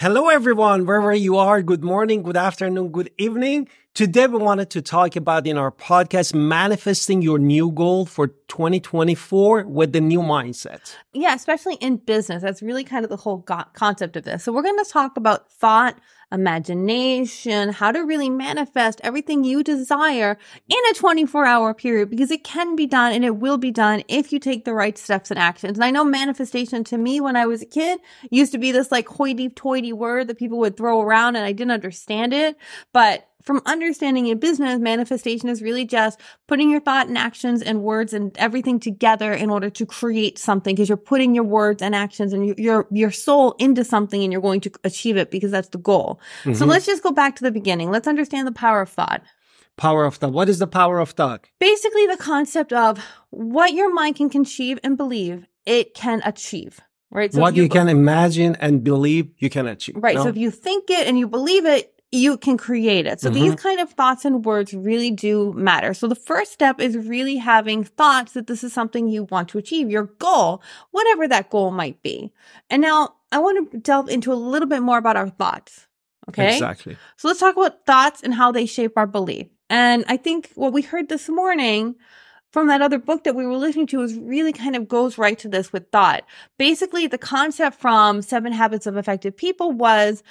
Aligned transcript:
Hello, 0.00 0.28
everyone, 0.28 0.86
wherever 0.86 1.12
you 1.12 1.38
are. 1.38 1.60
Good 1.60 1.82
morning, 1.82 2.22
good 2.22 2.36
afternoon, 2.36 2.90
good 2.90 3.10
evening. 3.18 3.68
Today, 3.94 4.28
we 4.28 4.38
wanted 4.38 4.70
to 4.70 4.80
talk 4.80 5.16
about 5.16 5.44
in 5.44 5.58
our 5.58 5.72
podcast, 5.72 6.34
manifesting 6.34 7.20
your 7.20 7.40
new 7.40 7.72
goal 7.72 8.06
for 8.06 8.28
2024 8.28 9.64
with 9.64 9.92
the 9.92 10.00
new 10.00 10.20
mindset. 10.20 10.94
Yeah, 11.14 11.34
especially 11.34 11.74
in 11.80 11.96
business. 11.96 12.44
That's 12.44 12.62
really 12.62 12.84
kind 12.84 13.04
of 13.04 13.10
the 13.10 13.16
whole 13.16 13.42
concept 13.42 14.14
of 14.14 14.22
this. 14.22 14.44
So, 14.44 14.52
we're 14.52 14.62
going 14.62 14.78
to 14.78 14.88
talk 14.88 15.16
about 15.16 15.50
thought, 15.50 15.98
imagination, 16.30 17.70
how 17.70 17.92
to 17.92 18.00
really 18.00 18.28
manifest 18.28 19.00
everything 19.02 19.44
you 19.44 19.62
desire 19.62 20.38
in 20.68 20.78
a 20.90 20.94
24 20.94 21.46
hour 21.46 21.74
period 21.74 22.10
because 22.10 22.30
it 22.30 22.44
can 22.44 22.76
be 22.76 22.86
done 22.86 23.12
and 23.12 23.24
it 23.24 23.36
will 23.36 23.58
be 23.58 23.70
done 23.70 24.02
if 24.08 24.32
you 24.32 24.38
take 24.38 24.64
the 24.64 24.74
right 24.74 24.98
steps 24.98 25.30
and 25.30 25.38
actions. 25.38 25.78
And 25.78 25.84
I 25.84 25.90
know 25.90 26.04
manifestation 26.04 26.84
to 26.84 26.98
me 26.98 27.20
when 27.20 27.36
I 27.36 27.46
was 27.46 27.62
a 27.62 27.66
kid 27.66 28.00
used 28.30 28.52
to 28.52 28.58
be 28.58 28.72
this 28.72 28.92
like 28.92 29.08
hoity 29.08 29.48
toity 29.48 29.92
word 29.92 30.28
that 30.28 30.38
people 30.38 30.58
would 30.58 30.76
throw 30.76 31.00
around 31.00 31.36
and 31.36 31.44
I 31.44 31.52
didn't 31.52 31.72
understand 31.72 32.34
it. 32.34 32.56
But 32.92 33.27
from 33.42 33.62
understanding 33.66 34.26
in 34.26 34.38
business, 34.38 34.78
manifestation 34.78 35.48
is 35.48 35.62
really 35.62 35.84
just 35.84 36.20
putting 36.48 36.70
your 36.70 36.80
thought 36.80 37.08
and 37.08 37.16
actions 37.16 37.62
and 37.62 37.82
words 37.82 38.12
and 38.12 38.36
everything 38.36 38.80
together 38.80 39.32
in 39.32 39.48
order 39.48 39.70
to 39.70 39.86
create 39.86 40.38
something 40.38 40.74
because 40.74 40.88
you're 40.88 40.96
putting 40.98 41.34
your 41.34 41.44
words 41.44 41.80
and 41.80 41.94
actions 41.94 42.32
and 42.32 42.58
your, 42.58 42.86
your 42.90 43.10
soul 43.10 43.54
into 43.58 43.84
something 43.84 44.22
and 44.22 44.32
you're 44.32 44.42
going 44.42 44.60
to 44.60 44.70
achieve 44.84 45.16
it 45.16 45.30
because 45.30 45.50
that's 45.50 45.68
the 45.68 45.78
goal. 45.78 46.20
Mm-hmm. 46.42 46.54
So 46.54 46.66
let's 46.66 46.86
just 46.86 47.02
go 47.02 47.12
back 47.12 47.36
to 47.36 47.44
the 47.44 47.52
beginning. 47.52 47.90
Let's 47.90 48.08
understand 48.08 48.46
the 48.46 48.52
power 48.52 48.82
of 48.82 48.88
thought. 48.88 49.22
Power 49.76 50.04
of 50.04 50.16
thought. 50.16 50.32
What 50.32 50.48
is 50.48 50.58
the 50.58 50.66
power 50.66 50.98
of 50.98 51.10
thought? 51.10 51.46
Basically, 51.60 52.06
the 52.08 52.16
concept 52.16 52.72
of 52.72 52.98
what 53.30 53.72
your 53.72 53.94
mind 53.94 54.16
can 54.16 54.28
conceive 54.28 54.80
and 54.82 54.96
believe 54.96 55.46
it 55.64 55.94
can 55.94 56.20
achieve 56.24 56.80
right? 57.10 57.32
So 57.32 57.40
what 57.40 57.56
you, 57.56 57.64
you, 57.64 57.68
can 57.68 57.88
imagine 57.88 58.56
and 58.60 58.84
believe 58.84 59.30
you 59.38 59.50
can 59.50 59.66
achieve. 59.66 59.96
Right. 59.96 60.16
No? 60.16 60.24
So 60.24 60.28
if 60.28 60.36
you 60.36 60.50
think 60.50 60.90
it 60.90 61.06
and 61.06 61.18
you 61.18 61.26
believe 61.26 61.64
it, 61.64 61.97
you 62.10 62.38
can 62.38 62.56
create 62.56 63.06
it. 63.06 63.20
So 63.20 63.30
mm-hmm. 63.30 63.40
these 63.40 63.54
kind 63.56 63.80
of 63.80 63.90
thoughts 63.90 64.24
and 64.24 64.44
words 64.44 64.72
really 64.72 65.10
do 65.10 65.52
matter. 65.54 65.92
So 65.92 66.08
the 66.08 66.14
first 66.14 66.52
step 66.52 66.80
is 66.80 66.96
really 66.96 67.36
having 67.36 67.84
thoughts 67.84 68.32
that 68.32 68.46
this 68.46 68.64
is 68.64 68.72
something 68.72 69.08
you 69.08 69.24
want 69.24 69.50
to 69.50 69.58
achieve, 69.58 69.90
your 69.90 70.04
goal, 70.04 70.62
whatever 70.90 71.28
that 71.28 71.50
goal 71.50 71.70
might 71.70 72.02
be. 72.02 72.32
And 72.70 72.80
now 72.80 73.16
I 73.30 73.38
want 73.38 73.70
to 73.72 73.78
delve 73.78 74.08
into 74.08 74.32
a 74.32 74.34
little 74.34 74.68
bit 74.68 74.80
more 74.80 74.98
about 74.98 75.16
our 75.16 75.28
thoughts. 75.28 75.86
Okay. 76.30 76.54
Exactly. 76.54 76.96
So 77.16 77.28
let's 77.28 77.40
talk 77.40 77.56
about 77.56 77.84
thoughts 77.86 78.22
and 78.22 78.34
how 78.34 78.52
they 78.52 78.66
shape 78.66 78.92
our 78.96 79.06
belief. 79.06 79.48
And 79.70 80.04
I 80.08 80.16
think 80.16 80.50
what 80.54 80.72
we 80.72 80.82
heard 80.82 81.08
this 81.08 81.28
morning 81.28 81.94
from 82.50 82.68
that 82.68 82.80
other 82.80 82.98
book 82.98 83.24
that 83.24 83.34
we 83.34 83.46
were 83.46 83.56
listening 83.56 83.86
to 83.88 84.00
is 84.02 84.18
really 84.18 84.52
kind 84.52 84.74
of 84.74 84.88
goes 84.88 85.18
right 85.18 85.38
to 85.38 85.48
this 85.48 85.72
with 85.72 85.90
thought. 85.90 86.24
Basically, 86.58 87.06
the 87.06 87.18
concept 87.18 87.78
from 87.78 88.22
Seven 88.22 88.52
Habits 88.52 88.86
of 88.86 88.96
Effective 88.96 89.36
People 89.36 89.72
was 89.72 90.22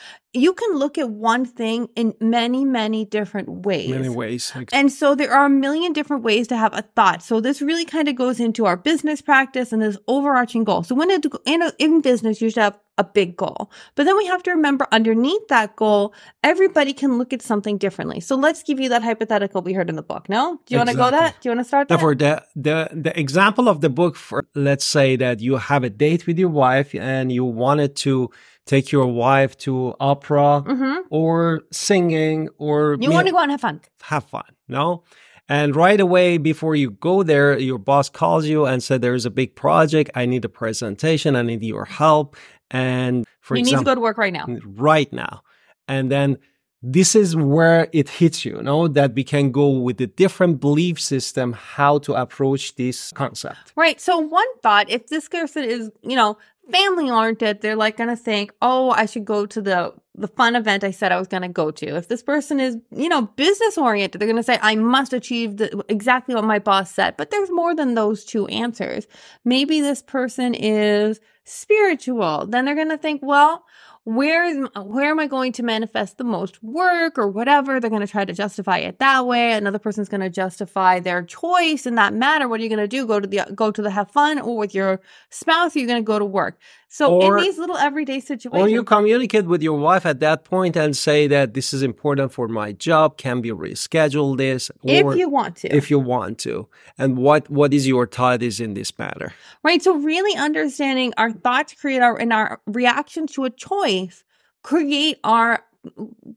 you 0.42 0.54
can 0.54 0.78
look 0.78 0.98
at 0.98 1.10
one 1.10 1.46
thing 1.46 1.90
in 1.96 2.14
many, 2.20 2.66
many 2.66 3.06
different 3.06 3.66
ways. 3.66 3.90
Many 3.90 4.10
ways. 4.10 4.52
And 4.72 4.92
so 4.92 5.16
there 5.16 5.34
are 5.34 5.46
a 5.46 5.50
million 5.50 5.94
different 5.94 6.24
ways 6.24 6.48
to 6.48 6.58
have 6.58 6.74
a 6.74 6.82
thought. 6.96 7.24
So 7.24 7.40
this 7.40 7.62
really 7.62 7.86
kind 7.86 8.08
of 8.08 8.16
goes 8.16 8.40
into 8.40 8.66
our 8.66 8.78
business 8.78 9.22
practice 9.22 9.72
and 9.72 9.82
this 9.82 9.98
overarching 10.08 10.64
goal. 10.64 10.84
So 10.84 10.96
when 10.96 11.10
it, 11.10 11.26
in, 11.46 11.62
a, 11.62 11.72
in 11.80 12.02
business, 12.02 12.42
you 12.42 12.50
should 12.50 12.62
have 12.62 12.80
a 12.98 13.04
big 13.04 13.38
goal. 13.38 13.72
But 13.96 14.06
then 14.06 14.18
we 14.18 14.26
have 14.26 14.42
to 14.44 14.52
remember 14.52 14.88
underneath 14.92 15.48
that 15.50 15.76
goal, 15.76 16.14
everybody 16.44 16.94
can 16.94 17.18
look 17.18 17.32
at 17.32 17.42
something 17.42 17.78
differently. 17.78 18.20
So 18.20 18.36
let's 18.36 18.64
give 18.64 18.80
you 18.80 18.90
that 18.90 19.04
hypothetical 19.04 19.62
we 19.62 19.74
heard 19.74 19.90
in 19.90 19.96
the 19.96 20.02
book. 20.02 20.28
No? 20.30 20.60
Do 20.66 20.76
you 20.76 20.82
exactly. 20.82 21.00
want 21.00 21.12
to 21.12 21.18
go 21.18 21.24
that? 21.24 21.42
Do 21.42 21.50
you 21.50 21.56
want 21.56 21.60
to 21.60 21.68
start 21.68 21.88
that? 21.90 22.00
For 22.00 22.16
the, 22.16 22.44
the, 22.56 22.90
the 22.92 23.20
example 23.20 23.70
of 23.70 23.82
the 23.82 23.90
book, 23.90 24.16
for, 24.16 24.48
let's 24.56 24.86
say 24.86 25.16
that 25.18 25.42
you 25.42 25.58
have 25.58 25.84
a 25.84 25.90
date 25.90 26.26
with 26.26 26.40
your 26.40 26.50
wife 26.50 26.96
and 26.96 27.32
you 27.32 27.46
wanted 27.46 27.96
to 27.98 28.32
take 28.68 28.92
your 28.92 29.08
wife 29.08 29.58
to 29.60 29.96
opera 30.00 30.64
mm-hmm. 30.66 31.00
or 31.10 31.64
singing 31.72 32.50
or 32.58 32.98
you 33.00 33.12
want 33.12 33.28
to 33.28 33.34
go 33.34 33.40
and 33.40 33.52
have 33.52 33.62
fun. 33.62 33.82
Have 34.04 34.26
fun. 34.26 34.44
No? 34.68 35.04
And 35.50 35.76
right 35.76 36.00
away 36.00 36.38
before 36.38 36.76
you 36.76 36.92
go 36.92 37.24
there, 37.24 37.58
your 37.58 37.78
boss 37.80 38.10
calls 38.10 38.46
you 38.46 38.66
and 38.66 38.84
said, 38.84 39.02
there's 39.02 39.26
a 39.26 39.30
big 39.30 39.56
project. 39.56 40.12
I 40.14 40.26
need 40.26 40.44
a 40.44 40.50
presentation. 40.50 41.38
I 41.38 41.42
need 41.42 41.64
your 41.64 41.86
help. 41.86 42.36
And 42.70 43.26
for 43.40 43.56
you 43.56 43.62
example, 43.62 43.80
need 43.80 43.86
to 43.86 43.92
go 43.92 43.96
to 43.96 44.02
work 44.02 44.18
right 44.18 44.34
now. 44.34 44.46
Right 44.66 45.12
now. 45.14 45.44
And 45.88 46.12
then 46.12 46.38
this 46.84 47.16
is 47.16 47.36
where 47.36 47.88
it 47.92 48.10
hits 48.10 48.46
you, 48.46 48.58
you 48.58 48.62
know, 48.62 48.88
that 48.90 49.16
we 49.16 49.24
can 49.24 49.52
go 49.52 49.70
with 49.70 50.00
a 50.02 50.08
different 50.08 50.60
belief 50.60 51.00
system 51.00 51.54
how 51.54 51.98
to 52.00 52.14
approach 52.14 52.76
this 52.76 53.12
concept. 53.14 53.74
Right. 53.76 54.00
So 54.00 54.20
one 54.20 54.46
thought, 54.62 54.90
if 54.90 55.08
this 55.08 55.28
person 55.28 55.64
is, 55.64 55.90
you 56.04 56.16
know, 56.16 56.38
family 56.72 57.10
oriented, 57.10 57.62
they're 57.62 57.76
like 57.76 57.98
going 57.98 58.10
to 58.10 58.16
think, 58.16 58.54
oh, 58.62 58.92
I 58.92 59.06
should 59.06 59.26
go 59.26 59.46
to 59.46 59.62
the 59.62 59.94
the 60.18 60.28
fun 60.28 60.56
event 60.56 60.84
I 60.84 60.90
said 60.90 61.12
I 61.12 61.20
was 61.20 61.28
going 61.28 61.44
to 61.44 61.48
go 61.48 61.70
to. 61.70 61.96
If 61.96 62.08
this 62.08 62.24
person 62.24 62.60
is, 62.60 62.76
you 62.92 63.08
know, 63.08 63.22
business 63.22 63.78
oriented, 63.78 64.20
they're 64.20 64.28
going 64.28 64.36
to 64.38 64.44
say, 64.44 64.58
I 64.64 64.76
must 64.76 65.14
achieve 65.14 65.58
the, 65.58 65.86
exactly 65.90 66.34
what 66.34 66.44
my 66.44 66.58
boss 66.58 66.92
said. 66.92 67.16
But 67.18 67.30
there's 67.30 67.52
more 67.52 67.76
than 67.76 67.94
those 67.94 68.26
two 68.26 68.48
answers. 68.48 69.06
Maybe 69.46 69.80
this 69.80 70.02
person 70.02 70.56
is 70.56 71.20
spiritual. 71.44 72.48
Then 72.48 72.66
they're 72.66 72.74
going 72.74 72.90
to 72.90 72.98
think, 72.98 73.22
well, 73.24 73.64
where 74.08 74.46
is 74.46 74.58
where 74.74 75.12
am 75.12 75.20
I 75.20 75.28
going 75.28 75.52
to 75.52 75.64
manifest 75.64 76.18
the 76.18 76.24
most 76.24 76.64
work 76.64 77.18
or 77.18 77.28
whatever? 77.28 77.78
They're 77.78 77.90
going 77.90 78.00
to 78.00 78.08
try 78.08 78.24
to 78.24 78.32
justify 78.32 78.78
it 78.78 79.00
that 79.00 79.28
way. 79.28 79.52
Another 79.52 79.80
person's 79.80 80.08
going 80.08 80.22
to 80.22 80.30
justify 80.30 81.02
their 81.02 81.24
choice 81.24 81.86
in 81.86 81.96
that 81.96 82.14
matter. 82.14 82.48
What 82.48 82.62
are 82.62 82.64
you 82.64 82.70
going 82.70 82.80
to 82.80 82.88
do? 82.88 83.06
Go 83.06 83.20
to 83.20 83.28
the 83.28 83.46
go 83.54 83.70
to 83.70 83.82
the 83.82 83.92
have 83.92 84.10
fun 84.10 84.40
or 84.40 84.56
with 84.56 84.74
your 84.74 85.02
spouse? 85.30 85.76
You're 85.76 85.82
you 85.82 85.88
going 85.90 86.02
to 86.02 86.08
go 86.08 86.20
to 86.20 86.26
work? 86.26 86.58
So 86.90 87.22
or, 87.22 87.38
in 87.38 87.44
these 87.44 87.58
little 87.58 87.78
everyday 87.78 88.22
situations, 88.22 88.64
or 88.64 88.70
you 88.70 88.84
communicate 88.84 89.46
with 89.46 89.62
your 89.62 89.78
wife 89.78 90.06
at 90.06 90.22
that 90.22 90.46
point 90.46 90.78
and 90.78 90.96
say 90.96 91.28
that 91.28 91.54
this 91.54 91.74
is 91.74 91.84
important 91.84 92.32
for 92.32 92.48
my 92.48 92.72
job. 92.72 93.18
Can 93.18 93.42
we 93.42 93.50
reschedule 93.50 94.38
this? 94.38 94.72
if 94.84 95.18
you 95.18 95.28
want 95.28 95.58
to, 95.58 95.76
if 95.76 95.92
you 95.92 96.00
want 96.00 96.40
to, 96.40 96.68
and 96.98 97.18
what 97.18 97.50
what 97.50 97.74
is 97.74 97.88
your 97.88 98.08
thought 98.08 98.42
is 98.42 98.62
in 98.62 98.74
this 98.74 98.98
matter? 98.98 99.34
Right. 99.64 99.84
So 99.84 99.96
really 99.96 100.38
understanding 100.38 101.14
our 101.18 101.32
thoughts 101.32 101.74
create 101.74 102.02
our 102.02 102.18
and 102.18 102.32
our 102.32 102.62
reaction 102.66 103.28
to 103.28 103.44
a 103.44 103.50
choice 103.50 104.24
create 104.68 105.18
our 105.24 105.64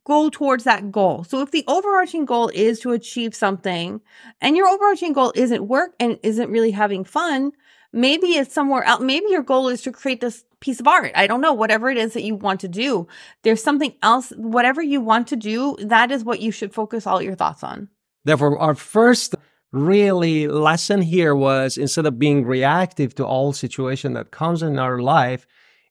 go 0.05 0.29
towards 0.31 0.65
that 0.65 0.93
goal. 0.93 1.25
So 1.25 1.43
if 1.43 1.51
the 1.51 1.65
overarching 1.67 2.25
goal 2.25 2.49
is 2.55 2.81
to 2.81 2.93
achieve 2.93 3.35
something 3.35 4.01
and 4.41 4.57
your 4.57 4.69
overarching 4.69 5.13
goal 5.13 5.33
isn't 5.35 5.67
work 5.67 5.95
and 5.99 6.19
isn't 6.23 6.51
really 6.51 6.71
having 6.71 7.05
fun, 7.05 7.53
Maybe 7.93 8.29
it's 8.29 8.55
somewhere 8.55 8.85
else. 8.85 9.01
Maybe 9.01 9.27
your 9.31 9.43
goal 9.43 9.69
is 9.69 9.83
to 9.83 9.93
create 9.93 10.21
this 10.21 10.45
piece 10.61 10.79
of 10.79 10.87
art. 10.87 11.13
I 11.15 11.27
don't 11.27 11.41
know, 11.41 11.53
whatever 11.53 11.91
it 11.91 11.97
is 11.97 12.13
that 12.13 12.23
you 12.23 12.37
want 12.37 12.61
to 12.61 12.69
do. 12.69 13.09
There's 13.43 13.63
something 13.63 13.95
else, 14.03 14.31
whatever 14.37 14.81
you 14.83 15.01
want 15.01 15.27
to 15.29 15.37
do, 15.37 15.77
that 15.81 16.11
is 16.11 16.23
what 16.23 16.41
you 16.41 16.53
should 16.53 16.73
focus 16.73 17.07
all 17.07 17.21
your 17.21 17.35
thoughts 17.35 17.65
on. 17.65 17.89
Therefore, 18.25 18.59
our 18.59 18.75
first 18.75 19.35
really 19.73 20.49
lesson 20.49 21.03
here 21.03 21.35
was 21.35 21.79
instead 21.79 22.07
of 22.07 22.19
being 22.19 22.45
reactive 22.45 23.15
to 23.15 23.25
all 23.25 23.53
situation 23.53 24.15
that 24.15 24.31
comes 24.31 24.63
in 24.63 24.79
our 24.79 24.99
life 25.01 25.47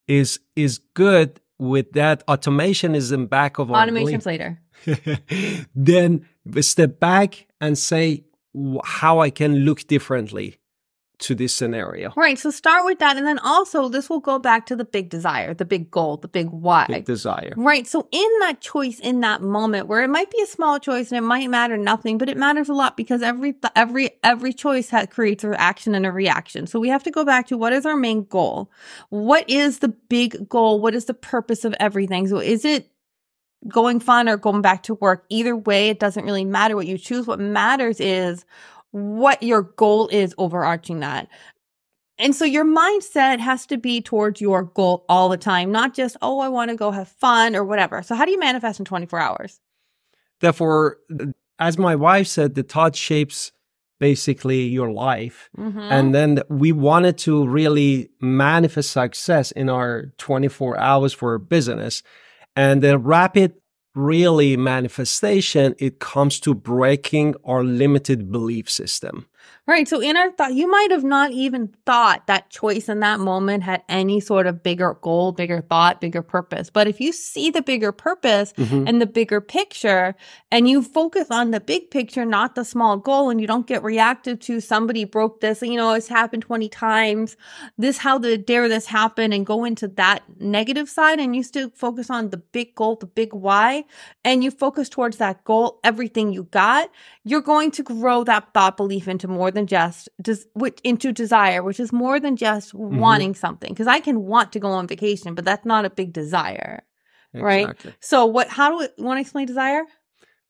is 0.08 0.40
is 0.56 0.80
good 0.94 1.40
with 1.58 1.94
that 1.94 2.24
automation 2.28 2.94
is 2.94 3.12
in 3.12 3.26
back 3.26 3.58
of 3.58 3.72
our 3.72 3.82
automation's 3.84 4.26
later 4.26 4.60
then 5.76 6.26
step 6.60 7.00
back 7.00 7.48
and 7.62 7.78
say 7.78 8.22
how 8.84 9.20
i 9.20 9.30
can 9.30 9.60
look 9.60 9.88
differently 9.88 10.59
to 11.20 11.36
this 11.36 11.54
scenario. 11.54 12.14
Right. 12.16 12.40
So 12.40 12.50
start 12.50 12.86
with 12.86 13.00
that. 13.00 13.18
And 13.18 13.28
then 13.28 13.40
also, 13.40 13.90
this 13.90 14.10
will 14.10 14.22
go 14.22 14.40
back 14.40 14.66
to 14.68 14.76
the 14.76 14.86
big 14.86 15.10
desire, 15.10 15.54
the 15.54 15.66
big 15.66 15.92
goal, 15.92 16.18
the 16.18 16.30
big 16.30 16.50
why. 16.50 16.86
Big 16.88 17.06
desire. 17.06 17.54
Right. 17.58 17.86
So 17.86 18.08
in 18.12 18.30
that 18.40 18.62
choice, 18.62 19.00
in 19.00 19.20
that 19.20 19.42
moment 19.42 19.88
where 19.88 20.02
it 20.02 20.08
might 20.08 20.32
be 20.32 20.42
a 20.42 20.46
small 20.46 20.80
choice 20.80 21.12
and 21.12 21.18
it 21.18 21.28
might 21.28 21.50
matter 21.50 21.76
nothing, 21.78 22.18
but 22.18 22.30
it 22.30 22.38
matters 22.38 22.70
a 22.70 22.74
lot 22.74 22.96
because 22.96 23.22
every, 23.22 23.56
every, 23.76 24.12
every 24.24 24.54
choice 24.54 24.90
has, 24.90 25.08
creates 25.08 25.44
an 25.44 25.56
action 25.56 25.94
and 25.94 26.06
a 26.06 26.12
reaction. 26.12 26.68
So 26.68 26.80
we 26.80 26.88
have 26.88 27.04
to 27.04 27.12
go 27.12 27.26
back 27.26 27.48
to 27.48 27.58
what 27.58 27.74
is 27.74 27.86
our 27.86 27.98
main 27.98 28.24
goal? 28.24 28.72
What 29.10 29.50
is 29.50 29.80
the 29.80 29.90
big 29.90 30.48
goal? 30.48 30.80
What 30.80 30.96
is 30.96 31.06
the 31.06 31.14
purpose 31.14 31.66
of 31.66 31.76
everything? 31.82 32.28
So 32.28 32.38
is 32.38 32.64
it 32.64 32.90
going 33.68 34.00
fun 34.00 34.30
or 34.30 34.38
going 34.38 34.62
back 34.62 34.84
to 34.84 34.94
work? 34.96 35.26
Either 35.28 35.56
way, 35.56 35.90
it 35.90 36.00
doesn't 36.00 36.24
really 36.24 36.46
matter 36.46 36.78
what 36.78 36.88
you 36.88 36.98
choose. 36.98 37.28
What 37.28 37.42
matters 37.42 38.00
is 38.00 38.46
what 38.92 39.44
your 39.44 39.62
goal 39.62 40.08
is 40.08 40.34
overarching 40.38 41.00
that. 41.02 41.28
And 42.18 42.36
so 42.36 42.44
your 42.44 42.66
mindset 42.66 43.40
has 43.40 43.66
to 43.68 43.78
be 43.78 44.02
towards 44.02 44.42
your 44.42 44.64
goal 44.64 45.06
all 45.08 45.30
the 45.30 45.38
time, 45.38 45.72
not 45.72 45.94
just, 45.94 46.18
oh, 46.22 46.40
I 46.40 46.50
want 46.50 46.70
to 46.70 46.76
go 46.76 46.92
have 46.92 47.08
fun 47.08 47.56
or 47.56 47.64
whatever. 47.64 48.04
So, 48.04 48.14
how 48.14 48.26
do 48.26 48.32
you 48.32 48.40
manifest 48.40 48.80
in 48.80 48.86
24 48.86 49.20
hours? 49.20 49.62
Therefore, 50.42 50.98
as 51.60 51.78
my 51.78 51.96
wife 51.96 52.28
said, 52.28 52.56
the 52.56 52.64
thought 52.64 52.96
shapes 52.96 53.54
basically 54.00 54.64
your 54.64 54.92
life. 54.92 55.50
Mm-hmm. 55.58 55.80
And 55.80 56.16
then 56.16 56.42
we 56.50 56.72
wanted 56.72 57.18
to 57.20 57.46
really 57.46 58.10
manifest 58.22 58.92
success 58.92 59.52
in 59.52 59.70
our 59.70 60.14
24 60.18 60.78
hours 60.78 61.14
for 61.14 61.38
business. 61.38 62.02
And 62.56 62.82
the 62.82 62.98
rapid 62.98 63.54
really 64.00 64.56
manifestation, 64.58 65.76
it 65.78 66.00
comes 66.00 66.40
to 66.42 66.54
breaking 66.54 67.36
our 67.44 67.64
limited 67.64 68.32
belief 68.32 68.70
system. 68.70 69.28
Right. 69.68 69.88
So 69.88 70.00
in 70.02 70.18
our 70.18 70.32
thought, 70.32 70.56
you 70.56 70.70
might 70.70 70.90
have 70.90 71.04
not 71.04 71.32
even 71.32 71.70
thought 71.86 72.26
that 72.26 72.50
choice 72.50 72.90
in 72.90 73.02
that 73.02 73.20
moment 73.20 73.62
had 73.62 73.84
any 73.88 74.20
sort 74.20 74.48
of 74.48 74.64
bigger 74.64 74.98
goal, 75.02 75.32
bigger 75.32 75.62
thought, 75.62 76.02
bigger 76.02 76.24
purpose. 76.24 76.72
But 76.72 76.88
if 76.88 77.00
you 77.00 77.12
see 77.12 77.52
the 77.52 77.62
bigger 77.62 77.92
purpose 77.92 78.52
Mhm. 78.58 78.90
and 78.90 79.00
the 79.00 79.06
bigger 79.06 79.40
picture 79.40 80.16
and 80.52 80.68
you 80.68 80.82
focus 80.82 81.28
on 81.30 81.52
the 81.52 81.60
big 81.60 81.92
picture, 81.92 82.26
not 82.26 82.56
the 82.56 82.66
small 82.66 82.98
goal, 82.98 83.30
and 83.30 83.40
you 83.40 83.46
don't 83.46 83.68
get 83.68 83.84
reactive 83.84 84.40
to 84.40 84.60
somebody 84.60 85.04
broke 85.04 85.40
this, 85.40 85.62
you 85.62 85.78
know, 85.78 85.94
it's 85.94 86.08
happened 86.08 86.42
20 86.42 86.68
times. 86.68 87.38
This, 87.78 88.00
how 88.00 88.18
the 88.18 88.40
dare 88.40 88.68
this 88.68 88.88
happen 88.88 89.32
and 89.32 89.46
go 89.46 89.66
into 89.66 89.88
that 89.90 90.24
negative 90.40 90.90
side 90.90 91.20
and 91.20 91.36
you 91.36 91.44
still 91.44 91.70
focus 91.76 92.10
on 92.10 92.32
the 92.32 92.38
big 92.38 92.74
goal, 92.74 92.96
the 92.96 93.06
big 93.06 93.34
why, 93.34 93.86
and 94.26 94.44
you 94.44 94.50
focus 94.50 94.90
towards 94.90 95.18
that 95.18 95.44
goal, 95.44 95.80
everything 95.84 96.34
you 96.34 96.44
got, 96.46 96.90
you're 97.24 97.40
going 97.42 97.70
to 97.70 97.84
grow 97.84 98.24
that 98.24 98.52
thought 98.56 98.76
belief 98.76 99.08
into 99.08 99.28
more 99.28 99.39
than 99.56 99.66
just, 99.78 100.10
just 100.28 100.42
which, 100.62 100.78
into 100.84 101.08
desire, 101.24 101.62
which 101.68 101.80
is 101.80 101.92
more 102.04 102.18
than 102.20 102.36
just 102.36 102.68
wanting 103.04 103.34
something. 103.36 103.72
Cause 103.76 103.88
I 103.88 104.00
can 104.08 104.18
want 104.34 104.48
to 104.54 104.60
go 104.66 104.70
on 104.80 104.86
vacation, 104.88 105.30
but 105.36 105.46
that's 105.46 105.66
not 105.74 105.86
a 105.86 105.90
big 106.00 106.10
desire. 106.22 106.76
Right. 107.34 107.68
So 108.12 108.18
what, 108.36 108.48
how 108.58 108.68
do 108.72 108.76
we 108.82 108.88
want 109.06 109.18
to 109.18 109.22
explain 109.22 109.46
desire? 109.48 109.84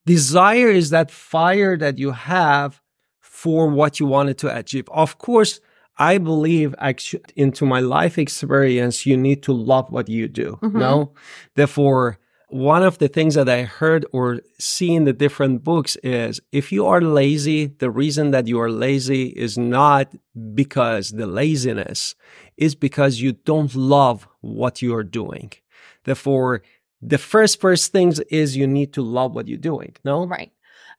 Desire 0.06 0.70
is 0.82 0.88
that 0.90 1.12
fire 1.12 1.78
that 1.78 1.98
you 2.04 2.12
have 2.12 2.82
for 3.20 3.68
what 3.80 4.00
you 4.00 4.06
wanted 4.06 4.38
to 4.40 4.48
achieve. 4.62 4.86
Of 5.06 5.18
course, 5.18 5.60
I 5.98 6.18
believe 6.18 6.74
actu- 6.80 7.20
into 7.36 7.66
my 7.66 7.82
life 7.82 8.18
experience, 8.18 9.06
you 9.06 9.18
need 9.18 9.44
to 9.44 9.54
love 9.54 9.92
what 9.92 10.08
you 10.10 10.28
do. 10.28 10.58
Mhm. 10.62 10.74
No, 10.86 11.14
therefore, 11.56 12.18
one 12.50 12.84
of 12.84 12.98
the 12.98 13.08
things 13.08 13.36
that 13.36 13.48
I 13.48 13.64
heard 13.64 14.06
or 14.12 14.42
see 14.60 14.94
in 14.94 15.06
the 15.06 15.14
different 15.14 15.64
books 15.64 15.96
is 15.98 16.42
if 16.52 16.72
you 16.72 16.86
are 16.86 17.02
lazy, 17.02 17.68
the 17.68 17.92
reason 17.92 18.32
that 18.32 18.48
you 18.48 18.60
are 18.60 18.72
lazy 18.72 19.28
is 19.28 19.58
not 19.58 20.14
because 20.54 21.12
the 21.12 21.28
laziness 21.28 22.16
is 22.58 22.76
because 22.76 23.22
you 23.22 23.34
don't 23.34 23.74
love 23.76 24.28
what 24.42 24.82
you 24.82 24.96
are 24.96 25.04
doing. 25.04 25.52
Therefore, 26.04 26.64
the 27.02 27.18
first 27.18 27.62
first 27.62 27.92
things 27.92 28.20
is 28.32 28.58
you 28.58 28.68
need 28.68 28.94
to 28.94 29.02
love 29.02 29.36
what 29.36 29.48
you're 29.48 29.58
doing. 29.58 29.96
No, 30.04 30.26
Right. 30.26 30.52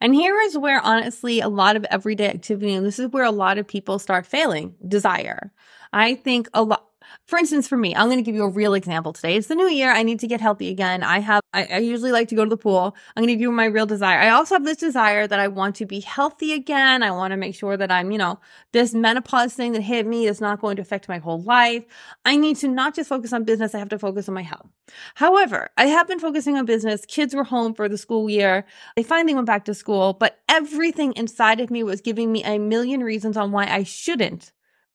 And 0.03 0.15
here 0.15 0.41
is 0.41 0.57
where 0.57 0.81
honestly 0.81 1.41
a 1.41 1.49
lot 1.49 1.77
of 1.77 1.85
everyday 1.91 2.29
activity, 2.31 2.73
and 2.73 2.87
this 2.87 2.99
is 2.99 3.09
where 3.09 3.25
a 3.25 3.31
lot 3.31 3.59
of 3.59 3.69
people 3.69 3.99
start 3.99 4.25
failing 4.25 4.75
desire. 4.89 5.53
I 5.93 6.15
think 6.15 6.49
a 6.55 6.63
lot, 6.63 6.87
for 7.27 7.39
instance, 7.39 7.69
for 7.69 7.77
me, 7.77 7.95
I'm 7.95 8.07
going 8.07 8.19
to 8.19 8.23
give 8.23 8.35
you 8.35 8.45
a 8.45 8.49
real 8.49 8.75
example 8.75 9.13
today. 9.13 9.37
It's 9.37 9.47
the 9.47 9.55
new 9.55 9.69
year. 9.69 9.91
I 9.91 10.03
need 10.03 10.21
to 10.21 10.27
get 10.27 10.41
healthy 10.41 10.69
again. 10.69 11.03
I 11.03 11.21
have, 11.21 11.43
I, 11.53 11.65
I 11.65 11.79
usually 11.79 12.13
like 12.13 12.29
to 12.29 12.35
go 12.35 12.45
to 12.45 12.51
the 12.51 12.57
pool. 12.57 12.97
I'm 13.15 13.23
going 13.23 13.29
to 13.29 13.35
give 13.35 13.41
you 13.41 13.53
my 13.53 13.67
real 13.67 13.87
desire. 13.87 14.19
I 14.19 14.31
also 14.31 14.57
have 14.57 14.65
this 14.65 14.79
desire 14.79 15.27
that 15.27 15.39
I 15.39 15.49
want 15.49 15.77
to 15.77 15.87
be 15.87 16.01
healthy 16.01 16.53
again. 16.53 17.03
I 17.03 17.11
want 17.11 17.31
to 17.33 17.37
make 17.37 17.55
sure 17.55 17.77
that 17.77 17.91
I'm, 17.91 18.11
you 18.11 18.19
know, 18.19 18.41
this 18.73 18.95
menopause 18.95 19.55
thing 19.55 19.73
that 19.73 19.83
hit 19.83 20.07
me 20.07 20.27
is 20.27 20.41
not 20.41 20.61
going 20.61 20.77
to 20.77 20.83
affect 20.83 21.09
my 21.09 21.19
whole 21.19 21.43
life. 21.43 21.85
I 22.25 22.37
need 22.37 22.57
to 22.57 22.69
not 22.69 22.95
just 22.95 23.09
focus 23.09 23.33
on 23.33 23.45
business. 23.45 23.75
I 23.75 23.79
have 23.79 23.89
to 23.91 23.99
focus 23.99 24.29
on 24.29 24.35
my 24.35 24.43
health. 24.43 24.69
However, 25.15 25.71
I 25.77 25.87
have 25.87 26.09
been 26.09 26.19
focusing 26.19 26.57
on 26.57 26.67
business. 26.67 27.05
Kids 27.07 27.35
were 27.35 27.45
home 27.45 27.75
for 27.75 27.89
the 27.89 27.99
school 27.99 28.29
year. 28.29 28.65
They 28.97 29.03
finally 29.03 29.35
went 29.35 29.47
back 29.47 29.65
to 29.67 29.75
school, 29.75 30.15
but 30.15 30.41
everything 30.49 31.13
inside 31.13 31.61
of 31.61 31.71
me 31.71 31.83
was 31.83 32.01
giving 32.01 32.33
me 32.33 32.43
a 32.45 32.59
million 32.59 33.03
reasons 33.03 33.37
on 33.37 33.53
why 33.53 33.67
I 33.67 33.85
shouldn't 33.85 34.53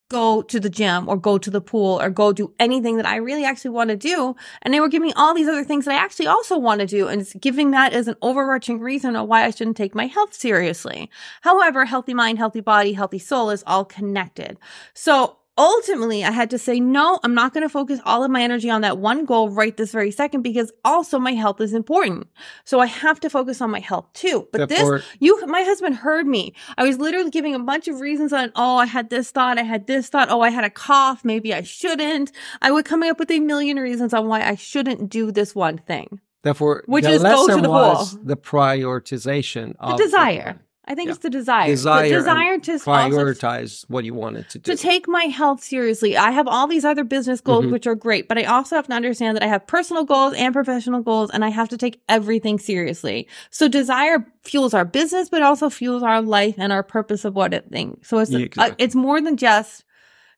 go 0.10 0.42
to 0.44 0.60
the 0.60 0.70
gym 0.70 1.10
or 1.10 1.18
go 1.18 1.38
to 1.38 1.50
the 1.50 1.62
pool 1.62 2.00
or 2.02 2.10
go 2.10 2.32
do 2.32 2.54
anything 2.60 2.98
that 2.98 3.08
I 3.08 3.16
really 3.18 3.44
actually 3.44 3.72
want 3.72 3.90
to 3.90 3.96
do. 3.96 4.36
And 4.62 4.74
they 4.74 4.80
were 4.80 4.88
giving 4.88 5.08
me 5.08 5.14
all 5.16 5.34
these 5.34 5.48
other 5.48 5.64
things 5.64 5.86
that 5.86 5.96
I 5.96 6.04
actually 6.04 6.28
also 6.28 6.58
want 6.58 6.82
to 6.82 6.86
do. 6.86 7.08
And 7.08 7.22
it's 7.22 7.34
giving 7.34 7.72
that 7.72 7.94
as 7.94 8.08
an 8.08 8.16
overarching 8.22 8.80
reason 8.80 9.16
of 9.16 9.28
why 9.28 9.46
I 9.46 9.50
shouldn't 9.50 9.78
take 9.78 9.96
my 9.96 10.06
health 10.06 10.34
seriously. 10.34 11.10
However, 11.42 11.86
healthy 11.86 12.14
mind, 12.14 12.38
healthy 12.38 12.62
body, 12.62 12.94
healthy 12.94 13.20
soul 13.20 13.50
is 13.50 13.64
all 13.66 13.86
connected. 13.86 14.58
So 14.94 15.38
ultimately 15.58 16.24
I 16.24 16.32
had 16.32 16.50
to 16.52 16.58
say, 16.58 16.80
no, 16.80 17.20
I'm 17.24 17.34
not 17.34 17.54
going 17.54 17.64
to 17.64 17.70
focus 17.70 18.00
all 18.06 18.24
of 18.24 18.32
my 18.32 18.42
energy 18.42 18.70
on 18.70 18.82
that 18.82 18.98
one 18.98 19.26
goal 19.26 19.50
right 19.50 19.76
this 19.76 19.92
very 19.92 20.12
second 20.12 20.42
because 20.42 20.72
also 20.84 21.20
my 21.20 21.34
health 21.34 21.62
is 21.62 21.74
important. 21.74 22.28
So 22.64 22.80
I 22.80 22.88
have 22.88 23.20
to 23.22 23.30
focus 23.30 23.62
on 23.62 23.72
my 23.72 23.80
health 23.80 24.12
too. 24.14 24.48
But 24.52 24.70
this, 24.70 25.04
you, 25.20 25.46
my 25.48 25.62
husband 25.62 25.96
heard 25.96 26.28
me. 26.28 26.54
I 26.78 26.84
was 26.84 26.98
literally 26.98 27.30
giving 27.30 27.56
a 27.56 27.60
bunch 27.60 27.88
of 27.88 28.00
reasons 28.00 28.34
on, 28.34 28.52
oh, 28.56 28.78
I 28.78 28.86
had 28.86 29.10
this 29.10 29.32
thought. 29.32 29.58
I 29.58 29.64
had 29.64 29.88
this 29.88 30.10
thought. 30.10 30.30
Oh, 30.30 30.42
I 30.42 30.50
had 30.50 30.64
a 30.64 30.70
cough. 30.70 31.24
Maybe 31.24 31.54
I 31.54 31.62
shouldn't. 31.62 32.32
I 32.62 32.72
would 32.72 32.86
coming 32.86 33.10
up 33.10 33.20
with 33.20 33.32
a 33.32 33.40
million 33.40 33.78
reasons 33.78 34.14
on 34.14 34.28
why 34.28 34.42
I 34.42 34.56
shouldn't 34.56 35.10
do 35.10 35.32
this 35.32 35.56
one 35.56 35.78
thing. 35.78 36.20
Therefore, 36.44 36.84
Which 36.86 37.06
the 37.06 37.12
is 37.12 37.24
go 37.24 37.30
to 37.30 37.42
lesson 37.42 37.64
the 37.64 37.70
was 37.72 38.14
pool. 38.14 38.24
the 38.24 38.38
prioritization 38.38 39.76
of 39.80 39.98
The 39.98 40.04
desire. 40.04 40.62
I 40.88 40.94
think 40.96 41.08
Yeah. 41.08 41.14
it's 41.14 41.24
the 41.24 41.30
desire. 41.32 41.68
desire, 41.68 42.08
the 42.10 42.16
desire 42.16 42.60
to 42.60 42.72
prioritize 42.74 43.86
what 43.88 44.06
you 44.06 44.14
wanted 44.14 44.50
to 44.50 44.60
do. 44.60 44.72
to 44.76 44.78
take 44.82 45.08
my 45.08 45.24
health 45.24 45.64
seriously. 45.64 46.16
I 46.16 46.32
have 46.32 46.48
all 46.48 46.68
these 46.68 46.86
other 46.86 47.04
business 47.04 47.42
goals, 47.42 47.66
Mhm. 47.66 47.72
which 47.72 47.88
are 47.88 47.96
great, 47.96 48.28
but 48.28 48.38
I 48.38 48.44
also 48.44 48.76
have 48.76 48.88
to 48.88 48.94
understand 48.94 49.36
that 49.36 49.44
I 49.44 49.48
have 49.48 49.66
personal 49.66 50.04
goals 50.04 50.34
and 50.36 50.54
professional 50.54 51.02
goals, 51.02 51.32
and 51.32 51.44
I 51.44 51.50
have 51.50 51.70
to 51.70 51.78
take 51.78 52.02
everything 52.08 52.60
seriously. 52.60 53.28
So 53.50 53.68
desire 53.68 54.26
fuels 54.44 54.74
our 54.74 54.86
business, 54.86 55.30
but 55.30 55.42
also 55.42 55.70
fuels 55.70 56.04
our 56.04 56.22
life 56.22 56.56
and 56.58 56.72
our 56.72 56.84
purpose 56.84 57.26
of 57.26 57.36
what 57.36 57.54
it 57.54 57.66
thinks. 57.72 58.08
So 58.08 58.20
it's, 58.20 58.32
Yeah, 58.32 58.46
uh, 58.58 58.72
it's 58.78 58.94
more 58.96 59.20
than 59.22 59.38
just, 59.38 59.84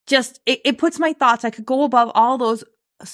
just, 0.05 0.39
it, 0.45 0.61
it 0.63 0.77
puts 0.77 0.97
my 1.00 1.11
thoughts, 1.13 1.43
I 1.43 1.50
could 1.50 1.65
go 1.65 1.83
above 1.83 2.11
all 2.15 2.38
those 2.38 2.63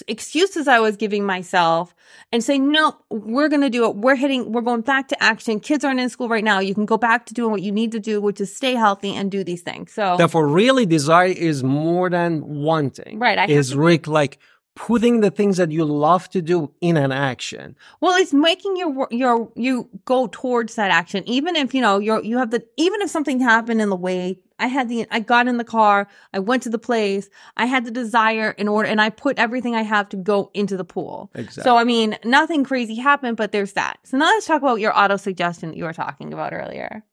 excuses 0.07 0.67
I 0.67 0.79
was 0.79 0.95
giving 0.95 1.25
myself 1.25 1.93
and 2.31 2.43
say, 2.43 2.57
no, 2.57 2.95
we're 3.09 3.49
going 3.49 3.61
to 3.61 3.69
do 3.69 3.85
it. 3.85 3.95
We're 3.97 4.15
hitting, 4.15 4.51
we're 4.51 4.61
going 4.61 4.81
back 4.81 5.09
to 5.09 5.23
action. 5.23 5.59
Kids 5.59 5.83
aren't 5.83 5.99
in 5.99 6.09
school 6.09 6.29
right 6.29 6.43
now. 6.43 6.59
You 6.59 6.73
can 6.73 6.85
go 6.85 6.97
back 6.97 7.25
to 7.27 7.33
doing 7.33 7.51
what 7.51 7.61
you 7.61 7.71
need 7.71 7.91
to 7.91 7.99
do, 7.99 8.21
which 8.21 8.39
is 8.39 8.55
stay 8.55 8.75
healthy 8.75 9.13
and 9.13 9.29
do 9.29 9.43
these 9.43 9.61
things. 9.61 9.91
So 9.91 10.15
Therefore, 10.17 10.47
really, 10.47 10.85
desire 10.85 11.27
is 11.27 11.63
more 11.63 12.09
than 12.09 12.63
wanting. 12.63 13.19
Right, 13.19 13.37
I 13.37 13.45
is 13.45 13.75
Rick 13.75 14.07
like 14.07 14.39
putting 14.75 15.19
the 15.21 15.29
things 15.29 15.57
that 15.57 15.71
you 15.71 15.85
love 15.85 16.29
to 16.31 16.41
do 16.41 16.71
in 16.81 16.97
an 16.97 17.11
action. 17.11 17.75
Well, 18.01 18.15
it's 18.21 18.33
making 18.33 18.75
your 18.77 19.07
your 19.11 19.51
you 19.55 19.89
go 20.05 20.27
towards 20.31 20.75
that 20.75 20.91
action, 20.91 21.23
even 21.27 21.55
if 21.55 21.73
you 21.73 21.81
know 21.81 21.99
you're 21.99 22.23
you 22.23 22.37
have 22.37 22.51
the 22.51 22.65
even 22.77 23.01
if 23.01 23.09
something 23.09 23.39
happened 23.39 23.81
in 23.81 23.89
the 23.89 23.95
way. 23.95 24.39
I 24.59 24.67
had 24.67 24.87
the 24.87 25.05
I 25.11 25.19
got 25.19 25.47
in 25.47 25.57
the 25.57 25.63
car, 25.63 26.07
I 26.31 26.39
went 26.39 26.63
to 26.63 26.69
the 26.69 26.77
place, 26.79 27.27
I 27.57 27.65
had 27.65 27.83
the 27.85 27.91
desire 27.91 28.51
in 28.51 28.67
order, 28.67 28.87
and 28.87 29.01
I 29.01 29.09
put 29.09 29.37
everything 29.37 29.75
I 29.75 29.81
have 29.81 30.07
to 30.09 30.17
go 30.17 30.51
into 30.53 30.77
the 30.77 30.85
pool. 30.85 31.31
Exactly. 31.35 31.63
So 31.63 31.75
I 31.75 31.83
mean, 31.83 32.17
nothing 32.23 32.63
crazy 32.63 32.95
happened, 32.95 33.35
but 33.35 33.51
there's 33.51 33.73
that. 33.73 33.99
So 34.03 34.17
now 34.17 34.25
let's 34.25 34.45
talk 34.45 34.61
about 34.61 34.79
your 34.79 34.97
auto 34.97 35.17
suggestion 35.17 35.69
that 35.69 35.77
you 35.77 35.83
were 35.83 35.91
talking 35.93 36.31
about 36.33 36.53
earlier. 36.53 37.03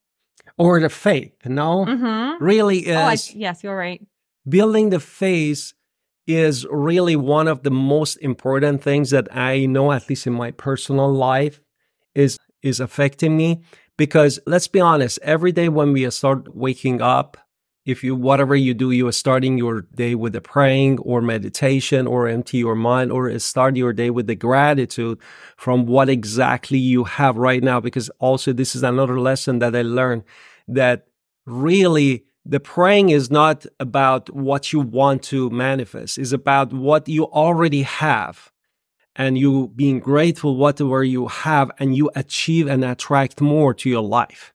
or 0.59 0.81
the 0.81 0.91
faith. 0.91 1.33
No, 1.45 1.87
Mm-hmm. 1.87 2.45
really 2.45 2.87
is 2.87 2.97
Oh, 2.97 3.01
I, 3.01 3.17
yes, 3.35 3.65
you're 3.65 3.77
right. 3.77 4.01
building 4.49 4.91
the 4.91 5.01
faith 5.01 5.73
is 6.27 6.67
really 6.71 7.17
one 7.17 7.49
of 7.49 7.63
the 7.63 7.71
most 7.71 8.17
important 8.17 8.83
things 8.83 9.11
that 9.11 9.29
I 9.35 9.67
know, 9.67 9.93
at 9.93 10.09
least 10.09 10.27
in 10.27 10.33
my 10.33 10.51
personal 10.51 11.13
life, 11.13 11.61
is 12.15 12.39
is 12.63 12.81
affecting 12.81 13.37
me. 13.37 13.63
Because 13.97 14.39
let's 14.47 14.69
be 14.69 14.81
honest, 14.81 15.19
every 15.23 15.53
day 15.53 15.69
when 15.69 15.93
we 15.93 16.09
start 16.11 16.55
waking 16.55 17.03
up, 17.03 17.37
if 17.85 18.05
you 18.05 18.15
whatever 18.15 18.55
you 18.55 18.75
do, 18.75 18.91
you 18.91 19.09
are 19.09 19.13
starting 19.13 19.59
your 19.59 19.83
day 19.95 20.15
with 20.15 20.35
a 20.37 20.41
praying 20.41 20.99
or 21.01 21.21
meditation 21.21 22.07
or 22.07 22.29
empty 22.29 22.59
your 22.59 22.75
mind 22.75 23.11
or 23.11 23.39
start 23.39 23.77
your 23.77 23.93
day 23.93 24.11
with 24.11 24.27
the 24.27 24.35
gratitude 24.35 25.19
from 25.57 25.87
what 25.87 26.09
exactly 26.09 26.79
you 26.79 27.05
have 27.05 27.37
right 27.37 27.63
now. 27.63 27.81
Because 27.81 28.09
also 28.19 28.53
this 28.53 28.75
is 28.75 28.83
another 28.83 29.19
lesson 29.19 29.59
that 29.61 29.75
I 29.75 29.83
learned 29.83 30.25
that 30.69 31.07
really 31.47 32.25
the 32.51 32.59
praying 32.59 33.11
is 33.11 33.31
not 33.31 33.65
about 33.79 34.29
what 34.35 34.73
you 34.73 34.81
want 34.81 35.23
to 35.23 35.49
manifest. 35.51 36.19
It's 36.19 36.33
about 36.33 36.73
what 36.73 37.09
you 37.09 37.27
already 37.27 37.83
have 37.83 38.51
and 39.15 39.39
you 39.39 39.69
being 39.77 40.01
grateful 40.01 40.57
whatever 40.57 41.05
you 41.05 41.29
have 41.29 41.71
and 41.79 41.97
you 41.97 42.11
achieve 42.17 42.67
and 42.67 42.85
attract 42.85 43.41
more 43.41 43.73
to 43.75 43.89
your 43.89 44.03
life. 44.03 44.53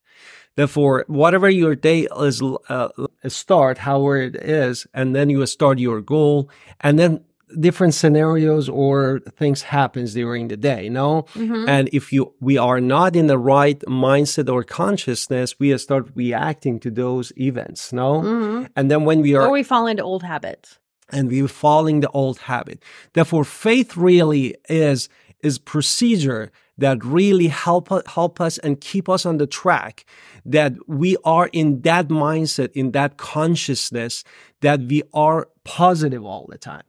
Therefore 0.57 1.05
whatever 1.07 1.49
your 1.49 1.73
day 1.73 2.07
is 2.17 2.41
uh, 2.67 2.89
start 3.27 3.77
however 3.77 4.17
it 4.17 4.35
is 4.35 4.85
and 4.93 5.15
then 5.15 5.29
you 5.29 5.45
start 5.45 5.79
your 5.79 6.01
goal 6.01 6.49
and 6.81 6.99
then 6.99 7.23
different 7.59 7.93
scenarios 7.93 8.67
or 8.69 9.19
things 9.37 9.61
happens 9.63 10.13
during 10.13 10.47
the 10.47 10.57
day 10.57 10.89
no 10.89 11.23
Mm-hmm. 11.35 11.69
and 11.69 11.89
if 11.93 12.11
you 12.13 12.33
we 12.39 12.57
are 12.57 12.81
not 12.81 13.15
in 13.15 13.27
the 13.27 13.37
right 13.37 13.79
mindset 13.87 14.47
or 14.51 14.63
consciousness 14.63 15.59
we 15.59 15.77
start 15.77 16.09
reacting 16.15 16.79
to 16.79 16.89
those 16.91 17.31
events 17.37 17.93
no 17.93 18.21
Mm-hmm. 18.21 18.65
and 18.75 18.89
then 18.91 19.05
when 19.05 19.21
we 19.21 19.35
are 19.35 19.47
Or 19.47 19.51
we 19.51 19.63
fall 19.63 19.85
into 19.87 20.03
old 20.03 20.23
habits. 20.23 20.79
and 21.15 21.29
we're 21.29 21.47
following 21.47 21.99
the 22.01 22.09
old 22.21 22.37
habit 22.51 22.77
therefore 23.13 23.43
faith 23.67 23.95
really 23.95 24.55
is 24.69 25.07
is 25.47 25.59
procedure 25.59 26.51
that 26.83 26.97
really 27.05 27.47
help 27.47 27.85
help 28.17 28.35
us 28.47 28.57
and 28.65 28.81
keep 28.81 29.07
us 29.15 29.23
on 29.29 29.37
the 29.37 29.47
track 29.61 29.95
that 30.55 30.73
we 31.01 31.15
are 31.23 31.47
in 31.61 31.67
that 31.81 32.07
mindset 32.09 32.69
in 32.81 32.91
that 32.97 33.11
consciousness 33.17 34.23
that 34.61 34.79
we 34.91 34.99
are 35.13 35.47
positive 35.63 36.23
all 36.25 36.45
the 36.53 36.57
time 36.57 36.83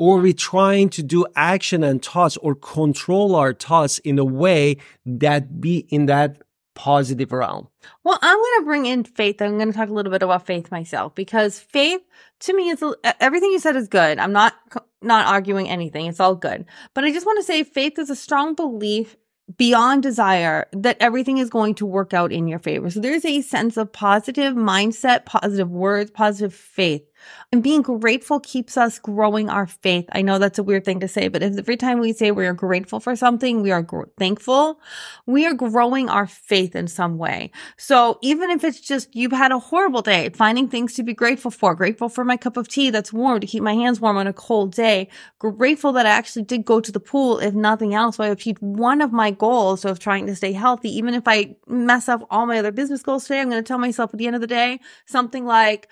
or 0.00 0.18
we're 0.18 0.32
trying 0.32 0.88
to 0.88 1.02
do 1.02 1.26
action 1.36 1.84
and 1.84 2.02
thoughts 2.02 2.38
or 2.38 2.54
control 2.54 3.36
our 3.36 3.52
thoughts 3.52 3.98
in 3.98 4.18
a 4.18 4.24
way 4.24 4.78
that 5.04 5.60
be 5.60 5.80
in 5.90 6.06
that 6.06 6.40
positive 6.74 7.30
realm. 7.30 7.68
Well, 8.02 8.18
I'm 8.22 8.38
going 8.38 8.60
to 8.60 8.64
bring 8.64 8.86
in 8.86 9.04
faith. 9.04 9.42
I'm 9.42 9.58
going 9.58 9.70
to 9.70 9.76
talk 9.76 9.90
a 9.90 9.92
little 9.92 10.10
bit 10.10 10.22
about 10.22 10.46
faith 10.46 10.70
myself 10.70 11.14
because 11.14 11.58
faith 11.58 12.00
to 12.40 12.56
me 12.56 12.70
is 12.70 12.82
everything 13.20 13.50
you 13.50 13.58
said 13.58 13.76
is 13.76 13.88
good. 13.88 14.18
I'm 14.18 14.32
not 14.32 14.54
not 15.02 15.26
arguing 15.26 15.68
anything. 15.68 16.06
It's 16.06 16.18
all 16.18 16.34
good. 16.34 16.64
But 16.94 17.04
I 17.04 17.12
just 17.12 17.26
want 17.26 17.38
to 17.38 17.42
say 17.42 17.62
faith 17.62 17.98
is 17.98 18.08
a 18.08 18.16
strong 18.16 18.54
belief 18.54 19.16
beyond 19.58 20.02
desire 20.02 20.66
that 20.72 20.96
everything 21.00 21.38
is 21.38 21.50
going 21.50 21.74
to 21.74 21.84
work 21.84 22.14
out 22.14 22.32
in 22.32 22.48
your 22.48 22.58
favor. 22.58 22.88
So 22.88 23.00
there's 23.00 23.24
a 23.26 23.42
sense 23.42 23.76
of 23.76 23.92
positive 23.92 24.54
mindset, 24.54 25.26
positive 25.26 25.70
words, 25.70 26.10
positive 26.10 26.54
faith. 26.54 27.09
And 27.52 27.62
being 27.62 27.82
grateful 27.82 28.40
keeps 28.40 28.76
us 28.76 28.98
growing 28.98 29.50
our 29.50 29.66
faith. 29.66 30.06
I 30.12 30.22
know 30.22 30.38
that's 30.38 30.58
a 30.58 30.62
weird 30.62 30.84
thing 30.84 31.00
to 31.00 31.08
say, 31.08 31.28
but 31.28 31.42
every 31.42 31.76
time 31.76 31.98
we 31.98 32.12
say 32.12 32.30
we 32.30 32.46
are 32.46 32.52
grateful 32.52 33.00
for 33.00 33.16
something, 33.16 33.62
we 33.62 33.70
are 33.72 33.82
gr- 33.82 34.04
thankful, 34.18 34.80
we 35.26 35.46
are 35.46 35.54
growing 35.54 36.08
our 36.08 36.26
faith 36.26 36.76
in 36.76 36.86
some 36.86 37.18
way. 37.18 37.50
So 37.76 38.18
even 38.22 38.50
if 38.50 38.62
it's 38.62 38.80
just 38.80 39.14
you've 39.14 39.32
had 39.32 39.52
a 39.52 39.58
horrible 39.58 40.02
day, 40.02 40.30
finding 40.30 40.68
things 40.68 40.94
to 40.94 41.02
be 41.02 41.14
grateful 41.14 41.50
for, 41.50 41.74
grateful 41.74 42.08
for 42.08 42.24
my 42.24 42.36
cup 42.36 42.56
of 42.56 42.68
tea 42.68 42.90
that's 42.90 43.12
warm 43.12 43.40
to 43.40 43.46
keep 43.46 43.62
my 43.62 43.74
hands 43.74 44.00
warm 44.00 44.16
on 44.16 44.26
a 44.26 44.32
cold 44.32 44.72
day, 44.74 45.08
grateful 45.38 45.92
that 45.92 46.06
I 46.06 46.10
actually 46.10 46.44
did 46.44 46.64
go 46.64 46.80
to 46.80 46.92
the 46.92 47.00
pool, 47.00 47.38
if 47.40 47.54
nothing 47.54 47.94
else, 47.94 48.16
so 48.16 48.24
I 48.24 48.28
achieved 48.28 48.58
one 48.60 49.00
of 49.00 49.12
my 49.12 49.30
goals 49.30 49.84
of 49.84 49.98
trying 49.98 50.26
to 50.26 50.36
stay 50.36 50.52
healthy. 50.52 50.96
Even 50.96 51.14
if 51.14 51.26
I 51.26 51.56
mess 51.66 52.08
up 52.08 52.26
all 52.30 52.46
my 52.46 52.58
other 52.58 52.72
business 52.72 53.02
goals 53.02 53.24
today, 53.24 53.40
I'm 53.40 53.50
going 53.50 53.62
to 53.62 53.66
tell 53.66 53.78
myself 53.78 54.12
at 54.14 54.18
the 54.18 54.26
end 54.26 54.36
of 54.36 54.40
the 54.40 54.46
day 54.46 54.80
something 55.06 55.44
like, 55.44 55.88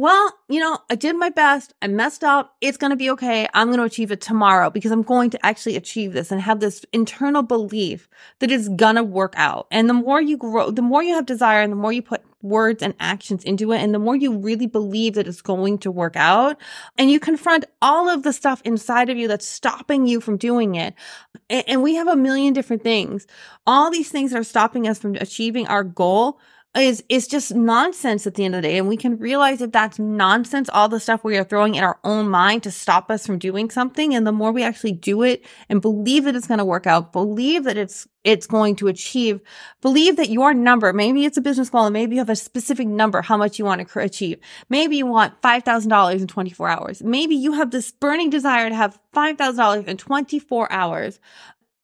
well, 0.00 0.32
you 0.48 0.60
know, 0.60 0.78
I 0.88 0.94
did 0.94 1.14
my 1.14 1.28
best. 1.28 1.74
I 1.82 1.86
messed 1.86 2.24
up. 2.24 2.56
It's 2.62 2.78
going 2.78 2.88
to 2.88 2.96
be 2.96 3.10
okay. 3.10 3.46
I'm 3.52 3.66
going 3.66 3.80
to 3.80 3.84
achieve 3.84 4.10
it 4.10 4.22
tomorrow 4.22 4.70
because 4.70 4.92
I'm 4.92 5.02
going 5.02 5.28
to 5.28 5.46
actually 5.46 5.76
achieve 5.76 6.14
this 6.14 6.32
and 6.32 6.40
have 6.40 6.60
this 6.60 6.86
internal 6.94 7.42
belief 7.42 8.08
that 8.38 8.50
it's 8.50 8.70
going 8.70 8.96
to 8.96 9.04
work 9.04 9.34
out. 9.36 9.66
And 9.70 9.90
the 9.90 9.94
more 9.94 10.18
you 10.18 10.38
grow, 10.38 10.70
the 10.70 10.80
more 10.80 11.02
you 11.02 11.14
have 11.16 11.26
desire 11.26 11.60
and 11.60 11.70
the 11.70 11.76
more 11.76 11.92
you 11.92 12.00
put 12.00 12.22
words 12.40 12.82
and 12.82 12.94
actions 12.98 13.44
into 13.44 13.72
it 13.72 13.82
and 13.82 13.92
the 13.92 13.98
more 13.98 14.16
you 14.16 14.38
really 14.38 14.66
believe 14.66 15.12
that 15.16 15.28
it's 15.28 15.42
going 15.42 15.76
to 15.76 15.90
work 15.90 16.16
out 16.16 16.56
and 16.96 17.10
you 17.10 17.20
confront 17.20 17.66
all 17.82 18.08
of 18.08 18.22
the 18.22 18.32
stuff 18.32 18.62
inside 18.64 19.10
of 19.10 19.18
you 19.18 19.28
that's 19.28 19.46
stopping 19.46 20.06
you 20.06 20.18
from 20.18 20.38
doing 20.38 20.76
it. 20.76 20.94
And, 21.50 21.82
we 21.82 21.96
have 21.96 22.08
a 22.08 22.16
million 22.16 22.54
different 22.54 22.82
things. 22.82 23.26
All 23.66 23.90
these 23.90 24.10
things 24.10 24.32
are 24.32 24.44
stopping 24.44 24.88
us 24.88 24.98
from 24.98 25.16
achieving 25.16 25.66
our 25.66 25.84
goal 25.84 26.40
is 26.76 27.02
is 27.08 27.26
just 27.26 27.52
nonsense 27.52 28.28
at 28.28 28.34
the 28.34 28.44
end 28.44 28.54
of 28.54 28.62
the 28.62 28.68
day. 28.68 28.78
And 28.78 28.86
we 28.86 28.96
can 28.96 29.18
realize 29.18 29.58
that 29.58 29.72
that's 29.72 29.98
nonsense 29.98 30.70
all 30.72 30.88
the 30.88 31.00
stuff 31.00 31.24
we 31.24 31.36
are 31.36 31.42
throwing 31.42 31.74
in 31.74 31.82
our 31.82 31.98
own 32.04 32.28
mind 32.28 32.62
to 32.62 32.70
stop 32.70 33.10
us 33.10 33.26
from 33.26 33.38
doing 33.38 33.70
something. 33.70 34.14
And 34.14 34.24
the 34.24 34.32
more 34.32 34.52
we 34.52 34.62
actually 34.62 34.92
do 34.92 35.22
it 35.22 35.44
and 35.68 35.82
believe 35.82 36.24
that 36.24 36.36
it's 36.36 36.46
going 36.46 36.58
to 36.58 36.64
work 36.64 36.86
out 36.86 37.12
believe 37.12 37.64
that 37.64 37.76
it's 37.76 38.06
it's 38.22 38.46
going 38.46 38.76
to 38.76 38.86
achieve 38.86 39.40
believe 39.80 40.16
that 40.16 40.30
your 40.30 40.54
number 40.54 40.92
maybe 40.92 41.24
it's 41.24 41.36
a 41.36 41.40
business 41.40 41.70
goal 41.70 41.86
and 41.86 41.92
maybe 41.92 42.14
you 42.14 42.20
have 42.20 42.30
a 42.30 42.36
specific 42.36 42.86
number 42.86 43.20
how 43.20 43.36
much 43.36 43.58
you 43.58 43.64
want 43.64 43.86
to 43.86 43.98
achieve. 43.98 44.38
Maybe 44.68 44.96
you 44.96 45.06
want 45.06 45.40
$5000 45.42 46.20
in 46.20 46.26
24 46.28 46.68
hours. 46.68 47.02
Maybe 47.02 47.34
you 47.34 47.52
have 47.54 47.72
this 47.72 47.90
burning 47.90 48.30
desire 48.30 48.68
to 48.68 48.74
have 48.76 48.98
$5000 49.12 49.88
in 49.88 49.96
24 49.96 50.70
hours. 50.70 51.18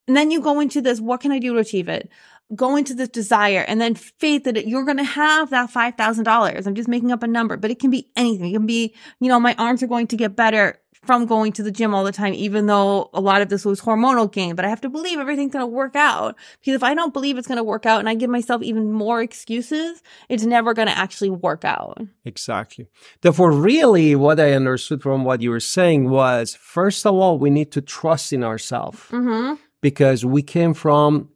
And 0.06 0.16
then 0.16 0.30
you 0.30 0.40
go 0.40 0.60
into 0.60 0.80
this 0.80 1.00
what 1.00 1.20
can 1.20 1.32
i 1.32 1.40
do 1.40 1.54
to 1.54 1.58
achieve 1.58 1.88
it 1.88 2.08
go 2.54 2.76
into 2.76 2.94
this 2.94 3.08
desire 3.08 3.64
and 3.66 3.80
then 3.80 3.94
faith 3.94 4.44
that 4.44 4.66
you're 4.66 4.84
going 4.84 4.98
to 4.98 5.04
have 5.04 5.50
that 5.50 5.70
$5,000. 5.70 6.66
I'm 6.66 6.74
just 6.74 6.88
making 6.88 7.10
up 7.10 7.22
a 7.22 7.26
number, 7.26 7.56
but 7.56 7.70
it 7.70 7.80
can 7.80 7.90
be 7.90 8.10
anything. 8.14 8.50
It 8.50 8.52
can 8.52 8.66
be, 8.66 8.94
you 9.20 9.28
know, 9.28 9.40
my 9.40 9.54
arms 9.58 9.82
are 9.82 9.88
going 9.88 10.06
to 10.08 10.16
get 10.16 10.36
better 10.36 10.78
from 11.06 11.26
going 11.26 11.52
to 11.52 11.62
the 11.62 11.70
gym 11.70 11.94
all 11.94 12.04
the 12.04 12.12
time, 12.12 12.34
even 12.34 12.66
though 12.66 13.10
a 13.14 13.20
lot 13.20 13.40
of 13.40 13.48
this 13.48 13.64
was 13.64 13.80
hormonal 13.80 14.30
gain, 14.30 14.56
but 14.56 14.64
I 14.64 14.68
have 14.68 14.80
to 14.80 14.88
believe 14.88 15.18
everything's 15.18 15.52
going 15.52 15.62
to 15.62 15.66
work 15.66 15.94
out 15.94 16.36
because 16.60 16.74
if 16.74 16.82
I 16.82 16.94
don't 16.94 17.12
believe 17.12 17.38
it's 17.38 17.46
going 17.46 17.56
to 17.56 17.64
work 17.64 17.86
out 17.86 18.00
and 18.00 18.08
I 18.08 18.14
give 18.14 18.28
myself 18.28 18.62
even 18.62 18.92
more 18.92 19.22
excuses, 19.22 20.02
it's 20.28 20.44
never 20.44 20.74
going 20.74 20.88
to 20.88 20.98
actually 20.98 21.30
work 21.30 21.64
out. 21.64 22.00
Exactly. 22.24 22.88
Therefore, 23.20 23.52
really 23.52 24.16
what 24.16 24.40
I 24.40 24.52
understood 24.52 25.02
from 25.02 25.24
what 25.24 25.42
you 25.42 25.50
were 25.50 25.60
saying 25.60 26.10
was, 26.10 26.54
first 26.54 27.06
of 27.06 27.14
all, 27.14 27.38
we 27.38 27.50
need 27.50 27.70
to 27.72 27.80
trust 27.80 28.32
in 28.32 28.42
ourselves 28.42 28.98
mm-hmm. 29.10 29.54
because 29.80 30.24
we 30.24 30.42
came 30.42 30.74
from 30.74 31.28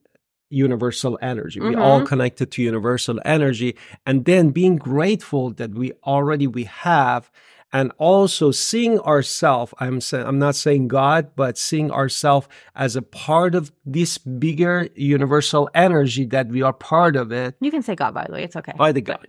universal 0.51 1.19
energy. 1.23 1.61
Mm-hmm. 1.61 1.71
We 1.71 1.77
all 1.77 2.05
connected 2.05 2.51
to 2.53 2.63
universal 2.63 3.21
energy. 3.25 3.77
And 4.05 4.25
then 4.25 4.51
being 4.51 4.77
grateful 4.77 5.53
that 5.55 5.73
we 5.73 5.93
already 6.05 6.47
we 6.47 6.65
have 6.65 7.31
and 7.73 7.93
also 7.99 8.51
seeing 8.51 8.99
ourselves 9.01 9.73
i'm 9.79 10.01
saying 10.01 10.27
i'm 10.27 10.39
not 10.39 10.57
saying 10.57 10.89
god 10.89 11.31
but 11.37 11.57
seeing 11.57 11.91
ourselves 11.91 12.49
as 12.75 12.97
a 12.97 13.03
part 13.03 13.55
of 13.55 13.71
this 13.87 14.19
bigger 14.19 14.89
universal 14.95 15.71
energy 15.75 16.25
that 16.27 16.49
we 16.49 16.63
are 16.63 16.73
part 16.73 17.17
of 17.17 17.31
it 17.31 17.55
you 17.61 17.71
can 17.71 17.83
say 17.83 17.95
god 17.95 18.13
by 18.13 18.25
the 18.27 18.33
way 18.33 18.43
it's 18.43 18.57
okay 18.57 18.73
by 18.77 18.93
the 18.93 19.01
god 19.01 19.25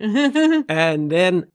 and 0.68 1.10
then 1.10 1.46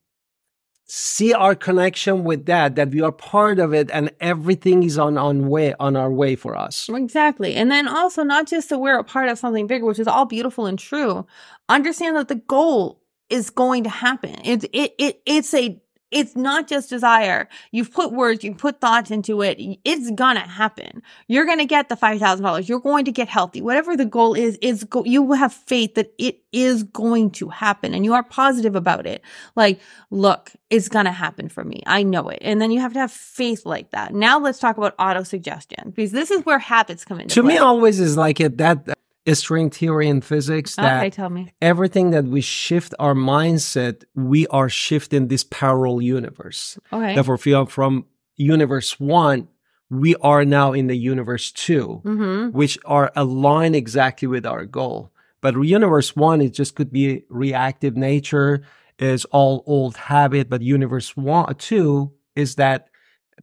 see 0.88 1.34
our 1.34 1.54
connection 1.54 2.24
with 2.24 2.46
that 2.46 2.76
that 2.76 2.92
we 2.92 3.02
are 3.02 3.12
part 3.12 3.60
of 3.60 3.74
it 3.74 3.90
and 3.92 4.10
everything 4.22 4.84
is 4.84 4.98
on 4.98 5.18
on 5.18 5.50
way 5.50 5.74
on 5.80 5.98
our 5.98 6.12
way 6.12 6.36
for 6.36 6.58
us. 6.58 6.90
Exactly. 6.90 7.56
And 7.56 7.70
then 7.70 7.88
also 7.88 8.24
not 8.24 8.48
just 8.48 8.70
that 8.70 8.80
we're 8.80 8.98
a 8.98 9.04
part 9.04 9.28
of 9.28 9.38
something 9.38 9.68
bigger 9.68 9.86
which 9.86 10.00
is 10.00 10.08
all 10.08 10.26
beautiful 10.26 10.66
and 10.66 10.80
true 10.80 11.26
understand 11.68 12.16
that 12.16 12.30
the 12.30 12.36
goal 12.36 13.02
is 13.30 13.50
going 13.50 13.84
to 13.84 13.90
happen. 13.90 14.36
It's 14.46 14.66
it, 14.72 14.94
it 14.98 15.22
it's 15.26 15.54
a 15.54 15.82
it's 16.12 16.36
not 16.36 16.68
just 16.68 16.90
desire. 16.90 17.50
You've 17.72 17.92
put 17.92 18.14
words, 18.14 18.44
you've 18.44 18.58
put 18.58 18.80
thoughts 18.80 19.12
into 19.12 19.42
it. 19.42 19.58
It's 19.84 20.10
gonna 20.12 20.48
happen. 20.48 21.02
You're 21.28 21.46
gonna 21.46 21.66
get 21.66 21.90
the 21.90 21.96
$5,000. 21.96 22.70
You're 22.70 22.80
going 22.80 23.06
to 23.06 23.12
get 23.12 23.28
healthy. 23.28 23.62
Whatever 23.62 23.98
the 23.98 24.06
goal 24.06 24.34
is, 24.34 24.58
is 24.62 24.84
go- 24.86 25.04
you 25.04 25.32
have 25.34 25.54
faith 25.54 25.96
that 25.96 26.14
it 26.18 26.40
is 26.52 26.84
going 26.84 27.32
to 27.32 27.50
happen 27.50 27.94
and 27.94 28.06
you 28.06 28.14
are 28.14 28.24
positive 28.24 28.76
about 28.76 29.06
it. 29.06 29.22
Like, 29.56 29.80
look, 30.10 30.52
it's 30.70 30.88
gonna 30.90 31.12
happen 31.12 31.50
for 31.50 31.64
me. 31.64 31.82
I 31.86 32.04
know 32.04 32.30
it. 32.30 32.40
And 32.42 32.62
then 32.62 32.72
you 32.72 32.80
have 32.80 32.94
to 32.94 33.00
have 33.00 33.12
faith 33.12 33.66
like 33.66 33.92
that. 33.92 34.14
Now 34.14 34.40
let's 34.40 34.60
talk 34.60 34.78
about 34.78 34.96
auto 34.98 35.24
suggestion 35.24 35.92
because 35.92 36.12
this 36.12 36.32
is 36.32 36.46
where 36.46 36.60
habits 36.60 37.06
come 37.06 37.20
into 37.20 37.36
to 37.36 37.42
play. 37.42 37.54
me 37.54 37.58
always 37.58 38.00
is 38.00 38.18
like 38.18 38.40
it 38.40 38.58
that 38.58 38.97
string 39.36 39.70
theory 39.70 40.08
in 40.08 40.22
physics 40.22 40.76
that 40.76 40.98
okay, 40.98 41.10
tell 41.10 41.30
me. 41.30 41.54
everything 41.62 42.12
that 42.12 42.26
we 42.26 42.42
shift 42.42 42.94
our 43.00 43.14
mindset, 43.14 44.04
we 44.16 44.48
are 44.48 44.70
shifting 44.70 45.28
this 45.28 45.44
parallel 45.44 46.02
universe. 46.02 46.78
Okay. 46.92 47.16
Therefore, 47.16 47.38
are 47.54 47.66
from 47.66 48.06
universe 48.36 49.00
one, 49.00 49.48
we 49.90 50.16
are 50.16 50.46
now 50.46 50.74
in 50.74 50.88
the 50.88 50.98
universe 50.98 51.52
2 51.52 52.02
mm-hmm. 52.04 52.58
which 52.58 52.78
are 52.86 53.12
aligned 53.16 53.76
exactly 53.76 54.28
with 54.28 54.46
our 54.46 54.66
goal. 54.66 55.12
But 55.42 55.56
universe 55.56 56.16
one, 56.16 56.42
it 56.42 56.54
just 56.54 56.76
could 56.76 56.92
be 56.92 57.24
reactive 57.30 57.96
nature, 57.96 58.64
is 59.00 59.26
all 59.26 59.64
old 59.66 59.96
habit. 59.96 60.50
But 60.50 60.62
universe 60.62 61.16
one, 61.16 61.54
two 61.56 62.12
is 62.36 62.56
that 62.56 62.90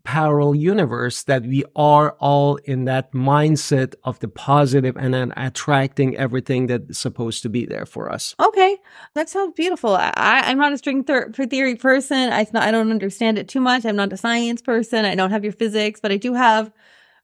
parallel 0.02 0.54
universe 0.54 1.22
that 1.22 1.44
we 1.44 1.64
are 1.76 2.12
all 2.18 2.56
in 2.64 2.84
that 2.84 3.12
mindset 3.12 3.94
of 4.04 4.18
the 4.18 4.28
positive 4.28 4.96
and 4.96 5.14
then 5.14 5.32
attracting 5.36 6.16
everything 6.16 6.66
that's 6.66 6.98
supposed 6.98 7.42
to 7.42 7.48
be 7.48 7.64
there 7.64 7.86
for 7.86 8.10
us. 8.10 8.34
Okay, 8.38 8.76
that 9.14 9.30
sounds 9.30 9.54
beautiful. 9.54 9.94
I, 9.94 10.12
I'm 10.16 10.58
not 10.58 10.72
a 10.72 10.78
string 10.78 11.04
th- 11.04 11.34
theory 11.34 11.76
person. 11.76 12.32
I, 12.32 12.46
I 12.54 12.70
don't 12.70 12.90
understand 12.90 13.38
it 13.38 13.48
too 13.48 13.60
much. 13.60 13.86
I'm 13.86 13.96
not 13.96 14.12
a 14.12 14.16
science 14.16 14.60
person. 14.60 15.04
I 15.04 15.14
don't 15.14 15.30
have 15.30 15.44
your 15.44 15.52
physics, 15.52 16.00
but 16.00 16.12
I 16.12 16.16
do 16.16 16.34
have, 16.34 16.72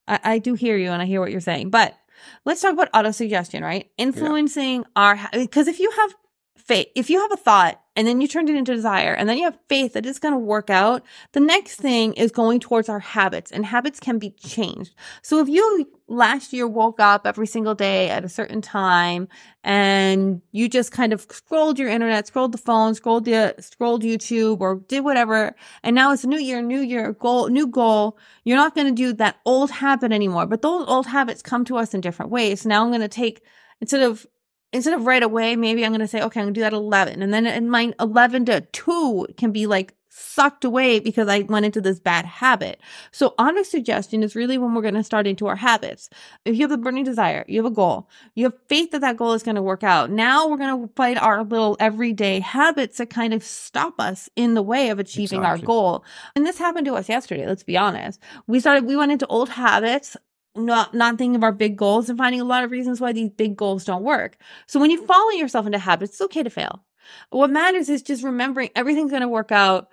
I, 0.06 0.20
I 0.22 0.38
do 0.38 0.54
hear 0.54 0.76
you 0.76 0.90
and 0.90 1.02
I 1.02 1.06
hear 1.06 1.20
what 1.20 1.32
you're 1.32 1.40
saying. 1.40 1.70
But 1.70 1.96
let's 2.44 2.62
talk 2.62 2.72
about 2.72 2.92
autosuggestion, 2.92 3.62
right? 3.62 3.90
Influencing 3.98 4.80
yeah. 4.80 4.86
our, 4.96 5.18
because 5.32 5.68
if 5.68 5.80
you 5.80 5.90
have 5.90 6.14
faith, 6.56 6.86
if 6.94 7.10
you 7.10 7.20
have 7.20 7.32
a 7.32 7.36
thought 7.36 7.79
and 7.96 8.06
then 8.06 8.20
you 8.20 8.28
turned 8.28 8.48
it 8.48 8.56
into 8.56 8.74
desire 8.74 9.12
and 9.12 9.28
then 9.28 9.36
you 9.36 9.44
have 9.44 9.58
faith 9.68 9.94
that 9.94 10.06
it's 10.06 10.20
going 10.20 10.32
to 10.32 10.38
work 10.38 10.70
out, 10.70 11.02
the 11.32 11.40
next 11.40 11.76
thing 11.76 12.12
is 12.14 12.30
going 12.30 12.60
towards 12.60 12.88
our 12.88 13.00
habits 13.00 13.50
and 13.50 13.66
habits 13.66 13.98
can 13.98 14.18
be 14.18 14.30
changed. 14.30 14.94
So 15.22 15.40
if 15.40 15.48
you 15.48 15.90
last 16.06 16.52
year 16.52 16.68
woke 16.68 17.00
up 17.00 17.26
every 17.26 17.46
single 17.48 17.74
day 17.74 18.08
at 18.08 18.24
a 18.24 18.28
certain 18.28 18.60
time 18.62 19.28
and 19.64 20.40
you 20.52 20.68
just 20.68 20.92
kind 20.92 21.12
of 21.12 21.22
scrolled 21.30 21.78
your 21.78 21.88
internet, 21.88 22.28
scrolled 22.28 22.52
the 22.52 22.58
phone, 22.58 22.94
scrolled 22.94 23.24
the, 23.24 23.54
scrolled 23.58 24.02
YouTube 24.02 24.60
or 24.60 24.76
did 24.86 25.00
whatever. 25.00 25.56
And 25.82 25.94
now 25.96 26.12
it's 26.12 26.24
a 26.24 26.28
new 26.28 26.40
year, 26.40 26.62
new 26.62 26.80
year 26.80 27.12
goal, 27.12 27.48
new 27.48 27.66
goal. 27.66 28.18
You're 28.44 28.56
not 28.56 28.74
going 28.74 28.86
to 28.86 28.92
do 28.92 29.12
that 29.14 29.40
old 29.44 29.70
habit 29.72 30.12
anymore, 30.12 30.46
but 30.46 30.62
those 30.62 30.86
old 30.86 31.06
habits 31.06 31.42
come 31.42 31.64
to 31.64 31.76
us 31.76 31.92
in 31.92 32.00
different 32.00 32.30
ways. 32.30 32.64
Now 32.64 32.84
I'm 32.84 32.90
going 32.90 33.00
to 33.00 33.08
take 33.08 33.42
instead 33.80 34.02
of 34.02 34.26
instead 34.72 34.94
of 34.94 35.06
right 35.06 35.22
away, 35.22 35.56
maybe 35.56 35.84
I'm 35.84 35.90
going 35.90 36.00
to 36.00 36.08
say, 36.08 36.22
okay, 36.22 36.40
I'm 36.40 36.46
going 36.46 36.54
to 36.54 36.58
do 36.58 36.62
that 36.62 36.72
11. 36.72 37.22
And 37.22 37.32
then 37.32 37.46
in 37.46 37.68
my 37.68 37.92
11 38.00 38.46
to 38.46 38.60
2 38.60 39.26
can 39.36 39.52
be 39.52 39.66
like 39.66 39.94
sucked 40.10 40.64
away 40.64 40.98
because 40.98 41.28
I 41.28 41.40
went 41.40 41.66
into 41.66 41.80
this 41.80 42.00
bad 42.00 42.24
habit. 42.24 42.80
So 43.10 43.34
auto 43.38 43.62
suggestion 43.62 44.22
is 44.22 44.34
really 44.34 44.58
when 44.58 44.74
we're 44.74 44.82
going 44.82 44.94
to 44.94 45.04
start 45.04 45.26
into 45.26 45.46
our 45.46 45.56
habits. 45.56 46.10
If 46.44 46.56
you 46.56 46.62
have 46.62 46.72
a 46.72 46.76
burning 46.76 47.04
desire, 47.04 47.44
you 47.48 47.62
have 47.62 47.70
a 47.70 47.74
goal, 47.74 48.08
you 48.34 48.44
have 48.44 48.54
faith 48.68 48.90
that 48.90 49.00
that 49.00 49.16
goal 49.16 49.32
is 49.32 49.42
going 49.42 49.54
to 49.54 49.62
work 49.62 49.82
out. 49.82 50.10
Now 50.10 50.48
we're 50.48 50.58
going 50.58 50.88
to 50.88 50.92
fight 50.94 51.16
our 51.16 51.42
little 51.44 51.76
everyday 51.80 52.40
habits 52.40 52.98
that 52.98 53.10
kind 53.10 53.32
of 53.32 53.42
stop 53.42 54.00
us 54.00 54.28
in 54.36 54.54
the 54.54 54.62
way 54.62 54.90
of 54.90 54.98
achieving 54.98 55.40
exactly. 55.40 55.62
our 55.62 55.66
goal. 55.66 56.04
And 56.34 56.44
this 56.44 56.58
happened 56.58 56.86
to 56.86 56.94
us 56.94 57.08
yesterday. 57.08 57.46
Let's 57.46 57.62
be 57.62 57.78
honest. 57.78 58.20
We 58.46 58.60
started, 58.60 58.86
we 58.86 58.96
went 58.96 59.12
into 59.12 59.26
old 59.28 59.48
habits 59.48 60.16
not 60.56 60.94
not 60.94 61.18
thinking 61.18 61.36
of 61.36 61.42
our 61.42 61.52
big 61.52 61.76
goals 61.76 62.08
and 62.08 62.18
finding 62.18 62.40
a 62.40 62.44
lot 62.44 62.64
of 62.64 62.70
reasons 62.70 63.00
why 63.00 63.12
these 63.12 63.30
big 63.30 63.56
goals 63.56 63.84
don't 63.84 64.02
work. 64.02 64.36
So 64.66 64.80
when 64.80 64.90
you 64.90 64.98
mm-hmm. 64.98 65.06
follow 65.06 65.30
yourself 65.30 65.66
into 65.66 65.78
habits, 65.78 66.12
it's 66.12 66.20
okay 66.22 66.42
to 66.42 66.50
fail. 66.50 66.84
What 67.30 67.50
matters 67.50 67.88
is 67.88 68.02
just 68.02 68.22
remembering 68.22 68.70
everything's 68.74 69.10
going 69.10 69.22
to 69.22 69.28
work 69.28 69.52
out. 69.52 69.88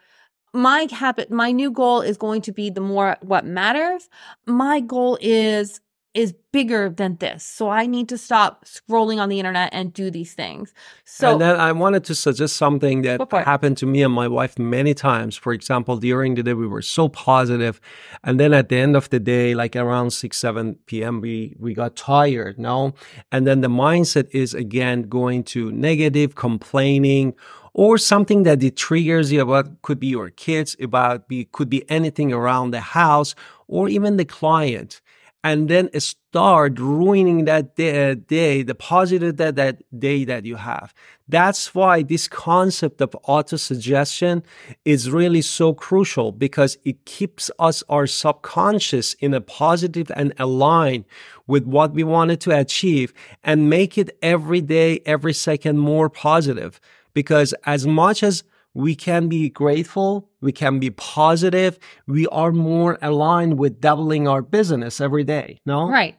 My 0.54 0.88
habit, 0.92 1.30
my 1.30 1.52
new 1.52 1.72
goal 1.72 2.02
is 2.02 2.18
going 2.18 2.42
to 2.44 2.52
be 2.52 2.70
the 2.70 2.82
more 2.82 3.18
what 3.22 3.46
matters. 3.46 4.10
My 4.46 4.80
goal 4.80 5.18
is 5.22 5.82
is 6.18 6.34
bigger 6.52 6.90
than 6.90 7.16
this. 7.18 7.44
So 7.44 7.70
I 7.70 7.86
need 7.86 8.10
to 8.10 8.18
stop 8.18 8.66
scrolling 8.66 9.20
on 9.20 9.30
the 9.30 9.38
internet 9.38 9.70
and 9.72 9.94
do 9.94 10.10
these 10.10 10.34
things. 10.34 10.74
So 11.06 11.34
and 11.34 11.42
then 11.42 11.60
I 11.60 11.72
wanted 11.72 12.04
to 12.06 12.16
suggest 12.16 12.56
something 12.58 13.04
that 13.04 13.22
happened 13.32 13.78
to 13.78 13.86
me 13.86 14.02
and 14.02 14.12
my 14.12 14.28
wife 14.28 14.58
many 14.58 14.96
times. 14.96 15.38
For 15.38 15.54
example, 15.54 15.98
during 15.98 16.34
the 16.34 16.42
day 16.42 16.56
we 16.56 16.66
were 16.66 16.82
so 16.82 17.08
positive, 17.08 17.80
and 18.24 18.40
then 18.40 18.52
at 18.52 18.70
the 18.70 18.78
end 18.78 18.96
of 18.96 19.12
the 19.12 19.20
day, 19.20 19.54
like 19.54 19.76
around 19.76 20.10
six 20.10 20.40
seven 20.40 20.80
p.m., 20.88 21.22
we 21.22 21.56
we 21.60 21.76
got 21.76 21.96
tired. 21.96 22.58
No, 22.58 22.96
and 23.32 23.46
then 23.46 23.62
the 23.62 23.68
mindset 23.68 24.28
is 24.32 24.56
again 24.56 25.04
going 25.04 25.44
to 25.54 25.72
negative, 25.72 26.34
complaining 26.34 27.36
or 27.78 28.00
something 28.00 28.42
that 28.42 28.64
it 28.64 28.76
triggers 28.76 29.32
you 29.32 29.40
about 29.40 29.84
could 29.84 30.00
be 30.00 30.08
your 30.08 30.32
kids 30.32 30.76
about 30.82 31.28
be 31.28 31.46
could 31.46 31.70
be 31.70 31.88
anything 31.92 32.34
around 32.34 32.72
the 32.72 32.82
house 32.82 33.36
or 33.68 33.88
even 33.88 34.18
the 34.18 34.26
client 34.26 35.00
and 35.44 35.70
then 35.70 35.90
start 36.00 36.80
ruining 36.80 37.46
that 37.46 37.76
day, 37.76 38.12
uh, 38.12 38.16
day, 38.16 38.64
the 38.64 38.76
positive 38.76 39.38
that, 39.38 39.56
that 39.56 39.82
day 39.98 40.26
that 40.26 40.46
you 40.46 40.56
have. 40.56 40.94
That's 41.28 41.74
why 41.74 42.04
this 42.04 42.28
concept 42.28 43.02
of 43.02 43.16
auto 43.24 43.58
suggestion 43.58 44.44
is 44.84 45.12
really 45.12 45.42
so 45.42 45.74
crucial 45.74 46.32
because 46.32 46.78
it 46.84 47.06
keeps 47.06 47.52
us, 47.60 47.84
our 47.90 48.08
subconscious 48.08 49.14
in 49.16 49.34
a 49.34 49.42
positive 49.42 50.12
and 50.16 50.34
aligned 50.38 51.06
with 51.46 51.66
what 51.66 51.94
we 51.94 52.04
wanted 52.04 52.42
to 52.42 52.58
achieve 52.58 53.14
and 53.44 53.70
make 53.70 53.98
it 53.98 54.18
every 54.22 54.62
day, 54.62 55.02
every 55.06 55.34
second 55.34 55.78
more 55.78 56.10
positive. 56.10 56.80
Because 57.14 57.54
as 57.66 57.88
much 57.88 58.22
as 58.22 58.44
we 58.78 58.94
can 58.94 59.28
be 59.28 59.50
grateful, 59.50 60.30
we 60.40 60.52
can 60.52 60.78
be 60.78 60.92
positive, 60.92 61.80
we 62.06 62.28
are 62.28 62.52
more 62.52 63.00
aligned 63.02 63.58
with 63.58 63.82
doubling 63.82 64.28
our 64.28 64.44
business 64.44 65.02
every 65.02 65.24
day. 65.24 65.60
No? 65.66 65.90
Right. 65.90 66.16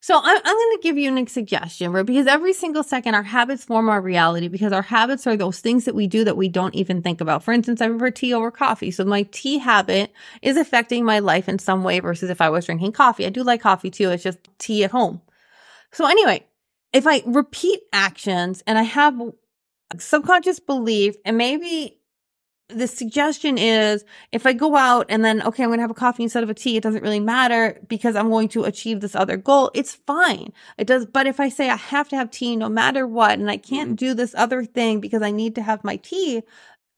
So 0.00 0.16
I'm, 0.16 0.36
I'm 0.36 0.56
going 0.56 0.76
to 0.76 0.80
give 0.84 0.96
you 0.96 1.18
a 1.18 1.26
suggestion, 1.26 1.90
right? 1.90 2.06
Because 2.06 2.28
every 2.28 2.52
single 2.52 2.84
second, 2.84 3.16
our 3.16 3.24
habits 3.24 3.64
form 3.64 3.88
our 3.88 4.00
reality 4.00 4.46
because 4.46 4.72
our 4.72 4.82
habits 4.82 5.26
are 5.26 5.36
those 5.36 5.58
things 5.58 5.84
that 5.84 5.96
we 5.96 6.06
do 6.06 6.22
that 6.22 6.36
we 6.36 6.48
don't 6.48 6.76
even 6.76 7.02
think 7.02 7.20
about. 7.20 7.42
For 7.42 7.52
instance, 7.52 7.80
I 7.80 7.88
prefer 7.88 8.12
tea 8.12 8.32
over 8.32 8.52
coffee. 8.52 8.92
So 8.92 9.04
my 9.04 9.24
tea 9.32 9.58
habit 9.58 10.12
is 10.42 10.56
affecting 10.56 11.04
my 11.04 11.18
life 11.18 11.48
in 11.48 11.58
some 11.58 11.82
way 11.82 11.98
versus 11.98 12.30
if 12.30 12.40
I 12.40 12.50
was 12.50 12.66
drinking 12.66 12.92
coffee. 12.92 13.26
I 13.26 13.30
do 13.30 13.42
like 13.42 13.62
coffee 13.62 13.90
too. 13.90 14.10
It's 14.10 14.22
just 14.22 14.38
tea 14.58 14.84
at 14.84 14.92
home. 14.92 15.22
So 15.90 16.06
anyway, 16.06 16.46
if 16.92 17.04
I 17.04 17.24
repeat 17.26 17.80
actions 17.92 18.62
and 18.64 18.78
I 18.78 18.82
have 18.82 19.20
subconscious 19.98 20.60
belief 20.60 21.14
and 21.24 21.36
maybe 21.36 21.98
the 22.68 22.88
suggestion 22.88 23.58
is 23.58 24.04
if 24.32 24.44
I 24.44 24.52
go 24.52 24.74
out 24.74 25.06
and 25.08 25.24
then, 25.24 25.40
okay, 25.42 25.62
I'm 25.62 25.68
going 25.68 25.78
to 25.78 25.82
have 25.82 25.90
a 25.90 25.94
coffee 25.94 26.24
instead 26.24 26.42
of 26.42 26.50
a 26.50 26.54
tea, 26.54 26.76
it 26.76 26.82
doesn't 26.82 27.02
really 27.02 27.20
matter 27.20 27.80
because 27.86 28.16
I'm 28.16 28.28
going 28.28 28.48
to 28.50 28.64
achieve 28.64 29.00
this 29.00 29.14
other 29.14 29.36
goal. 29.36 29.70
It's 29.72 29.94
fine. 29.94 30.52
It 30.76 30.86
does. 30.88 31.06
But 31.06 31.28
if 31.28 31.38
I 31.38 31.48
say 31.48 31.70
I 31.70 31.76
have 31.76 32.08
to 32.08 32.16
have 32.16 32.30
tea 32.30 32.56
no 32.56 32.68
matter 32.68 33.06
what, 33.06 33.38
and 33.38 33.50
I 33.50 33.56
can't 33.56 33.90
mm-hmm. 33.90 34.06
do 34.06 34.14
this 34.14 34.34
other 34.34 34.64
thing 34.64 35.00
because 35.00 35.22
I 35.22 35.30
need 35.30 35.54
to 35.54 35.62
have 35.62 35.84
my 35.84 35.96
tea, 35.96 36.42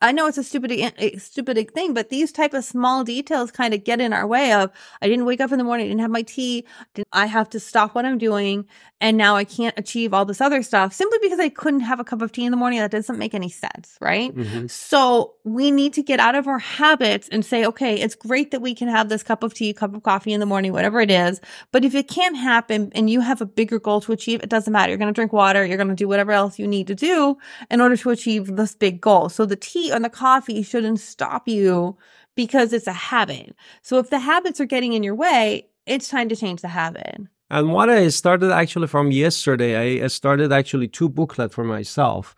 I 0.01 0.11
know 0.11 0.27
it's 0.27 0.37
a 0.37 0.43
stupid, 0.43 1.19
stupid 1.19 1.71
thing, 1.73 1.93
but 1.93 2.09
these 2.09 2.31
type 2.31 2.53
of 2.53 2.63
small 2.63 3.03
details 3.03 3.51
kind 3.51 3.73
of 3.73 3.83
get 3.83 3.99
in 3.99 4.13
our 4.13 4.25
way 4.25 4.53
of, 4.53 4.71
I 5.01 5.07
didn't 5.07 5.25
wake 5.25 5.41
up 5.41 5.51
in 5.51 5.57
the 5.57 5.63
morning, 5.63 5.85
I 5.85 5.89
didn't 5.89 6.01
have 6.01 6.11
my 6.11 6.21
tea, 6.21 6.65
I 7.11 7.25
have 7.25 7.49
to 7.49 7.59
stop 7.59 7.95
what 7.95 8.05
I'm 8.05 8.17
doing, 8.17 8.65
and 9.01 9.17
now 9.17 9.35
I 9.35 9.43
can't 9.43 9.77
achieve 9.77 10.13
all 10.13 10.25
this 10.25 10.41
other 10.41 10.61
stuff 10.61 10.93
simply 10.93 11.19
because 11.21 11.39
I 11.39 11.49
couldn't 11.49 11.81
have 11.81 11.99
a 11.99 12.03
cup 12.03 12.21
of 12.21 12.31
tea 12.31 12.45
in 12.45 12.51
the 12.51 12.57
morning. 12.57 12.79
That 12.79 12.91
doesn't 12.91 13.17
make 13.17 13.33
any 13.33 13.49
sense, 13.49 13.97
right? 14.01 14.35
Mm-hmm. 14.35 14.67
So 14.67 15.35
we 15.45 15.71
need 15.71 15.93
to 15.93 16.03
get 16.03 16.19
out 16.19 16.35
of 16.35 16.47
our 16.47 16.59
habits 16.59 17.29
and 17.29 17.45
say, 17.45 17.65
okay, 17.65 17.95
it's 17.99 18.15
great 18.15 18.51
that 18.51 18.61
we 18.61 18.75
can 18.75 18.89
have 18.89 19.09
this 19.09 19.23
cup 19.23 19.41
of 19.43 19.53
tea, 19.53 19.73
cup 19.73 19.95
of 19.95 20.03
coffee 20.03 20.33
in 20.33 20.39
the 20.39 20.45
morning, 20.45 20.73
whatever 20.73 20.99
it 20.99 21.11
is. 21.11 21.39
But 21.71 21.85
if 21.85 21.95
it 21.95 22.07
can't 22.09 22.35
happen 22.35 22.91
and 22.93 23.09
you 23.09 23.21
have 23.21 23.41
a 23.41 23.45
bigger 23.45 23.79
goal 23.79 24.01
to 24.01 24.11
achieve, 24.11 24.43
it 24.43 24.49
doesn't 24.49 24.71
matter. 24.71 24.91
You're 24.91 24.97
going 24.97 25.13
to 25.13 25.17
drink 25.17 25.31
water. 25.31 25.65
You're 25.65 25.77
going 25.77 25.89
to 25.89 25.95
do 25.95 26.07
whatever 26.07 26.33
else 26.33 26.59
you 26.59 26.67
need 26.67 26.87
to 26.87 26.95
do 26.95 27.37
in 27.69 27.79
order 27.79 27.95
to 27.95 28.09
achieve 28.09 28.55
this 28.57 28.75
big 28.75 28.99
goal. 28.99 29.29
So 29.29 29.45
the 29.45 29.55
tea 29.55 29.88
and 29.89 30.03
the 30.05 30.09
coffee 30.09 30.61
shouldn't 30.61 30.99
stop 30.99 31.47
you 31.47 31.97
because 32.35 32.73
it's 32.73 32.87
a 32.87 32.93
habit. 32.93 33.55
So 33.81 33.97
if 33.97 34.09
the 34.09 34.19
habits 34.19 34.59
are 34.61 34.65
getting 34.65 34.93
in 34.93 35.03
your 35.03 35.15
way, 35.15 35.67
it's 35.85 36.07
time 36.07 36.29
to 36.29 36.35
change 36.35 36.61
the 36.61 36.67
habit. 36.69 37.21
And 37.49 37.73
what 37.73 37.89
I 37.89 38.09
started 38.09 38.51
actually 38.51 38.87
from 38.87 39.11
yesterday, 39.11 40.03
I 40.03 40.07
started 40.07 40.53
actually 40.53 40.87
two 40.87 41.09
booklets 41.09 41.55
for 41.55 41.63
myself. 41.63 42.35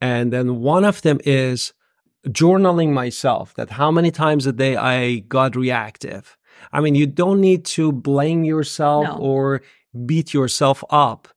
And 0.00 0.32
then 0.32 0.60
one 0.60 0.84
of 0.84 1.02
them 1.02 1.20
is 1.24 1.74
journaling 2.28 2.92
myself 2.92 3.54
that 3.54 3.70
how 3.70 3.90
many 3.90 4.10
times 4.10 4.46
a 4.46 4.52
day 4.52 4.76
I 4.76 5.18
got 5.20 5.56
reactive. 5.56 6.36
I 6.72 6.80
mean, 6.80 6.94
you 6.94 7.06
don't 7.06 7.40
need 7.40 7.64
to 7.66 7.92
blame 7.92 8.44
yourself 8.44 9.04
no. 9.04 9.16
or 9.18 9.62
beat 10.06 10.34
yourself 10.34 10.82
up 10.90 11.28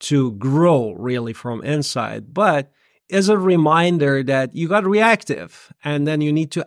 to 0.00 0.32
grow 0.32 0.92
really 0.92 1.32
from 1.32 1.62
inside, 1.62 2.34
but 2.34 2.72
is 3.08 3.28
a 3.28 3.38
reminder 3.38 4.22
that 4.22 4.54
you 4.54 4.68
got 4.68 4.86
reactive 4.86 5.72
and 5.84 6.06
then 6.06 6.20
you 6.20 6.32
need 6.32 6.50
to 6.52 6.66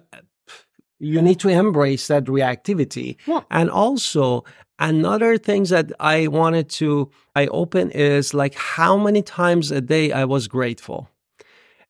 you 0.99 1.21
need 1.21 1.39
to 1.39 1.49
embrace 1.49 2.07
that 2.07 2.25
reactivity 2.25 3.17
yeah. 3.25 3.41
and 3.51 3.69
also 3.69 4.43
another 4.79 5.37
things 5.37 5.69
that 5.69 5.91
i 5.99 6.27
wanted 6.27 6.69
to 6.69 7.09
i 7.35 7.47
open 7.47 7.89
is 7.91 8.33
like 8.33 8.55
how 8.55 8.97
many 8.97 9.21
times 9.21 9.71
a 9.71 9.81
day 9.81 10.11
i 10.11 10.23
was 10.23 10.47
grateful 10.47 11.09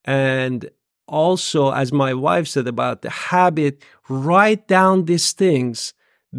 and 0.06 0.70
also 1.08 1.72
as 1.72 1.92
my 1.92 2.14
wife 2.14 2.48
said 2.48 2.68
about 2.68 3.02
the 3.02 3.10
habit 3.10 3.84
write 4.10 4.68
down 4.68 5.06
these 5.06 5.32
things 5.34 5.94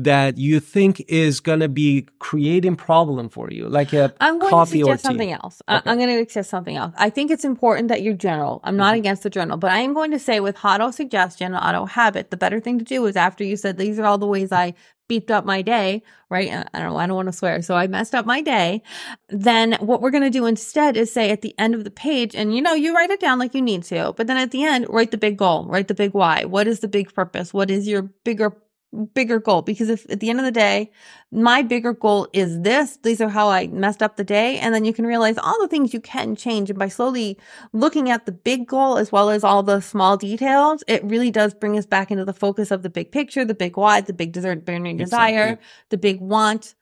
that 0.04 0.38
you 0.38 0.61
think 0.61 1.04
is 1.08 1.40
going 1.40 1.58
to 1.58 1.68
be 1.68 2.06
creating 2.20 2.76
problem 2.76 3.28
for 3.28 3.50
you, 3.50 3.68
like 3.68 3.92
a 3.92 4.14
I'm 4.20 4.38
going 4.38 4.50
coffee 4.50 4.78
to 4.78 4.84
suggest 4.84 5.02
something 5.02 5.32
else. 5.32 5.61
Okay. 5.68 5.90
I'm 5.90 5.98
going 5.98 6.08
to 6.08 6.18
suggest 6.20 6.50
something 6.50 6.76
else. 6.76 6.94
I 6.96 7.11
think 7.11 7.32
it's 7.32 7.44
important 7.44 7.88
that 7.88 8.02
you're 8.02 8.14
general. 8.14 8.61
I'm 8.62 8.76
not 8.76 8.92
mm-hmm. 8.92 9.00
against 9.00 9.24
the 9.24 9.30
journal, 9.30 9.56
but 9.56 9.72
I 9.72 9.80
am 9.80 9.94
going 9.94 10.12
to 10.12 10.18
say 10.20 10.38
with 10.38 10.64
auto 10.64 10.92
suggestion, 10.92 11.52
auto 11.52 11.84
habit, 11.84 12.30
the 12.30 12.37
better 12.37 12.61
thing 12.61 12.78
to 12.78 12.84
do 12.84 13.04
is 13.06 13.16
after 13.16 13.42
you 13.42 13.56
said 13.56 13.76
these 13.76 13.98
are 13.98 14.04
all 14.04 14.18
the 14.18 14.26
ways 14.26 14.52
I 14.52 14.74
beeped 15.08 15.30
up 15.32 15.44
my 15.44 15.62
day, 15.62 16.02
right? 16.30 16.48
I 16.72 16.78
don't 16.78 16.92
know. 16.92 16.96
I 16.96 17.06
don't 17.06 17.16
want 17.16 17.28
to 17.28 17.32
swear. 17.32 17.61
So 17.62 17.74
I 17.74 17.88
messed 17.88 18.14
up 18.14 18.24
my 18.24 18.40
day. 18.40 18.82
Then 19.30 19.72
what 19.80 20.00
we're 20.00 20.12
going 20.12 20.22
to 20.22 20.30
do 20.30 20.46
instead 20.46 20.96
is 20.96 21.12
say 21.12 21.30
at 21.30 21.42
the 21.42 21.58
end 21.58 21.74
of 21.74 21.82
the 21.82 21.90
page, 21.90 22.37
and 22.37 22.54
you 22.54 22.62
know, 22.62 22.74
you 22.74 22.94
write 22.94 23.11
it 23.11 23.18
down 23.18 23.40
like 23.40 23.54
you 23.54 23.62
need 23.62 23.82
to, 23.84 24.12
but 24.16 24.28
then 24.28 24.37
at 24.37 24.52
the 24.52 24.62
end, 24.62 24.87
write 24.88 25.11
the 25.11 25.18
big 25.18 25.38
goal, 25.38 25.66
write 25.66 25.88
the 25.88 25.94
big 25.94 26.12
why. 26.12 26.44
What 26.44 26.68
is 26.68 26.80
the 26.80 26.88
big 26.88 27.12
purpose? 27.12 27.52
What 27.52 27.70
is 27.70 27.88
your 27.88 28.02
bigger 28.02 28.52
bigger 29.12 29.38
goal 29.38 29.61
because 29.61 29.90
if 29.90 30.11
at 30.11 30.18
the 30.20 30.31
end 30.31 30.38
of 30.38 30.46
the 30.46 30.51
day 30.51 30.90
my 31.31 31.61
bigger 31.61 31.92
goal 31.92 32.27
is 32.33 32.62
this 32.62 32.96
these 33.03 33.20
are 33.20 33.29
how 33.29 33.51
i 33.51 33.66
messed 33.66 34.03
up 34.03 34.16
the 34.16 34.24
day 34.24 34.59
and 34.59 34.74
then 34.74 34.83
you 34.83 34.94
can 34.94 35.07
realize 35.07 35.37
all 35.37 35.61
the 35.61 35.68
things 35.68 35.92
you 35.92 36.01
can 36.01 36.35
change 36.35 36.70
and 36.70 36.79
by 36.79 36.88
slowly 36.88 37.37
looking 37.74 38.09
at 38.09 38.24
the 38.24 38.33
big 38.33 38.66
goal 38.66 38.96
as 38.96 39.12
well 39.12 39.29
as 39.29 39.44
all 39.44 39.62
the 39.62 39.81
small 39.81 40.16
details 40.16 40.83
it 40.88 41.05
really 41.05 41.31
does 41.31 41.53
bring 41.53 41.77
us 41.77 41.85
back 41.85 42.11
into 42.11 42.24
the 42.24 42.33
focus 42.33 42.70
of 42.70 42.83
the 42.83 42.88
big 42.88 43.12
picture 43.12 43.44
the 43.44 43.55
big 43.55 43.77
why 43.77 44.01
the 44.01 44.14
big 44.14 44.33
desert 44.33 44.64
burning 44.64 45.01
exactly. 45.01 45.35
desire 45.35 45.59
the 45.90 45.98
big 45.98 46.20
want. 46.20 46.74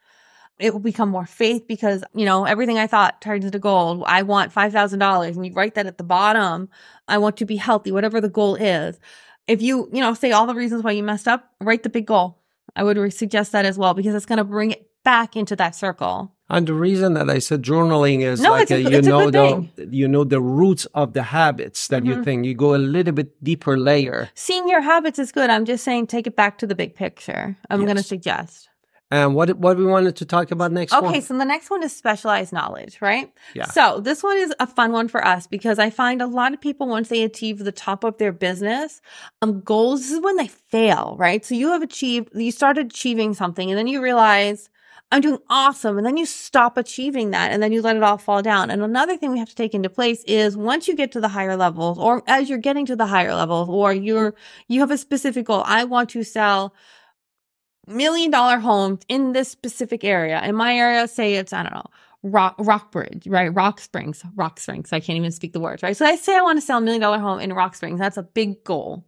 It 0.59 0.73
will 0.73 0.81
become 0.81 1.11
more 1.11 1.27
faith 1.27 1.66
because 1.69 2.03
you 2.14 2.25
know 2.25 2.45
everything 2.45 2.79
i 2.79 2.87
thought 2.87 3.21
turns 3.21 3.45
into 3.45 3.59
gold. 3.59 4.05
I 4.07 4.23
want 4.23 4.55
$5000 4.55 5.27
and 5.27 5.47
you 5.47 5.53
write 5.53 5.75
that 5.75 5.87
at 5.87 5.99
the 5.99 6.05
bottom. 6.05 6.71
I 7.09 7.19
want 7.19 7.37
to 7.38 7.45
be 7.45 7.57
healthy 7.57 7.92
whatever 7.92 8.21
the 8.21 8.31
goal 8.31 8.55
is 8.55 8.99
if 9.46 9.62
you, 9.62 9.88
you 9.92 10.00
know, 10.00 10.14
say 10.14 10.32
all 10.32 10.46
the 10.46 10.54
reasons 10.54 10.82
why 10.82 10.92
you 10.92 11.02
messed 11.02 11.28
up, 11.28 11.52
write 11.61 11.82
the 11.82 11.88
big 11.88 12.06
goal. 12.06 12.42
I 12.74 12.82
would 12.82 13.12
suggest 13.12 13.52
that 13.52 13.64
as 13.64 13.78
well 13.78 13.94
because 13.94 14.14
it's 14.14 14.26
going 14.26 14.38
to 14.38 14.44
bring 14.44 14.72
it 14.72 14.90
back 15.04 15.37
into 15.37 15.56
that 15.56 15.74
circle. 15.74 16.32
And 16.48 16.66
the 16.66 16.74
reason 16.74 17.14
that 17.14 17.28
I 17.28 17.38
said 17.38 17.62
journaling 17.62 18.20
is 18.20 18.40
no, 18.40 18.50
like 18.50 18.70
a, 18.70 18.74
a, 18.74 18.78
you 18.78 19.02
know 19.02 19.30
the 19.30 19.88
you 19.90 20.06
know 20.06 20.22
the 20.22 20.40
roots 20.40 20.85
of 20.94 21.12
the 21.12 21.24
habits 21.24 21.88
that 21.88 22.04
mm-hmm. 22.04 22.18
you 22.18 22.24
think 22.24 22.44
you 22.44 22.54
go 22.54 22.74
a 22.74 22.78
little 22.78 23.12
bit 23.12 23.42
deeper 23.42 23.76
layer. 23.76 24.30
Seeing 24.35 24.68
your 24.68 24.80
habits 24.80 25.18
is 25.18 25.32
good. 25.32 25.50
I'm 25.50 25.64
just 25.64 25.82
saying 25.82 26.06
take 26.06 26.26
it 26.28 26.37
back 26.37 26.59
to 26.59 26.66
the 26.66 26.76
big 26.76 26.94
picture. 26.94 27.56
I'm 27.68 27.80
yes. 27.80 27.87
going 27.87 27.96
to 27.96 28.02
suggest. 28.02 28.68
And 29.11 29.37
what 29.37 29.57
what 29.59 29.77
we 29.77 29.85
wanted 29.85 30.16
to 30.16 30.25
talk 30.25 30.51
about 30.51 30.73
next 30.73 30.92
okay, 30.92 31.07
one? 31.07 31.23
so 31.23 31.38
the 31.38 31.45
next 31.45 31.71
one 31.71 31.83
is 31.85 31.95
specialized 31.95 32.53
knowledge, 32.53 33.01
right? 33.01 33.33
Yeah. 33.55 33.66
So 33.66 34.01
this 34.01 34.23
one 34.23 34.37
is 34.37 34.53
a 34.59 34.66
fun 34.66 34.90
one 34.90 35.07
for 35.07 35.25
us 35.25 35.47
because 35.47 35.79
I 35.79 35.90
find 35.90 36.21
a 36.21 36.27
lot 36.27 36.53
of 36.53 36.61
people 36.61 36.88
once 36.88 37.09
they 37.09 37.23
achieve 37.23 37.59
the 37.59 37.71
top 37.71 38.03
of 38.03 38.19
their 38.19 38.33
business, 38.33 39.01
um, 39.42 39.61
goals 39.61 40.01
this 40.01 40.11
is 40.11 40.21
when 40.21 40.37
they 40.37 40.49
fail, 40.49 41.14
right? 41.21 41.45
So 41.45 41.55
you 41.55 41.71
have 41.71 41.83
achieved, 41.83 42.31
you 42.35 42.51
started 42.51 42.87
achieving 42.87 43.33
something, 43.35 43.71
and 43.71 43.79
then 43.79 43.87
you 43.87 44.03
realize 44.03 44.71
I'm 45.12 45.21
doing 45.21 45.38
awesome, 45.49 45.99
and 45.99 46.05
then 46.05 46.16
you 46.16 46.27
stop 46.27 46.77
achieving 46.77 47.31
that, 47.31 47.53
and 47.53 47.62
then 47.62 47.71
you 47.71 47.81
let 47.83 47.95
it 47.95 48.03
all 48.03 48.19
fall 48.19 48.42
down. 48.42 48.71
And 48.71 48.83
another 48.83 49.16
thing 49.16 49.31
we 49.31 49.38
have 49.38 49.49
to 49.49 49.55
take 49.55 49.73
into 49.73 49.88
place 49.88 50.25
is 50.25 50.57
once 50.57 50.88
you 50.88 50.97
get 50.97 51.12
to 51.12 51.21
the 51.21 51.29
higher 51.29 51.57
levels, 51.57 51.97
or 51.97 52.25
as 52.27 52.49
you're 52.49 52.59
getting 52.59 52.87
to 52.87 52.97
the 52.97 53.07
higher 53.07 53.35
levels, 53.35 53.69
or 53.69 53.92
you're 53.92 54.35
you 54.66 54.81
have 54.81 54.90
a 54.90 54.99
specific 54.99 55.47
goal. 55.47 55.62
I 55.64 55.85
want 55.85 56.11
to 56.11 56.25
sell 56.25 56.75
million 57.87 58.31
dollar 58.31 58.59
homes 58.59 59.01
in 59.09 59.33
this 59.33 59.49
specific 59.49 60.05
area. 60.05 60.42
In 60.42 60.55
my 60.55 60.77
area, 60.77 61.07
say 61.09 61.35
it's, 61.35 61.53
I 61.53 61.62
don't 61.62 61.75
know, 61.75 61.87
Rock, 62.22 62.57
Rockbridge, 62.59 63.27
right? 63.27 63.49
Rock 63.49 63.81
Springs, 63.81 64.25
Rock 64.35 64.59
Springs. 64.59 64.92
I 64.92 65.01
can't 65.01 65.16
even 65.16 65.31
speak 65.31 65.53
the 65.53 65.61
words, 65.61 65.83
right? 65.83 65.96
So 65.96 66.05
I 66.05 66.16
say 66.16 66.37
I 66.37 66.42
want 66.42 66.59
to 66.59 66.66
sell 66.66 66.79
a 66.79 66.81
million 66.81 67.01
dollar 67.01 67.18
home 67.18 67.40
in 67.40 67.53
Rock 67.53 67.75
Springs. 67.75 68.01
That's 68.01 68.16
a 68.16 68.22
big 68.22 68.64
goal, 68.64 69.05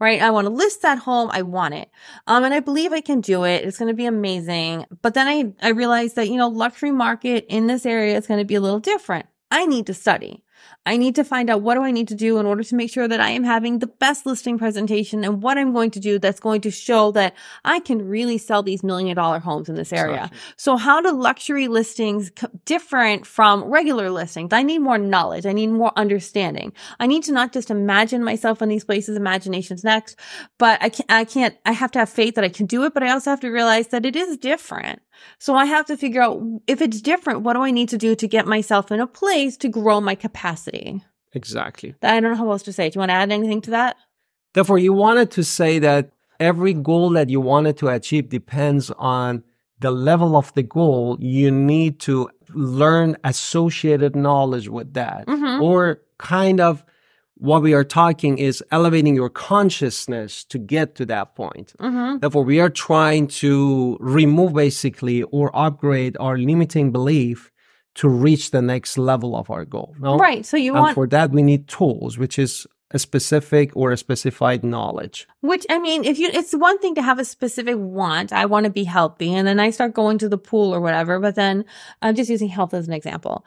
right? 0.00 0.22
I 0.22 0.30
want 0.30 0.46
to 0.46 0.50
list 0.50 0.82
that 0.82 0.98
home. 0.98 1.30
I 1.32 1.42
want 1.42 1.74
it. 1.74 1.90
Um, 2.26 2.44
and 2.44 2.54
I 2.54 2.60
believe 2.60 2.92
I 2.92 3.00
can 3.00 3.20
do 3.20 3.44
it. 3.44 3.64
It's 3.64 3.78
going 3.78 3.88
to 3.88 3.94
be 3.94 4.06
amazing. 4.06 4.86
But 5.02 5.14
then 5.14 5.28
I, 5.28 5.66
I 5.66 5.70
realized 5.70 6.16
that, 6.16 6.28
you 6.28 6.36
know, 6.36 6.48
luxury 6.48 6.92
market 6.92 7.44
in 7.48 7.66
this 7.66 7.84
area 7.84 8.16
is 8.16 8.26
going 8.26 8.40
to 8.40 8.46
be 8.46 8.54
a 8.54 8.60
little 8.60 8.80
different. 8.80 9.26
I 9.50 9.66
need 9.66 9.86
to 9.86 9.94
study. 9.94 10.43
I 10.86 10.96
need 10.96 11.14
to 11.14 11.24
find 11.24 11.48
out 11.48 11.62
what 11.62 11.74
do 11.74 11.82
I 11.82 11.90
need 11.90 12.08
to 12.08 12.14
do 12.14 12.38
in 12.38 12.46
order 12.46 12.62
to 12.62 12.74
make 12.74 12.90
sure 12.90 13.08
that 13.08 13.20
I 13.20 13.30
am 13.30 13.44
having 13.44 13.78
the 13.78 13.86
best 13.86 14.26
listing 14.26 14.58
presentation 14.58 15.24
and 15.24 15.42
what 15.42 15.56
I'm 15.56 15.72
going 15.72 15.90
to 15.92 16.00
do 16.00 16.18
that's 16.18 16.40
going 16.40 16.60
to 16.62 16.70
show 16.70 17.10
that 17.12 17.34
I 17.64 17.80
can 17.80 18.06
really 18.06 18.38
sell 18.38 18.62
these 18.62 18.82
million 18.82 19.16
dollar 19.16 19.38
homes 19.38 19.68
in 19.68 19.76
this 19.76 19.92
area. 19.92 20.30
So 20.56 20.76
how 20.76 21.00
do 21.00 21.10
luxury 21.10 21.68
listings 21.68 22.30
different 22.64 23.26
from 23.26 23.64
regular 23.64 24.10
listings? 24.10 24.52
I 24.52 24.62
need 24.62 24.78
more 24.80 24.98
knowledge. 24.98 25.46
I 25.46 25.52
need 25.52 25.68
more 25.68 25.92
understanding. 25.96 26.72
I 27.00 27.06
need 27.06 27.24
to 27.24 27.32
not 27.32 27.52
just 27.52 27.70
imagine 27.70 28.22
myself 28.22 28.60
in 28.60 28.68
these 28.68 28.84
places, 28.84 29.16
imagination's 29.16 29.84
next, 29.84 30.18
but 30.58 30.82
I 30.82 30.90
can't, 30.90 31.10
I 31.10 31.24
can't, 31.24 31.56
I 31.64 31.72
have 31.72 31.90
to 31.92 31.98
have 31.98 32.10
faith 32.10 32.34
that 32.34 32.44
I 32.44 32.48
can 32.50 32.66
do 32.66 32.84
it, 32.84 32.92
but 32.92 33.02
I 33.02 33.10
also 33.10 33.30
have 33.30 33.40
to 33.40 33.50
realize 33.50 33.88
that 33.88 34.04
it 34.04 34.16
is 34.16 34.36
different. 34.36 35.00
So 35.38 35.54
I 35.54 35.64
have 35.66 35.86
to 35.86 35.96
figure 35.96 36.22
out 36.22 36.42
if 36.66 36.80
it's 36.80 37.00
different, 37.00 37.40
what 37.40 37.54
do 37.54 37.60
I 37.60 37.70
need 37.70 37.88
to 37.90 37.98
do 37.98 38.14
to 38.14 38.28
get 38.28 38.46
myself 38.46 38.90
in 38.90 39.00
a 39.00 39.06
place 39.06 39.56
to 39.58 39.68
grow 39.68 40.00
my 40.00 40.14
capacity? 40.14 41.02
Exactly. 41.32 41.94
I 42.02 42.20
don't 42.20 42.32
know 42.32 42.36
how 42.36 42.50
else 42.50 42.62
to 42.64 42.72
say. 42.72 42.88
Do 42.88 42.96
you 42.96 43.00
want 43.00 43.10
to 43.10 43.14
add 43.14 43.32
anything 43.32 43.60
to 43.62 43.70
that? 43.70 43.96
Therefore, 44.52 44.78
you 44.78 44.92
wanted 44.92 45.30
to 45.32 45.42
say 45.42 45.78
that 45.80 46.10
every 46.38 46.74
goal 46.74 47.10
that 47.10 47.28
you 47.28 47.40
wanted 47.40 47.76
to 47.78 47.88
achieve 47.88 48.28
depends 48.28 48.90
on 48.92 49.42
the 49.80 49.90
level 49.90 50.36
of 50.36 50.54
the 50.54 50.62
goal. 50.62 51.16
You 51.20 51.50
need 51.50 51.98
to 52.00 52.30
learn 52.54 53.16
associated 53.24 54.14
knowledge 54.14 54.68
with 54.68 54.94
that 54.94 55.26
mm-hmm. 55.26 55.62
or 55.62 56.00
kind 56.18 56.60
of 56.60 56.84
what 57.36 57.62
we 57.62 57.74
are 57.74 57.84
talking 57.84 58.38
is 58.38 58.62
elevating 58.70 59.14
your 59.14 59.30
consciousness 59.30 60.44
to 60.44 60.58
get 60.58 60.94
to 60.96 61.06
that 61.06 61.34
point. 61.34 61.72
Mm-hmm. 61.80 62.18
Therefore, 62.18 62.44
we 62.44 62.60
are 62.60 62.70
trying 62.70 63.26
to 63.26 63.96
remove 64.00 64.54
basically 64.54 65.22
or 65.24 65.50
upgrade 65.54 66.16
our 66.20 66.38
limiting 66.38 66.92
belief 66.92 67.50
to 67.96 68.08
reach 68.08 68.50
the 68.50 68.62
next 68.62 68.98
level 68.98 69.36
of 69.36 69.50
our 69.50 69.64
goal. 69.64 69.94
No? 69.98 70.16
Right. 70.16 70.44
So 70.44 70.56
you 70.56 70.74
and 70.74 70.82
want 70.82 70.94
for 70.94 71.06
that 71.08 71.30
we 71.30 71.42
need 71.42 71.68
tools, 71.68 72.18
which 72.18 72.38
is 72.38 72.66
a 72.90 72.98
specific 72.98 73.72
or 73.74 73.90
a 73.90 73.96
specified 73.96 74.62
knowledge. 74.62 75.26
Which 75.40 75.66
I 75.68 75.78
mean, 75.78 76.04
if 76.04 76.18
you, 76.18 76.30
it's 76.32 76.52
one 76.54 76.78
thing 76.78 76.94
to 76.94 77.02
have 77.02 77.18
a 77.18 77.24
specific 77.24 77.76
want. 77.76 78.32
I 78.32 78.46
want 78.46 78.64
to 78.64 78.70
be 78.70 78.84
healthy, 78.84 79.34
and 79.34 79.46
then 79.46 79.58
I 79.58 79.70
start 79.70 79.94
going 79.94 80.18
to 80.18 80.28
the 80.28 80.38
pool 80.38 80.72
or 80.74 80.80
whatever. 80.80 81.18
But 81.18 81.34
then 81.34 81.64
I'm 82.02 82.14
just 82.14 82.30
using 82.30 82.48
health 82.48 82.72
as 82.72 82.86
an 82.86 82.94
example. 82.94 83.44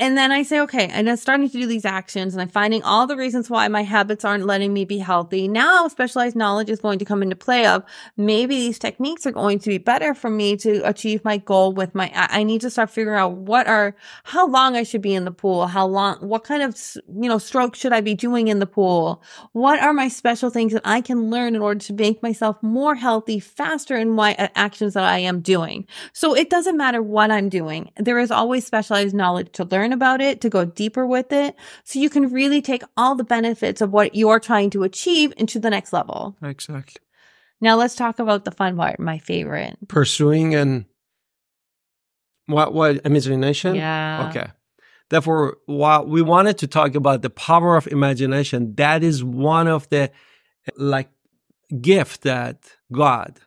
And 0.00 0.16
then 0.16 0.30
I 0.30 0.44
say, 0.44 0.60
okay, 0.60 0.86
and 0.86 1.10
I'm 1.10 1.16
starting 1.16 1.48
to 1.48 1.52
do 1.52 1.66
these 1.66 1.84
actions 1.84 2.32
and 2.32 2.40
I'm 2.40 2.48
finding 2.48 2.84
all 2.84 3.08
the 3.08 3.16
reasons 3.16 3.50
why 3.50 3.66
my 3.66 3.82
habits 3.82 4.24
aren't 4.24 4.46
letting 4.46 4.72
me 4.72 4.84
be 4.84 4.98
healthy. 4.98 5.48
Now 5.48 5.88
specialized 5.88 6.36
knowledge 6.36 6.70
is 6.70 6.78
going 6.78 7.00
to 7.00 7.04
come 7.04 7.20
into 7.20 7.34
play 7.34 7.66
of 7.66 7.82
maybe 8.16 8.54
these 8.54 8.78
techniques 8.78 9.26
are 9.26 9.32
going 9.32 9.58
to 9.58 9.70
be 9.70 9.78
better 9.78 10.14
for 10.14 10.30
me 10.30 10.56
to 10.58 10.86
achieve 10.88 11.24
my 11.24 11.38
goal 11.38 11.72
with 11.72 11.96
my, 11.96 12.12
I 12.14 12.44
need 12.44 12.60
to 12.60 12.70
start 12.70 12.90
figuring 12.90 13.18
out 13.18 13.32
what 13.32 13.66
are, 13.66 13.96
how 14.22 14.46
long 14.46 14.76
I 14.76 14.84
should 14.84 15.02
be 15.02 15.14
in 15.14 15.24
the 15.24 15.32
pool, 15.32 15.66
how 15.66 15.86
long, 15.86 16.16
what 16.18 16.44
kind 16.44 16.62
of, 16.62 16.78
you 17.08 17.28
know, 17.28 17.38
strokes 17.38 17.80
should 17.80 17.92
I 17.92 18.00
be 18.00 18.14
doing 18.14 18.46
in 18.46 18.60
the 18.60 18.66
pool? 18.66 19.20
What 19.52 19.82
are 19.82 19.92
my 19.92 20.06
special 20.06 20.50
things 20.50 20.72
that 20.74 20.82
I 20.84 21.00
can 21.00 21.28
learn 21.28 21.56
in 21.56 21.60
order 21.60 21.80
to 21.80 21.92
make 21.92 22.22
myself 22.22 22.56
more 22.62 22.94
healthy 22.94 23.40
faster 23.40 23.96
in 23.96 24.10
my 24.10 24.34
actions 24.54 24.94
that 24.94 25.04
I 25.04 25.18
am 25.18 25.40
doing? 25.40 25.88
So 26.12 26.36
it 26.36 26.50
doesn't 26.50 26.76
matter 26.76 27.02
what 27.02 27.32
I'm 27.32 27.48
doing. 27.48 27.90
There 27.96 28.20
is 28.20 28.30
always 28.30 28.64
specialized 28.64 29.14
knowledge 29.14 29.50
to 29.54 29.64
learn 29.64 29.87
learn 29.88 29.92
about 29.92 30.20
it, 30.20 30.40
to 30.42 30.50
go 30.50 30.64
deeper 30.64 31.06
with 31.06 31.32
it. 31.32 31.56
So 31.84 31.98
you 31.98 32.10
can 32.10 32.30
really 32.32 32.60
take 32.60 32.82
all 32.96 33.14
the 33.14 33.24
benefits 33.24 33.80
of 33.80 33.92
what 33.92 34.14
you're 34.14 34.40
trying 34.40 34.70
to 34.70 34.82
achieve 34.82 35.32
into 35.36 35.58
the 35.58 35.70
next 35.70 35.92
level. 35.92 36.36
Exactly. 36.42 37.00
Now 37.60 37.76
let's 37.76 37.94
talk 37.94 38.18
about 38.18 38.44
the 38.44 38.50
fun 38.50 38.76
part, 38.76 39.00
my 39.00 39.18
favorite. 39.18 39.76
Pursuing 39.88 40.54
and 40.54 40.84
what 42.46 42.72
what 42.72 43.00
imagination? 43.04 43.74
Yeah. 43.74 44.28
Okay. 44.30 44.50
Therefore, 45.10 45.56
while 45.66 46.06
we 46.06 46.22
wanted 46.22 46.58
to 46.58 46.66
talk 46.66 46.94
about 46.94 47.22
the 47.22 47.30
power 47.30 47.76
of 47.76 47.86
imagination, 47.86 48.74
that 48.76 49.02
is 49.02 49.24
one 49.24 49.66
of 49.66 49.88
the 49.88 50.10
like 50.76 51.10
gift 51.80 52.22
that 52.22 52.58
God 52.92 53.40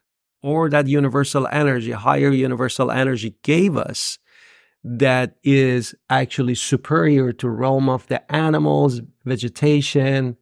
or 0.43 0.69
that 0.69 0.87
universal 0.87 1.47
energy, 1.51 1.91
higher 1.91 2.31
universal 2.31 2.89
energy 2.91 3.35
gave 3.43 3.77
us 3.77 4.17
that 4.83 5.35
is 5.43 5.93
actually 6.09 6.55
superior 6.55 7.31
to 7.33 7.49
realm 7.49 7.89
of 7.89 8.07
the 8.07 8.31
animals, 8.31 9.01
vegetation, 9.25 10.37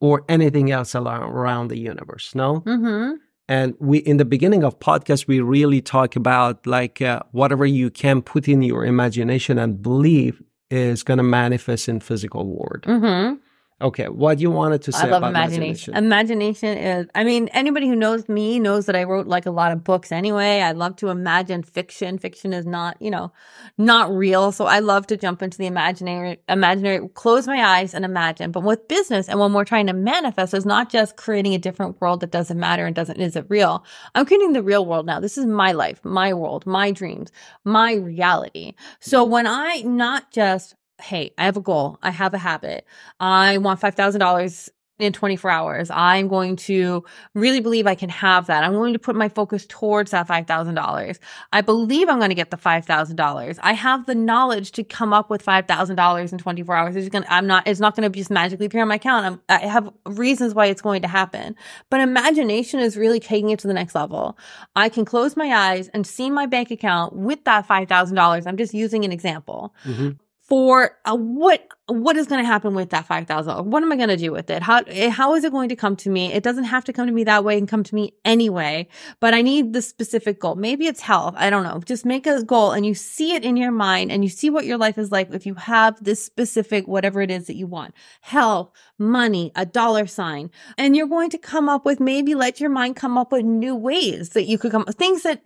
or 0.00 0.24
anything 0.28 0.70
else 0.70 0.94
around 0.94 1.68
the 1.68 1.78
universe. 1.78 2.34
No. 2.34 2.60
Mm-hmm. 2.60 3.14
And 3.48 3.74
we, 3.78 3.98
in 3.98 4.16
the 4.16 4.24
beginning 4.24 4.64
of 4.64 4.78
podcast, 4.78 5.26
we 5.26 5.40
really 5.40 5.80
talk 5.80 6.16
about 6.16 6.66
like 6.66 7.02
uh, 7.02 7.20
whatever 7.32 7.66
you 7.66 7.90
can 7.90 8.22
put 8.22 8.48
in 8.48 8.62
your 8.62 8.84
imagination 8.84 9.58
and 9.58 9.82
believe 9.82 10.42
is 10.70 11.02
going 11.02 11.18
to 11.18 11.24
manifest 11.24 11.88
in 11.88 12.00
physical 12.00 12.46
world. 12.46 12.82
Mm-hmm. 12.82 13.34
Okay, 13.82 14.08
what 14.08 14.38
you 14.38 14.52
wanted 14.52 14.82
to 14.82 14.92
say 14.92 15.08
I 15.08 15.10
love 15.10 15.24
imagination. 15.24 15.94
imagination. 15.94 16.74
Imagination 16.74 16.78
is, 16.78 17.06
I 17.16 17.24
mean, 17.24 17.48
anybody 17.48 17.88
who 17.88 17.96
knows 17.96 18.28
me 18.28 18.60
knows 18.60 18.86
that 18.86 18.94
I 18.94 19.02
wrote 19.02 19.26
like 19.26 19.46
a 19.46 19.50
lot 19.50 19.72
of 19.72 19.82
books 19.82 20.12
anyway. 20.12 20.60
I 20.60 20.70
love 20.70 20.94
to 20.96 21.08
imagine 21.08 21.64
fiction. 21.64 22.16
Fiction 22.18 22.52
is 22.52 22.66
not, 22.66 22.96
you 23.02 23.10
know, 23.10 23.32
not 23.76 24.12
real. 24.12 24.52
So 24.52 24.66
I 24.66 24.78
love 24.78 25.08
to 25.08 25.16
jump 25.16 25.42
into 25.42 25.58
the 25.58 25.66
imaginary, 25.66 26.38
imaginary, 26.48 27.08
close 27.14 27.48
my 27.48 27.64
eyes 27.64 27.94
and 27.94 28.04
imagine. 28.04 28.52
But 28.52 28.62
with 28.62 28.86
business 28.86 29.28
and 29.28 29.40
when 29.40 29.52
we're 29.52 29.64
trying 29.64 29.88
to 29.88 29.92
manifest, 29.92 30.54
is 30.54 30.64
not 30.64 30.88
just 30.88 31.16
creating 31.16 31.54
a 31.54 31.58
different 31.58 32.00
world 32.00 32.20
that 32.20 32.30
doesn't 32.30 32.58
matter 32.58 32.86
and 32.86 32.94
doesn't, 32.94 33.20
isn't 33.20 33.50
real. 33.50 33.84
I'm 34.14 34.24
creating 34.24 34.52
the 34.52 34.62
real 34.62 34.86
world 34.86 35.04
now. 35.04 35.18
This 35.18 35.36
is 35.36 35.46
my 35.46 35.72
life, 35.72 35.98
my 36.04 36.32
world, 36.32 36.64
my 36.64 36.92
dreams, 36.92 37.32
my 37.64 37.94
reality. 37.94 38.74
So 39.00 39.24
mm-hmm. 39.24 39.32
when 39.32 39.46
I 39.48 39.82
not 39.84 40.30
just 40.30 40.76
hey, 41.00 41.32
I 41.38 41.44
have 41.44 41.56
a 41.56 41.60
goal. 41.60 41.98
I 42.02 42.10
have 42.10 42.34
a 42.34 42.38
habit. 42.38 42.86
I 43.20 43.58
want 43.58 43.80
$5,000 43.80 44.70
in 45.00 45.12
24 45.12 45.50
hours. 45.50 45.90
I'm 45.90 46.28
going 46.28 46.54
to 46.54 47.04
really 47.34 47.60
believe 47.60 47.86
I 47.86 47.96
can 47.96 48.08
have 48.10 48.46
that. 48.46 48.62
I'm 48.62 48.72
going 48.72 48.92
to 48.92 48.98
put 48.98 49.16
my 49.16 49.28
focus 49.28 49.66
towards 49.68 50.12
that 50.12 50.28
$5,000. 50.28 51.18
I 51.52 51.60
believe 51.62 52.08
I'm 52.08 52.18
going 52.18 52.28
to 52.28 52.36
get 52.36 52.52
the 52.52 52.56
$5,000. 52.56 53.58
I 53.60 53.72
have 53.72 54.06
the 54.06 54.14
knowledge 54.14 54.70
to 54.72 54.84
come 54.84 55.12
up 55.12 55.30
with 55.30 55.44
$5,000 55.44 56.32
in 56.32 56.38
24 56.38 56.76
hours. 56.76 56.94
It's 56.94 57.08
going 57.08 57.24
to, 57.24 57.32
I'm 57.32 57.48
not, 57.48 57.66
it's 57.66 57.80
not 57.80 57.96
going 57.96 58.10
to 58.10 58.16
just 58.16 58.30
magically 58.30 58.66
appear 58.66 58.82
on 58.82 58.88
my 58.88 58.94
account. 58.94 59.26
I'm, 59.26 59.40
I 59.48 59.66
have 59.66 59.92
reasons 60.06 60.54
why 60.54 60.66
it's 60.66 60.82
going 60.82 61.02
to 61.02 61.08
happen. 61.08 61.56
But 61.90 62.00
imagination 62.00 62.78
is 62.78 62.96
really 62.96 63.18
taking 63.18 63.50
it 63.50 63.58
to 63.60 63.66
the 63.66 63.74
next 63.74 63.96
level. 63.96 64.38
I 64.76 64.88
can 64.88 65.04
close 65.04 65.36
my 65.36 65.52
eyes 65.52 65.88
and 65.88 66.06
see 66.06 66.30
my 66.30 66.46
bank 66.46 66.70
account 66.70 67.14
with 67.14 67.42
that 67.44 67.66
$5,000. 67.66 68.46
I'm 68.46 68.56
just 68.56 68.72
using 68.72 69.04
an 69.04 69.10
example. 69.10 69.74
Mm-hmm 69.84 70.10
for 70.44 70.98
what 71.06 71.66
what 71.86 72.16
is 72.16 72.26
going 72.26 72.42
to 72.42 72.46
happen 72.46 72.74
with 72.74 72.90
that 72.90 73.06
five 73.06 73.26
thousand? 73.26 73.70
What 73.70 73.82
am 73.82 73.92
I 73.92 73.96
going 73.96 74.08
to 74.10 74.16
do 74.16 74.30
with 74.30 74.50
it? 74.50 74.62
How 74.62 74.82
eh, 74.86 75.08
how 75.08 75.34
is 75.34 75.44
it 75.44 75.52
going 75.52 75.70
to 75.70 75.76
come 75.76 75.96
to 75.96 76.10
me? 76.10 76.32
It 76.32 76.42
doesn't 76.42 76.64
have 76.64 76.84
to 76.84 76.92
come 76.92 77.06
to 77.06 77.12
me 77.12 77.24
that 77.24 77.44
way 77.44 77.56
and 77.56 77.68
come 77.68 77.82
to 77.82 77.94
me 77.94 78.12
anyway. 78.24 78.88
But 79.20 79.32
I 79.32 79.40
need 79.40 79.72
the 79.72 79.80
specific 79.80 80.40
goal. 80.40 80.54
Maybe 80.54 80.86
it's 80.86 81.00
health. 81.00 81.34
I 81.36 81.48
don't 81.48 81.62
know. 81.62 81.80
Just 81.84 82.04
make 82.04 82.26
a 82.26 82.42
goal 82.42 82.72
and 82.72 82.84
you 82.84 82.94
see 82.94 83.34
it 83.34 83.44
in 83.44 83.56
your 83.56 83.70
mind 83.70 84.12
and 84.12 84.22
you 84.22 84.30
see 84.30 84.50
what 84.50 84.66
your 84.66 84.78
life 84.78 84.98
is 84.98 85.10
like 85.10 85.32
if 85.32 85.46
you 85.46 85.54
have 85.54 86.02
this 86.02 86.24
specific 86.24 86.86
whatever 86.86 87.22
it 87.22 87.30
is 87.30 87.46
that 87.46 87.56
you 87.56 87.66
want. 87.66 87.94
Health, 88.20 88.70
money, 88.98 89.50
a 89.56 89.64
dollar 89.64 90.06
sign, 90.06 90.50
and 90.76 90.94
you're 90.94 91.06
going 91.06 91.30
to 91.30 91.38
come 91.38 91.68
up 91.70 91.86
with 91.86 92.00
maybe 92.00 92.34
let 92.34 92.60
your 92.60 92.70
mind 92.70 92.96
come 92.96 93.16
up 93.16 93.32
with 93.32 93.44
new 93.44 93.74
ways 93.74 94.30
that 94.30 94.44
you 94.44 94.58
could 94.58 94.72
come 94.72 94.84
things 94.84 95.22
that 95.22 95.42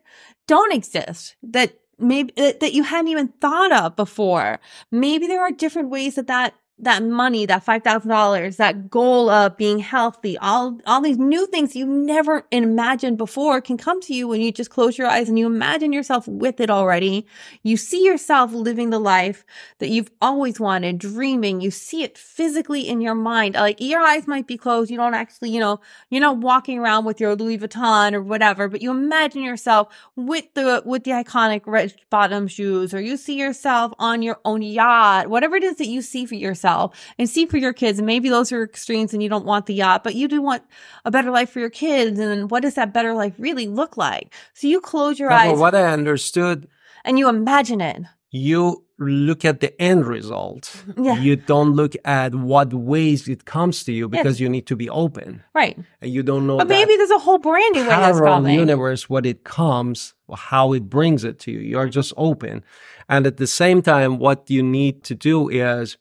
don't 0.48 0.72
exist 0.72 1.36
that 1.42 1.78
maybe 1.98 2.32
that 2.36 2.72
you 2.72 2.82
hadn't 2.82 3.08
even 3.08 3.28
thought 3.40 3.72
of 3.72 3.96
before. 3.96 4.60
Maybe 4.90 5.26
there 5.26 5.42
are 5.42 5.50
different 5.50 5.90
ways 5.90 6.14
that 6.14 6.26
that 6.28 6.54
that 6.80 7.02
money, 7.02 7.44
that 7.46 7.64
$5,000, 7.64 8.56
that 8.56 8.88
goal 8.88 9.28
of 9.28 9.56
being 9.56 9.80
healthy, 9.80 10.38
all, 10.38 10.78
all 10.86 11.00
these 11.00 11.18
new 11.18 11.46
things 11.46 11.74
you 11.74 11.86
never 11.86 12.44
imagined 12.52 13.18
before 13.18 13.60
can 13.60 13.76
come 13.76 14.00
to 14.02 14.14
you 14.14 14.28
when 14.28 14.40
you 14.40 14.52
just 14.52 14.70
close 14.70 14.96
your 14.96 15.08
eyes 15.08 15.28
and 15.28 15.38
you 15.38 15.46
imagine 15.46 15.92
yourself 15.92 16.28
with 16.28 16.60
it 16.60 16.70
already. 16.70 17.26
You 17.64 17.76
see 17.76 18.04
yourself 18.04 18.52
living 18.52 18.90
the 18.90 19.00
life 19.00 19.44
that 19.78 19.88
you've 19.88 20.10
always 20.20 20.60
wanted, 20.60 20.98
dreaming. 20.98 21.60
You 21.60 21.72
see 21.72 22.04
it 22.04 22.16
physically 22.16 22.88
in 22.88 23.00
your 23.00 23.16
mind. 23.16 23.54
Like 23.54 23.80
your 23.80 24.00
eyes 24.00 24.28
might 24.28 24.46
be 24.46 24.56
closed. 24.56 24.90
You 24.90 24.98
don't 24.98 25.14
actually, 25.14 25.50
you 25.50 25.60
know, 25.60 25.80
you're 26.10 26.20
not 26.20 26.38
walking 26.38 26.78
around 26.78 27.04
with 27.04 27.18
your 27.18 27.34
Louis 27.34 27.58
Vuitton 27.58 28.12
or 28.12 28.22
whatever, 28.22 28.68
but 28.68 28.82
you 28.82 28.90
imagine 28.92 29.42
yourself 29.42 29.88
with 30.14 30.44
the, 30.54 30.82
with 30.84 31.02
the 31.02 31.10
iconic 31.10 31.62
red 31.66 31.92
bottom 32.08 32.46
shoes 32.46 32.94
or 32.94 33.00
you 33.00 33.16
see 33.16 33.34
yourself 33.34 33.92
on 33.98 34.22
your 34.22 34.38
own 34.44 34.62
yacht, 34.62 35.28
whatever 35.28 35.56
it 35.56 35.64
is 35.64 35.76
that 35.76 35.88
you 35.88 36.02
see 36.02 36.24
for 36.24 36.36
yourself 36.36 36.67
yourself 36.68 36.96
and 37.18 37.28
see 37.28 37.46
for 37.46 37.56
your 37.56 37.72
kids. 37.72 37.98
And 37.98 38.06
maybe 38.06 38.28
those 38.28 38.52
are 38.52 38.62
extremes 38.62 39.12
and 39.12 39.22
you 39.22 39.28
don't 39.28 39.44
want 39.44 39.66
the 39.66 39.74
yacht, 39.74 40.04
but 40.04 40.14
you 40.14 40.28
do 40.28 40.40
want 40.42 40.62
a 41.04 41.10
better 41.10 41.30
life 41.30 41.50
for 41.50 41.60
your 41.60 41.70
kids. 41.70 42.18
And 42.18 42.50
what 42.50 42.62
does 42.62 42.74
that 42.74 42.92
better 42.92 43.14
life 43.14 43.34
really 43.38 43.66
look 43.66 43.96
like? 43.96 44.34
So 44.54 44.66
you 44.66 44.80
close 44.80 45.18
your 45.18 45.30
eyes. 45.32 45.58
what 45.58 45.74
I 45.74 45.84
understood. 45.92 46.68
And 47.04 47.18
you 47.18 47.28
imagine 47.28 47.80
it. 47.80 48.02
You 48.30 48.84
look 48.98 49.44
at 49.44 49.60
the 49.60 49.80
end 49.80 50.06
result. 50.06 50.84
Yeah. 50.98 51.18
You 51.20 51.36
don't 51.36 51.72
look 51.74 51.94
at 52.04 52.34
what 52.34 52.74
ways 52.74 53.28
it 53.28 53.44
comes 53.44 53.84
to 53.84 53.92
you 53.92 54.08
because 54.08 54.40
you 54.40 54.48
need 54.48 54.66
to 54.66 54.74
be 54.76 54.90
open. 54.90 55.44
Right. 55.54 55.78
And 56.02 56.12
you 56.12 56.22
don't 56.24 56.46
know 56.46 56.58
But 56.58 56.68
maybe 56.68 56.96
there's 56.96 57.10
a 57.10 57.18
whole 57.18 57.38
brand 57.38 57.74
new 57.74 57.82
way 57.82 57.88
that's 57.88 58.18
coming. 58.18 58.58
universe 58.58 59.08
what 59.08 59.24
it 59.24 59.44
comes, 59.44 60.14
how 60.34 60.72
it 60.72 60.90
brings 60.90 61.22
it 61.24 61.38
to 61.40 61.52
you. 61.52 61.60
You're 61.60 61.88
just 61.88 62.12
open. 62.16 62.64
And 63.08 63.26
at 63.26 63.36
the 63.36 63.46
same 63.46 63.80
time, 63.80 64.18
what 64.18 64.50
you 64.50 64.62
need 64.62 65.04
to 65.04 65.14
do 65.14 65.48
is 65.48 65.96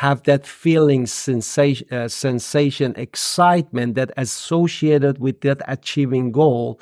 have 0.00 0.22
that 0.22 0.46
feeling, 0.46 1.06
sensation, 1.06 1.86
uh, 1.92 2.08
sensation, 2.08 2.94
excitement 2.96 3.94
that 3.94 4.10
associated 4.16 5.18
with 5.18 5.42
that 5.42 5.60
achieving 5.68 6.32
goal 6.32 6.80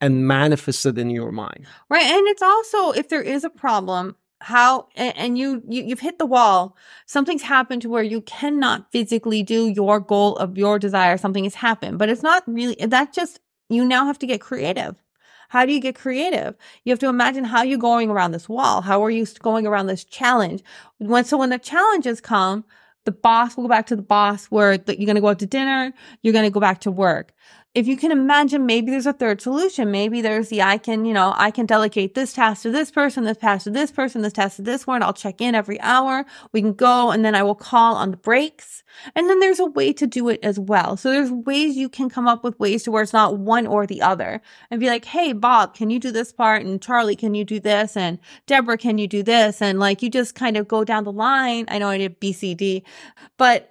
and 0.00 0.26
manifest 0.28 0.84
it 0.84 0.98
in 0.98 1.08
your 1.08 1.32
mind. 1.32 1.66
Right. 1.88 2.04
And 2.04 2.28
it's 2.28 2.42
also 2.42 2.90
if 2.90 3.08
there 3.08 3.22
is 3.22 3.44
a 3.44 3.50
problem, 3.50 4.14
how 4.42 4.88
and, 4.94 5.16
and 5.16 5.38
you, 5.38 5.62
you 5.66 5.84
you've 5.84 6.00
hit 6.00 6.18
the 6.18 6.26
wall, 6.26 6.76
something's 7.06 7.42
happened 7.42 7.80
to 7.82 7.88
where 7.88 8.02
you 8.02 8.20
cannot 8.20 8.92
physically 8.92 9.42
do 9.42 9.68
your 9.68 9.98
goal 9.98 10.36
of 10.36 10.58
your 10.58 10.78
desire, 10.78 11.16
something 11.16 11.44
has 11.44 11.54
happened. 11.54 11.98
But 11.98 12.10
it's 12.10 12.22
not 12.22 12.42
really 12.46 12.74
that 12.74 13.14
just 13.14 13.40
you 13.70 13.86
now 13.86 14.04
have 14.04 14.18
to 14.18 14.26
get 14.26 14.40
creative. 14.42 15.02
How 15.50 15.66
do 15.66 15.72
you 15.72 15.80
get 15.80 15.96
creative? 15.96 16.54
You 16.84 16.92
have 16.92 17.00
to 17.00 17.08
imagine 17.08 17.42
how 17.42 17.62
you're 17.62 17.76
going 17.76 18.08
around 18.08 18.30
this 18.30 18.48
wall. 18.48 18.82
How 18.82 19.02
are 19.04 19.10
you 19.10 19.26
going 19.40 19.66
around 19.66 19.88
this 19.88 20.04
challenge? 20.04 20.62
When 20.98 21.24
so 21.24 21.36
when 21.38 21.50
the 21.50 21.58
challenges 21.58 22.20
come, 22.20 22.64
the 23.04 23.10
boss 23.10 23.56
will 23.56 23.64
go 23.64 23.68
back 23.68 23.86
to 23.86 23.96
the 23.96 24.02
boss 24.02 24.46
where 24.46 24.74
you're 24.74 24.78
going 24.78 25.16
to 25.16 25.20
go 25.20 25.28
out 25.28 25.40
to 25.40 25.46
dinner, 25.46 25.92
you're 26.22 26.32
going 26.32 26.44
to 26.44 26.52
go 26.52 26.60
back 26.60 26.80
to 26.82 26.90
work 26.92 27.32
if 27.72 27.86
you 27.86 27.96
can 27.96 28.10
imagine 28.10 28.66
maybe 28.66 28.90
there's 28.90 29.06
a 29.06 29.12
third 29.12 29.40
solution. 29.40 29.92
Maybe 29.92 30.20
there's 30.20 30.48
the 30.48 30.60
i 30.60 30.76
can 30.76 31.04
you 31.04 31.14
know 31.14 31.32
i 31.36 31.52
can 31.52 31.66
delegate 31.66 32.14
this 32.14 32.32
task 32.32 32.62
to 32.62 32.70
this 32.70 32.90
person 32.90 33.22
this 33.24 33.36
task 33.36 33.64
to 33.64 33.70
this 33.70 33.92
person 33.92 34.22
this 34.22 34.32
task 34.32 34.56
to 34.56 34.62
this 34.62 34.86
one. 34.86 35.02
I'll 35.02 35.12
check 35.12 35.40
in 35.40 35.54
every 35.54 35.80
hour. 35.80 36.24
We 36.52 36.62
can 36.62 36.72
go 36.72 37.12
and 37.12 37.24
then 37.24 37.34
i 37.36 37.42
will 37.44 37.54
call 37.54 37.94
on 37.94 38.10
the 38.10 38.16
breaks. 38.16 38.82
And 39.14 39.30
then 39.30 39.38
there's 39.38 39.60
a 39.60 39.66
way 39.66 39.92
to 39.92 40.06
do 40.06 40.28
it 40.28 40.40
as 40.42 40.58
well. 40.58 40.96
So 40.96 41.12
there's 41.12 41.30
ways 41.30 41.76
you 41.76 41.88
can 41.88 42.10
come 42.10 42.26
up 42.26 42.42
with 42.42 42.58
ways 42.58 42.82
to 42.84 42.90
where 42.90 43.04
it's 43.04 43.12
not 43.12 43.38
one 43.38 43.68
or 43.68 43.86
the 43.86 44.02
other 44.02 44.40
and 44.70 44.80
be 44.80 44.88
like 44.88 45.04
hey 45.04 45.32
bob 45.32 45.74
can 45.74 45.90
you 45.90 46.00
do 46.00 46.10
this 46.10 46.32
part? 46.32 46.64
And 46.64 46.82
charlie 46.82 47.16
can 47.16 47.34
you 47.34 47.44
do 47.44 47.60
this? 47.60 47.96
And 47.96 48.18
deborah 48.46 48.78
can 48.78 48.98
you 48.98 49.06
do 49.06 49.22
this? 49.22 49.62
And 49.62 49.78
like 49.78 50.02
you 50.02 50.10
just 50.10 50.34
kind 50.34 50.56
of 50.56 50.66
go 50.66 50.82
down 50.82 51.04
the 51.04 51.12
line. 51.12 51.66
I 51.68 51.78
know 51.78 51.88
i 51.88 51.98
did 51.98 52.20
bcd 52.20 52.82
but 53.36 53.69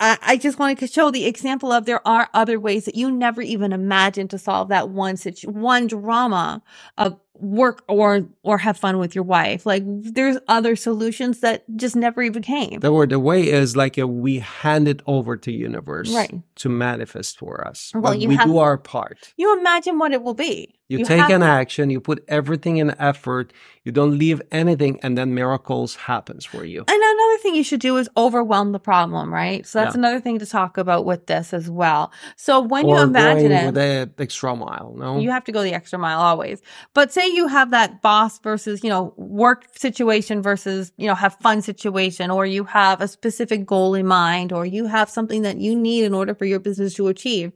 I 0.00 0.36
just 0.36 0.58
wanted 0.58 0.78
to 0.78 0.86
show 0.86 1.10
the 1.10 1.26
example 1.26 1.72
of 1.72 1.84
there 1.84 2.06
are 2.06 2.28
other 2.32 2.60
ways 2.60 2.84
that 2.84 2.94
you 2.94 3.10
never 3.10 3.42
even 3.42 3.72
imagined 3.72 4.30
to 4.30 4.38
solve 4.38 4.68
that 4.68 4.90
one 4.90 5.16
situ- 5.16 5.50
one 5.50 5.88
drama 5.88 6.62
of 6.96 7.18
work 7.34 7.82
or 7.88 8.26
or 8.42 8.58
have 8.58 8.76
fun 8.76 8.98
with 8.98 9.14
your 9.14 9.24
wife. 9.24 9.66
Like 9.66 9.82
there's 9.86 10.38
other 10.46 10.76
solutions 10.76 11.40
that 11.40 11.64
just 11.76 11.96
never 11.96 12.22
even 12.22 12.42
came. 12.42 12.80
The, 12.80 12.92
word 12.92 13.10
the 13.10 13.18
way 13.18 13.48
is 13.48 13.76
like 13.76 13.98
a, 13.98 14.06
we 14.06 14.38
hand 14.38 14.86
it 14.88 15.02
over 15.06 15.36
to 15.36 15.52
universe 15.52 16.12
right. 16.14 16.32
to 16.56 16.68
manifest 16.68 17.38
for 17.38 17.66
us. 17.66 17.92
Well, 17.94 18.16
we 18.16 18.36
have, 18.36 18.46
do 18.46 18.58
our 18.58 18.78
part. 18.78 19.32
You 19.36 19.58
imagine 19.58 19.98
what 19.98 20.12
it 20.12 20.22
will 20.22 20.34
be. 20.34 20.77
You, 20.88 21.00
you 21.00 21.04
take 21.04 21.28
an 21.28 21.42
action, 21.42 21.90
you 21.90 22.00
put 22.00 22.24
everything 22.28 22.78
in 22.78 22.98
effort, 22.98 23.52
you 23.84 23.92
don't 23.92 24.16
leave 24.16 24.40
anything, 24.50 24.98
and 25.02 25.18
then 25.18 25.34
miracles 25.34 25.94
happens 25.94 26.46
for 26.46 26.64
you. 26.64 26.80
And 26.88 27.02
another 27.02 27.38
thing 27.42 27.54
you 27.54 27.62
should 27.62 27.80
do 27.80 27.98
is 27.98 28.08
overwhelm 28.16 28.72
the 28.72 28.78
problem, 28.78 29.32
right? 29.32 29.66
So 29.66 29.80
that's 29.80 29.94
yeah. 29.94 30.00
another 30.00 30.18
thing 30.18 30.38
to 30.38 30.46
talk 30.46 30.78
about 30.78 31.04
with 31.04 31.26
this 31.26 31.52
as 31.52 31.68
well. 31.68 32.10
So 32.36 32.60
when 32.60 32.86
or 32.86 32.96
you 32.96 33.02
imagine 33.02 33.50
going 33.50 33.52
it, 33.52 33.66
with 33.66 33.74
the 33.74 34.10
extra 34.18 34.56
mile, 34.56 34.94
no, 34.96 35.20
you 35.20 35.30
have 35.30 35.44
to 35.44 35.52
go 35.52 35.62
the 35.62 35.74
extra 35.74 35.98
mile 35.98 36.20
always. 36.20 36.62
But 36.94 37.12
say 37.12 37.28
you 37.28 37.48
have 37.48 37.70
that 37.70 38.00
boss 38.00 38.38
versus 38.38 38.82
you 38.82 38.88
know 38.88 39.12
work 39.18 39.66
situation 39.76 40.40
versus 40.40 40.90
you 40.96 41.06
know 41.06 41.14
have 41.14 41.34
fun 41.34 41.60
situation, 41.60 42.30
or 42.30 42.46
you 42.46 42.64
have 42.64 43.02
a 43.02 43.08
specific 43.08 43.66
goal 43.66 43.94
in 43.94 44.06
mind, 44.06 44.54
or 44.54 44.64
you 44.64 44.86
have 44.86 45.10
something 45.10 45.42
that 45.42 45.58
you 45.58 45.76
need 45.76 46.04
in 46.04 46.14
order 46.14 46.34
for 46.34 46.46
your 46.46 46.60
business 46.60 46.94
to 46.94 47.08
achieve. 47.08 47.52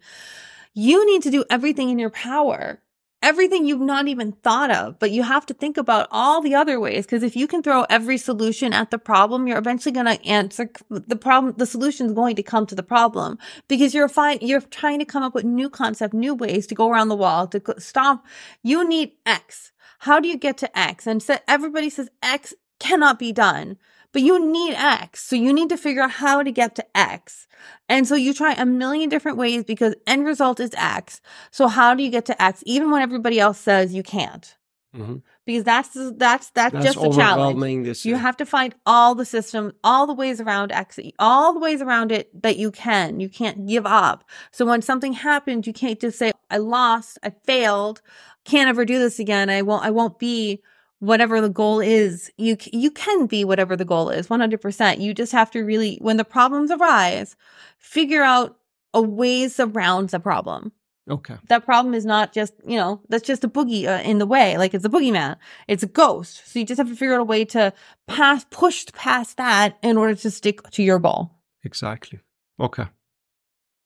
You 0.74 1.06
need 1.06 1.22
to 1.22 1.30
do 1.30 1.46
everything 1.48 1.88
in 1.88 1.98
your 1.98 2.10
power 2.10 2.82
everything 3.22 3.66
you've 3.66 3.80
not 3.80 4.08
even 4.08 4.32
thought 4.32 4.70
of, 4.70 4.98
but 4.98 5.10
you 5.10 5.22
have 5.22 5.46
to 5.46 5.54
think 5.54 5.76
about 5.76 6.08
all 6.10 6.40
the 6.40 6.54
other 6.54 6.78
ways. 6.80 7.06
Cause 7.06 7.22
if 7.22 7.36
you 7.36 7.46
can 7.46 7.62
throw 7.62 7.84
every 7.88 8.18
solution 8.18 8.72
at 8.72 8.90
the 8.90 8.98
problem, 8.98 9.46
you're 9.46 9.58
eventually 9.58 9.92
going 9.92 10.06
to 10.06 10.26
answer 10.26 10.70
the 10.90 11.16
problem. 11.16 11.54
The 11.56 11.66
solution 11.66 12.06
is 12.06 12.12
going 12.12 12.36
to 12.36 12.42
come 12.42 12.66
to 12.66 12.74
the 12.74 12.82
problem 12.82 13.38
because 13.68 13.94
you're 13.94 14.08
fine. 14.08 14.38
You're 14.40 14.60
trying 14.60 14.98
to 14.98 15.04
come 15.04 15.22
up 15.22 15.34
with 15.34 15.44
new 15.44 15.70
concept, 15.70 16.12
new 16.12 16.34
ways 16.34 16.66
to 16.66 16.74
go 16.74 16.90
around 16.90 17.08
the 17.08 17.16
wall 17.16 17.46
to 17.48 17.62
stop. 17.78 18.26
You 18.62 18.86
need 18.86 19.12
X. 19.24 19.72
How 20.00 20.18
do 20.18 20.28
you 20.28 20.36
get 20.36 20.58
to 20.58 20.78
X? 20.78 21.06
And 21.06 21.22
so 21.22 21.38
everybody 21.46 21.88
says 21.88 22.10
X 22.22 22.54
cannot 22.80 23.18
be 23.18 23.32
done 23.32 23.78
but 24.12 24.22
you 24.22 24.44
need 24.44 24.74
X. 24.74 25.24
So 25.24 25.36
you 25.36 25.52
need 25.52 25.68
to 25.70 25.76
figure 25.76 26.02
out 26.02 26.12
how 26.12 26.42
to 26.42 26.52
get 26.52 26.74
to 26.76 26.84
X. 26.96 27.46
And 27.88 28.06
so 28.06 28.14
you 28.14 28.34
try 28.34 28.54
a 28.54 28.66
million 28.66 29.08
different 29.08 29.38
ways 29.38 29.64
because 29.64 29.94
end 30.06 30.26
result 30.26 30.60
is 30.60 30.70
X. 30.76 31.20
So 31.50 31.68
how 31.68 31.94
do 31.94 32.02
you 32.02 32.10
get 32.10 32.26
to 32.26 32.42
X 32.42 32.62
even 32.66 32.90
when 32.90 33.02
everybody 33.02 33.40
else 33.40 33.58
says 33.58 33.94
you 33.94 34.02
can't? 34.02 34.56
Mm-hmm. 34.94 35.16
Because 35.46 35.64
that's 35.64 35.88
that's 35.94 36.50
that's, 36.50 36.72
that's 36.72 36.84
just 36.84 36.98
a 36.98 37.10
challenge. 37.10 37.84
This 37.84 38.04
you 38.04 38.16
have 38.16 38.36
to 38.36 38.46
find 38.46 38.74
all 38.84 39.14
the 39.14 39.24
system, 39.24 39.72
all 39.82 40.06
the 40.06 40.12
ways 40.12 40.38
around 40.38 40.70
X, 40.70 40.98
all 41.18 41.54
the 41.54 41.60
ways 41.60 41.80
around 41.80 42.12
it 42.12 42.42
that 42.42 42.58
you 42.58 42.70
can. 42.70 43.18
You 43.18 43.30
can't 43.30 43.66
give 43.66 43.86
up. 43.86 44.22
So 44.50 44.66
when 44.66 44.82
something 44.82 45.14
happens, 45.14 45.66
you 45.66 45.72
can't 45.72 45.98
just 45.98 46.18
say, 46.18 46.32
"I 46.50 46.58
lost, 46.58 47.18
I 47.22 47.30
failed, 47.44 48.02
can't 48.44 48.68
ever 48.68 48.84
do 48.84 48.98
this 48.98 49.18
again. 49.18 49.48
I 49.48 49.62
won't. 49.62 49.82
I 49.82 49.90
won't 49.90 50.18
be 50.18 50.62
whatever 51.02 51.40
the 51.40 51.48
goal 51.48 51.80
is, 51.80 52.30
you 52.38 52.56
you 52.72 52.88
can 52.88 53.26
be 53.26 53.44
whatever 53.44 53.74
the 53.74 53.84
goal 53.84 54.08
is, 54.08 54.28
100%. 54.28 55.00
You 55.00 55.12
just 55.12 55.32
have 55.32 55.50
to 55.50 55.62
really 55.62 55.98
when 56.00 56.16
the 56.16 56.24
problems 56.24 56.70
arise, 56.70 57.34
figure 57.78 58.22
out 58.22 58.56
a 58.94 59.02
ways 59.02 59.58
around 59.58 60.10
the 60.10 60.20
problem. 60.20 60.70
Okay. 61.10 61.34
That 61.48 61.64
problem 61.64 61.94
is 61.94 62.06
not 62.06 62.32
just, 62.32 62.54
you 62.64 62.76
know, 62.76 63.00
that's 63.08 63.26
just 63.26 63.42
a 63.42 63.48
boogie 63.48 63.86
uh, 63.86 64.00
in 64.02 64.18
the 64.18 64.26
way. 64.26 64.56
Like 64.56 64.74
it's 64.74 64.84
a 64.84 64.88
boogeyman. 64.88 65.36
It's 65.66 65.82
a 65.82 65.88
ghost. 65.88 66.46
So 66.46 66.60
you 66.60 66.64
just 66.64 66.78
have 66.78 66.88
to 66.88 66.94
figure 66.94 67.14
out 67.14 67.20
a 67.20 67.24
way 67.24 67.44
to 67.46 67.72
pass, 68.06 68.46
push 68.50 68.86
past 68.92 69.36
that 69.38 69.78
in 69.82 69.96
order 69.96 70.14
to 70.14 70.30
stick 70.30 70.70
to 70.70 70.84
your 70.84 71.00
goal. 71.00 71.32
Exactly. 71.64 72.20
Okay. 72.60 72.86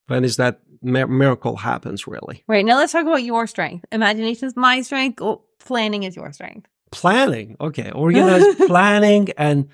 When 0.08 0.22
is 0.22 0.36
that 0.36 0.60
miracle 0.82 1.56
happens 1.56 2.06
really? 2.06 2.44
Right. 2.46 2.66
Now 2.66 2.76
let's 2.76 2.92
talk 2.92 3.06
about 3.06 3.24
your 3.24 3.46
strength. 3.46 3.86
Imagination 3.90 4.48
is 4.48 4.54
my 4.54 4.82
strength. 4.82 5.22
Oh, 5.22 5.44
planning 5.58 6.02
is 6.02 6.14
your 6.14 6.30
strength 6.32 6.68
planning. 6.90 7.56
Okay, 7.60 7.90
organized 7.94 8.58
planning 8.66 9.28
and 9.36 9.68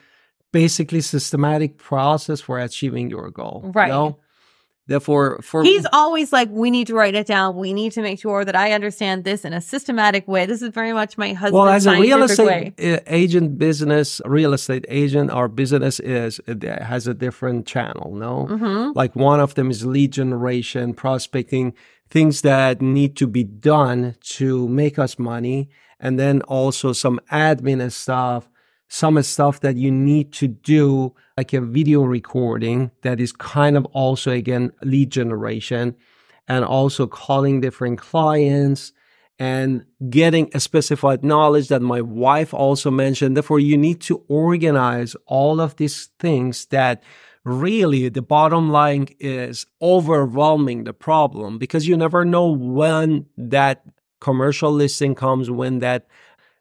basically 0.52 1.00
systematic 1.00 1.78
process 1.78 2.40
for 2.40 2.58
achieving 2.58 3.10
your 3.10 3.30
goal. 3.30 3.70
Right. 3.74 3.86
You 3.86 3.92
know? 3.92 4.18
Therefore, 4.88 5.40
for 5.42 5.62
he's 5.62 5.86
always 5.92 6.32
like, 6.32 6.50
we 6.50 6.68
need 6.68 6.88
to 6.88 6.94
write 6.94 7.14
it 7.14 7.28
down. 7.28 7.56
We 7.56 7.72
need 7.72 7.92
to 7.92 8.02
make 8.02 8.18
sure 8.18 8.44
that 8.44 8.56
I 8.56 8.72
understand 8.72 9.22
this 9.22 9.44
in 9.44 9.52
a 9.52 9.60
systematic 9.60 10.26
way. 10.26 10.44
This 10.44 10.60
is 10.60 10.70
very 10.70 10.92
much 10.92 11.16
my 11.16 11.32
husband. 11.34 11.54
Well, 11.54 11.68
as 11.68 11.86
a 11.86 11.92
real 11.92 12.24
estate 12.24 12.74
way. 12.76 13.00
agent, 13.06 13.58
business, 13.58 14.20
real 14.24 14.52
estate 14.52 14.84
agent, 14.88 15.30
our 15.30 15.46
business 15.46 16.00
is 16.00 16.40
it 16.48 16.64
has 16.64 17.06
a 17.06 17.14
different 17.14 17.64
channel. 17.64 18.12
No, 18.14 18.48
mm-hmm. 18.50 18.90
like 18.96 19.14
one 19.14 19.38
of 19.38 19.54
them 19.54 19.70
is 19.70 19.86
lead 19.86 20.12
generation, 20.12 20.94
prospecting, 20.94 21.74
things 22.10 22.42
that 22.42 22.82
need 22.82 23.16
to 23.18 23.28
be 23.28 23.44
done 23.44 24.16
to 24.20 24.66
make 24.68 24.98
us 24.98 25.16
money 25.16 25.70
and 26.02 26.18
then 26.18 26.42
also 26.42 26.92
some 26.92 27.20
admin 27.30 27.80
and 27.80 27.92
stuff, 27.92 28.50
some 28.88 29.22
stuff 29.22 29.60
that 29.60 29.76
you 29.76 29.90
need 29.90 30.32
to 30.32 30.48
do, 30.48 31.14
like 31.38 31.54
a 31.54 31.60
video 31.60 32.02
recording 32.02 32.90
that 33.02 33.20
is 33.20 33.32
kind 33.32 33.76
of 33.76 33.86
also 33.86 34.32
again 34.32 34.72
lead 34.82 35.10
generation 35.10 35.94
and 36.48 36.64
also 36.64 37.06
calling 37.06 37.60
different 37.60 37.98
clients 37.98 38.92
and 39.38 39.86
getting 40.10 40.50
a 40.52 40.60
specified 40.60 41.24
knowledge 41.24 41.68
that 41.68 41.80
my 41.80 42.00
wife 42.00 42.52
also 42.52 42.90
mentioned. 42.90 43.36
Therefore, 43.36 43.60
you 43.60 43.78
need 43.78 44.00
to 44.02 44.24
organize 44.28 45.16
all 45.26 45.60
of 45.60 45.76
these 45.76 46.10
things 46.18 46.66
that 46.66 47.02
really 47.44 48.08
the 48.08 48.22
bottom 48.22 48.70
line 48.70 49.08
is 49.18 49.66
overwhelming 49.80 50.84
the 50.84 50.92
problem 50.92 51.58
because 51.58 51.88
you 51.88 51.96
never 51.96 52.24
know 52.24 52.50
when 52.50 53.26
that 53.36 53.82
commercial 54.22 54.72
listing 54.72 55.14
comes, 55.14 55.50
when 55.50 55.80
that 55.80 56.06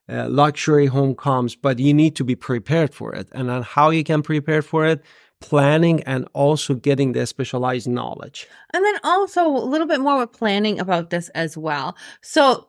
uh, 0.09 0.27
luxury 0.27 0.87
home 0.87 1.15
comes, 1.15 1.55
but 1.55 1.79
you 1.79 1.93
need 1.93 2.15
to 2.15 2.23
be 2.23 2.35
prepared 2.35 2.93
for 2.93 3.13
it. 3.13 3.29
And 3.31 3.49
on 3.49 3.61
how 3.61 3.91
you 3.91 4.03
can 4.03 4.21
prepare 4.23 4.61
for 4.61 4.85
it, 4.85 5.01
planning 5.41 6.01
and 6.03 6.27
also 6.33 6.73
getting 6.73 7.13
the 7.13 7.25
specialized 7.25 7.87
knowledge. 7.87 8.47
And 8.73 8.83
then 8.83 8.97
also 9.03 9.45
a 9.45 9.65
little 9.73 9.87
bit 9.87 10.01
more 10.01 10.17
with 10.19 10.31
planning 10.31 10.79
about 10.79 11.09
this 11.11 11.29
as 11.29 11.57
well. 11.57 11.95
So 12.21 12.67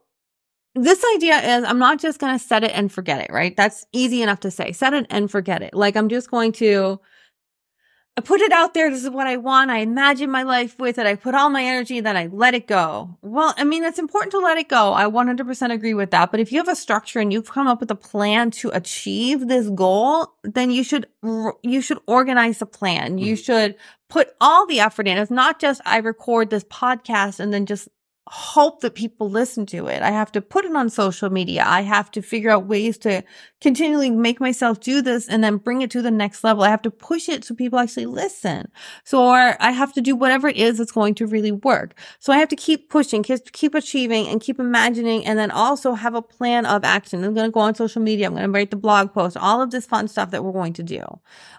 this 0.74 1.04
idea 1.16 1.36
is 1.36 1.64
I'm 1.64 1.78
not 1.78 1.98
just 1.98 2.18
going 2.18 2.38
to 2.38 2.44
set 2.44 2.64
it 2.64 2.72
and 2.74 2.90
forget 2.90 3.20
it, 3.20 3.30
right? 3.32 3.56
That's 3.56 3.86
easy 3.92 4.22
enough 4.22 4.40
to 4.40 4.50
say. 4.50 4.72
Set 4.72 4.94
it 4.94 5.06
and 5.10 5.30
forget 5.30 5.62
it. 5.62 5.74
Like 5.74 5.96
I'm 5.96 6.08
just 6.08 6.30
going 6.30 6.52
to 6.52 7.00
I 8.14 8.20
put 8.20 8.42
it 8.42 8.52
out 8.52 8.74
there. 8.74 8.90
This 8.90 9.04
is 9.04 9.08
what 9.08 9.26
I 9.26 9.38
want. 9.38 9.70
I 9.70 9.78
imagine 9.78 10.30
my 10.30 10.42
life 10.42 10.78
with 10.78 10.98
it. 10.98 11.06
I 11.06 11.14
put 11.14 11.34
all 11.34 11.48
my 11.48 11.64
energy, 11.64 12.00
then 12.00 12.14
I 12.14 12.26
let 12.26 12.54
it 12.54 12.66
go. 12.66 13.16
Well, 13.22 13.54
I 13.56 13.64
mean, 13.64 13.84
it's 13.84 13.98
important 13.98 14.32
to 14.32 14.38
let 14.38 14.58
it 14.58 14.68
go. 14.68 14.92
I 14.92 15.04
100% 15.04 15.72
agree 15.72 15.94
with 15.94 16.10
that. 16.10 16.30
But 16.30 16.40
if 16.40 16.52
you 16.52 16.58
have 16.58 16.68
a 16.68 16.76
structure 16.76 17.20
and 17.20 17.32
you've 17.32 17.50
come 17.50 17.66
up 17.66 17.80
with 17.80 17.90
a 17.90 17.94
plan 17.96 18.50
to 18.50 18.68
achieve 18.74 19.48
this 19.48 19.70
goal, 19.70 20.34
then 20.44 20.70
you 20.70 20.84
should, 20.84 21.06
you 21.62 21.80
should 21.80 22.00
organize 22.06 22.58
the 22.58 22.66
plan. 22.66 23.16
You 23.16 23.32
mm-hmm. 23.34 23.42
should 23.42 23.76
put 24.10 24.34
all 24.42 24.66
the 24.66 24.80
effort 24.80 25.08
in. 25.08 25.16
It's 25.16 25.30
not 25.30 25.58
just 25.58 25.80
I 25.86 25.96
record 25.96 26.50
this 26.50 26.64
podcast 26.64 27.40
and 27.40 27.50
then 27.50 27.64
just 27.64 27.88
hope 28.28 28.80
that 28.80 28.94
people 28.94 29.28
listen 29.28 29.66
to 29.66 29.88
it. 29.88 30.00
I 30.00 30.10
have 30.10 30.30
to 30.32 30.40
put 30.40 30.64
it 30.64 30.74
on 30.76 30.88
social 30.90 31.28
media. 31.28 31.64
I 31.66 31.80
have 31.80 32.08
to 32.12 32.22
figure 32.22 32.50
out 32.50 32.66
ways 32.66 32.96
to 32.98 33.24
continually 33.60 34.10
make 34.10 34.40
myself 34.40 34.78
do 34.78 35.02
this 35.02 35.28
and 35.28 35.42
then 35.42 35.56
bring 35.56 35.82
it 35.82 35.90
to 35.90 36.02
the 36.02 36.10
next 36.10 36.44
level. 36.44 36.62
I 36.62 36.68
have 36.68 36.82
to 36.82 36.90
push 36.90 37.28
it 37.28 37.44
so 37.44 37.54
people 37.54 37.80
actually 37.80 38.06
listen. 38.06 38.70
So, 39.04 39.24
or 39.24 39.56
I 39.60 39.72
have 39.72 39.92
to 39.94 40.00
do 40.00 40.14
whatever 40.14 40.46
it 40.48 40.56
is 40.56 40.78
that's 40.78 40.92
going 40.92 41.16
to 41.16 41.26
really 41.26 41.50
work. 41.50 41.98
So 42.20 42.32
I 42.32 42.38
have 42.38 42.48
to 42.50 42.56
keep 42.56 42.90
pushing, 42.90 43.24
keep 43.24 43.74
achieving 43.74 44.28
and 44.28 44.40
keep 44.40 44.60
imagining 44.60 45.26
and 45.26 45.36
then 45.36 45.50
also 45.50 45.94
have 45.94 46.14
a 46.14 46.22
plan 46.22 46.64
of 46.64 46.84
action. 46.84 47.24
I'm 47.24 47.34
going 47.34 47.48
to 47.48 47.52
go 47.52 47.60
on 47.60 47.74
social 47.74 48.02
media. 48.02 48.26
I'm 48.26 48.34
going 48.34 48.44
to 48.44 48.50
write 48.50 48.70
the 48.70 48.76
blog 48.76 49.12
post, 49.12 49.36
all 49.36 49.60
of 49.60 49.72
this 49.72 49.84
fun 49.84 50.06
stuff 50.06 50.30
that 50.30 50.44
we're 50.44 50.52
going 50.52 50.74
to 50.74 50.84
do. 50.84 51.02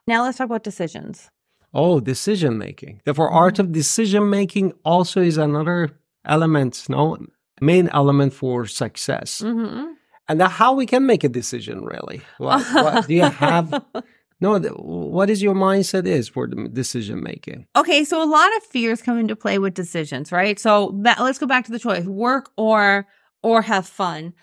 Now 0.08 0.24
let's 0.24 0.38
talk 0.38 0.46
about 0.46 0.64
decisions. 0.64 1.30
Oh, 1.74 2.00
decision 2.00 2.58
making. 2.58 3.02
Therefore, 3.04 3.30
art 3.30 3.56
mm-hmm. 3.56 3.62
of 3.62 3.72
decision 3.72 4.30
making 4.30 4.74
also 4.86 5.22
is 5.22 5.38
another 5.38 6.00
element, 6.26 6.86
no, 6.90 7.18
main 7.62 7.90
element 7.90 8.34
for 8.34 8.66
success. 8.66 9.42
Mm-hmm. 9.42 9.94
And 10.30 10.42
how 10.42 10.74
we 10.74 10.86
can 10.86 11.06
make 11.06 11.24
a 11.24 11.30
decision, 11.30 11.84
really. 11.84 12.22
What, 12.38 12.66
what 12.74 13.08
do 13.08 13.14
you 13.14 13.24
have? 13.24 13.84
No, 14.44 14.60
what 14.60 15.30
is 15.30 15.42
your 15.42 15.56
mindset 15.56 16.06
is 16.06 16.28
for 16.28 16.48
the 16.48 16.68
decision 16.68 17.24
making? 17.24 17.66
Okay, 17.78 18.04
so 18.04 18.22
a 18.22 18.28
lot 18.28 18.54
of 18.58 18.64
fears 18.64 19.02
come 19.02 19.18
into 19.18 19.38
play 19.38 19.58
with 19.58 19.74
decisions, 19.74 20.34
right? 20.34 20.60
So 20.60 21.00
that, 21.04 21.22
let's 21.22 21.40
go 21.40 21.46
back 21.46 21.64
to 21.66 21.72
the 21.72 21.80
choice: 21.80 22.04
work 22.04 22.52
or 22.58 23.08
or 23.42 23.62
have 23.62 23.88
fun. 23.88 24.34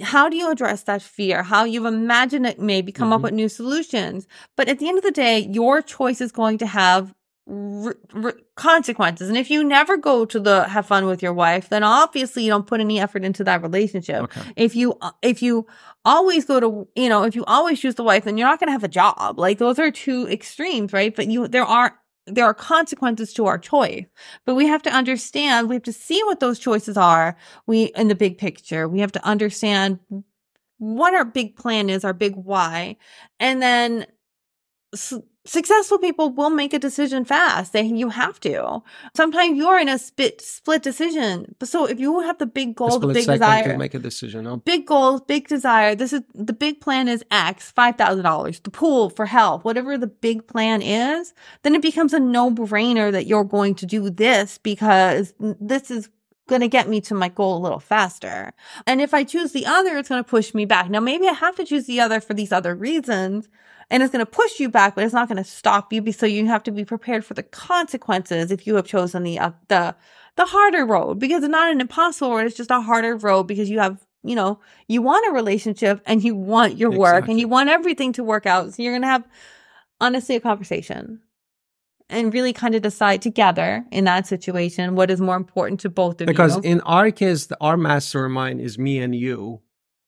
How 0.00 0.30
do 0.30 0.36
you 0.38 0.50
address 0.50 0.84
that 0.84 1.02
fear? 1.02 1.42
How 1.42 1.64
you've 1.64 1.84
imagined 1.84 2.46
it 2.46 2.58
maybe 2.58 2.90
come 2.90 3.08
mm-hmm. 3.08 3.12
up 3.12 3.20
with 3.20 3.34
new 3.34 3.50
solutions. 3.50 4.26
But 4.56 4.68
at 4.68 4.78
the 4.78 4.88
end 4.88 4.96
of 4.96 5.04
the 5.04 5.10
day, 5.10 5.40
your 5.40 5.82
choice 5.82 6.22
is 6.22 6.32
going 6.32 6.56
to 6.58 6.66
have 6.66 7.12
r- 7.48 7.96
r- 8.14 8.34
consequences. 8.54 9.28
And 9.28 9.38
if 9.38 9.50
you 9.50 9.64
never 9.64 9.96
go 9.96 10.24
to 10.24 10.40
the 10.40 10.64
have 10.64 10.86
fun 10.86 11.06
with 11.06 11.22
your 11.22 11.32
wife, 11.32 11.68
then 11.68 11.82
obviously 11.82 12.44
you 12.44 12.50
don't 12.50 12.66
put 12.66 12.80
any 12.80 13.00
effort 13.00 13.24
into 13.24 13.44
that 13.44 13.62
relationship. 13.62 14.22
Okay. 14.24 14.52
If 14.56 14.76
you 14.76 14.96
uh, 15.00 15.12
if 15.22 15.42
you 15.42 15.66
always 16.04 16.44
go 16.44 16.60
to 16.60 16.88
you 16.94 17.08
know 17.08 17.24
if 17.24 17.34
you 17.34 17.44
always 17.44 17.80
choose 17.80 17.94
the 17.94 18.04
wife, 18.04 18.24
then 18.24 18.36
you're 18.36 18.48
not 18.48 18.60
going 18.60 18.68
to 18.68 18.72
have 18.72 18.84
a 18.84 18.88
job. 18.88 19.38
Like 19.38 19.58
those 19.58 19.78
are 19.78 19.90
two 19.90 20.26
extremes, 20.28 20.92
right? 20.92 21.14
But 21.14 21.28
you 21.28 21.48
there 21.48 21.64
are 21.64 21.96
there 22.26 22.44
are 22.44 22.54
consequences 22.54 23.32
to 23.32 23.46
our 23.46 23.58
choice 23.58 24.04
but 24.44 24.54
we 24.54 24.66
have 24.66 24.82
to 24.82 24.90
understand 24.90 25.68
we 25.68 25.74
have 25.74 25.82
to 25.82 25.92
see 25.92 26.22
what 26.24 26.38
those 26.38 26.58
choices 26.58 26.96
are 26.96 27.36
we 27.66 27.84
in 27.96 28.08
the 28.08 28.14
big 28.14 28.38
picture 28.38 28.86
we 28.86 29.00
have 29.00 29.10
to 29.10 29.24
understand 29.26 29.98
what 30.78 31.14
our 31.14 31.24
big 31.24 31.56
plan 31.56 31.90
is 31.90 32.04
our 32.04 32.12
big 32.12 32.36
why 32.36 32.96
and 33.40 33.60
then 33.60 34.06
successful 35.44 35.98
people 35.98 36.30
will 36.30 36.50
make 36.50 36.72
a 36.74 36.78
decision 36.78 37.24
fast. 37.24 37.72
They, 37.72 37.82
you 37.82 38.10
have 38.10 38.38
to. 38.40 38.82
Sometimes 39.14 39.56
you're 39.56 39.78
in 39.78 39.88
a 39.88 39.98
split 39.98 40.40
split 40.40 40.82
decision. 40.82 41.54
So 41.62 41.86
if 41.86 41.98
you 41.98 42.20
have 42.20 42.38
the 42.38 42.46
big 42.46 42.74
goal, 42.74 42.98
the 42.98 43.08
big 43.08 43.26
desire, 43.26 43.76
make 43.76 43.94
a 43.94 43.98
decision. 43.98 44.46
Oh. 44.46 44.56
Big 44.56 44.86
goals, 44.86 45.22
big 45.22 45.48
desire. 45.48 45.94
This 45.94 46.12
is 46.12 46.22
the 46.34 46.52
big 46.52 46.80
plan 46.80 47.08
is 47.08 47.24
X, 47.30 47.70
five 47.70 47.96
thousand 47.96 48.24
dollars, 48.24 48.60
the 48.60 48.70
pool 48.70 49.10
for 49.10 49.26
health, 49.26 49.64
whatever 49.64 49.96
the 49.96 50.06
big 50.06 50.46
plan 50.46 50.82
is. 50.82 51.32
Then 51.62 51.74
it 51.74 51.82
becomes 51.82 52.12
a 52.12 52.20
no 52.20 52.50
brainer 52.50 53.10
that 53.12 53.26
you're 53.26 53.44
going 53.44 53.74
to 53.76 53.86
do 53.86 54.10
this 54.10 54.58
because 54.58 55.34
this 55.38 55.90
is 55.90 56.08
going 56.50 56.60
to 56.60 56.68
get 56.68 56.88
me 56.88 57.00
to 57.02 57.14
my 57.14 57.30
goal 57.30 57.56
a 57.56 57.62
little 57.62 57.80
faster. 57.80 58.52
And 58.86 59.00
if 59.00 59.14
I 59.14 59.24
choose 59.24 59.52
the 59.52 59.64
other, 59.64 59.96
it's 59.96 60.10
going 60.10 60.22
to 60.22 60.28
push 60.28 60.52
me 60.52 60.66
back. 60.66 60.90
Now, 60.90 61.00
maybe 61.00 61.26
I 61.26 61.32
have 61.32 61.56
to 61.56 61.64
choose 61.64 61.86
the 61.86 62.00
other 62.00 62.20
for 62.20 62.34
these 62.34 62.52
other 62.52 62.74
reasons, 62.74 63.48
and 63.88 64.02
it's 64.02 64.12
going 64.12 64.24
to 64.24 64.30
push 64.30 64.60
you 64.60 64.68
back, 64.68 64.94
but 64.94 65.04
it's 65.04 65.14
not 65.14 65.28
going 65.28 65.42
to 65.42 65.44
stop 65.44 65.92
you. 65.92 66.12
So 66.12 66.26
you 66.26 66.46
have 66.46 66.62
to 66.64 66.70
be 66.70 66.84
prepared 66.84 67.24
for 67.24 67.32
the 67.34 67.42
consequences 67.42 68.50
if 68.50 68.66
you 68.66 68.74
have 68.74 68.86
chosen 68.86 69.22
the, 69.22 69.38
uh, 69.38 69.52
the, 69.68 69.94
the 70.36 70.44
harder 70.44 70.84
road 70.84 71.18
because 71.18 71.42
it's 71.42 71.50
not 71.50 71.72
an 71.72 71.80
impossible 71.80 72.36
road. 72.36 72.46
It's 72.46 72.56
just 72.56 72.70
a 72.70 72.80
harder 72.80 73.16
road 73.16 73.44
because 73.44 73.70
you 73.70 73.78
have, 73.78 74.04
you 74.22 74.34
know, 74.34 74.60
you 74.86 75.00
want 75.00 75.26
a 75.28 75.32
relationship 75.32 76.02
and 76.04 76.22
you 76.22 76.34
want 76.34 76.76
your 76.76 76.90
work 76.90 77.16
exactly. 77.16 77.32
and 77.32 77.40
you 77.40 77.48
want 77.48 77.70
everything 77.70 78.12
to 78.14 78.24
work 78.24 78.46
out. 78.46 78.74
So 78.74 78.82
you're 78.82 78.92
going 78.92 79.02
to 79.02 79.08
have 79.08 79.26
honestly 80.00 80.36
a 80.36 80.40
conversation 80.40 81.20
and 82.10 82.34
really 82.34 82.52
kind 82.52 82.74
of 82.74 82.82
decide 82.82 83.22
together 83.22 83.84
in 83.90 84.04
that 84.04 84.26
situation 84.26 84.94
what 84.94 85.10
is 85.10 85.20
more 85.20 85.36
important 85.36 85.80
to 85.80 85.88
both 85.88 86.20
of 86.20 86.26
because 86.26 86.56
you. 86.56 86.62
Because 86.62 86.72
in 86.72 86.80
our 86.82 87.10
case, 87.10 87.46
the, 87.46 87.56
our 87.60 87.76
mastermind 87.76 88.60
is 88.60 88.78
me 88.78 88.98
and 88.98 89.14
you. 89.14 89.60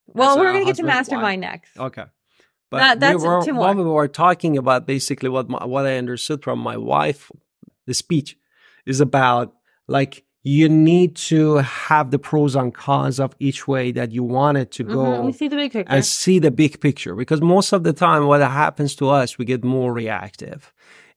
Well, 0.07 0.39
we're 0.39 0.53
going 0.53 0.65
to 0.65 0.67
get 0.67 0.77
to 0.77 0.83
mastermind 0.83 1.41
next. 1.41 1.77
Okay. 1.79 2.05
But 2.71 2.79
that, 2.79 3.01
that's 3.01 3.23
we 3.23 3.29
were, 3.29 3.43
two 3.45 3.53
more. 3.53 3.75
we 3.75 3.83
were 3.83 4.09
talking 4.09 4.57
about 4.57 4.87
basically 4.87 5.29
what 5.29 5.49
my, 5.49 5.65
what 5.65 5.87
I 5.87 5.97
understood 5.97 6.43
from 6.43 6.59
my 6.59 6.77
wife, 6.77 7.31
the 7.87 7.95
speech 7.95 8.37
is 8.87 9.01
about 9.01 9.55
like 9.89 10.25
you 10.43 10.69
need 10.69 11.15
to 11.15 11.57
have 11.57 12.11
the 12.11 12.19
pros 12.19 12.57
and 12.57 12.75
cons 12.75 13.21
of 13.21 13.35
each 13.39 13.69
way 13.69 13.93
that 13.93 14.11
you 14.11 14.25
want 14.25 14.59
it 14.59 14.71
to 14.73 14.83
go 14.83 15.05
mm-hmm. 15.05 15.31
see 15.31 15.49
the 15.49 15.57
big 15.57 15.73
picture. 15.73 15.93
and 15.93 16.05
see 16.05 16.39
the 16.39 16.51
big 16.51 16.81
picture 16.81 17.15
because 17.15 17.41
most 17.41 17.73
of 17.73 17.85
the 17.85 17.93
time 17.93 18.27
what 18.27 18.41
happens 18.41 18.97
to 18.97 19.09
us 19.09 19.39
we 19.39 19.45
get 19.45 19.63
more 19.63 19.93
reactive 19.93 20.73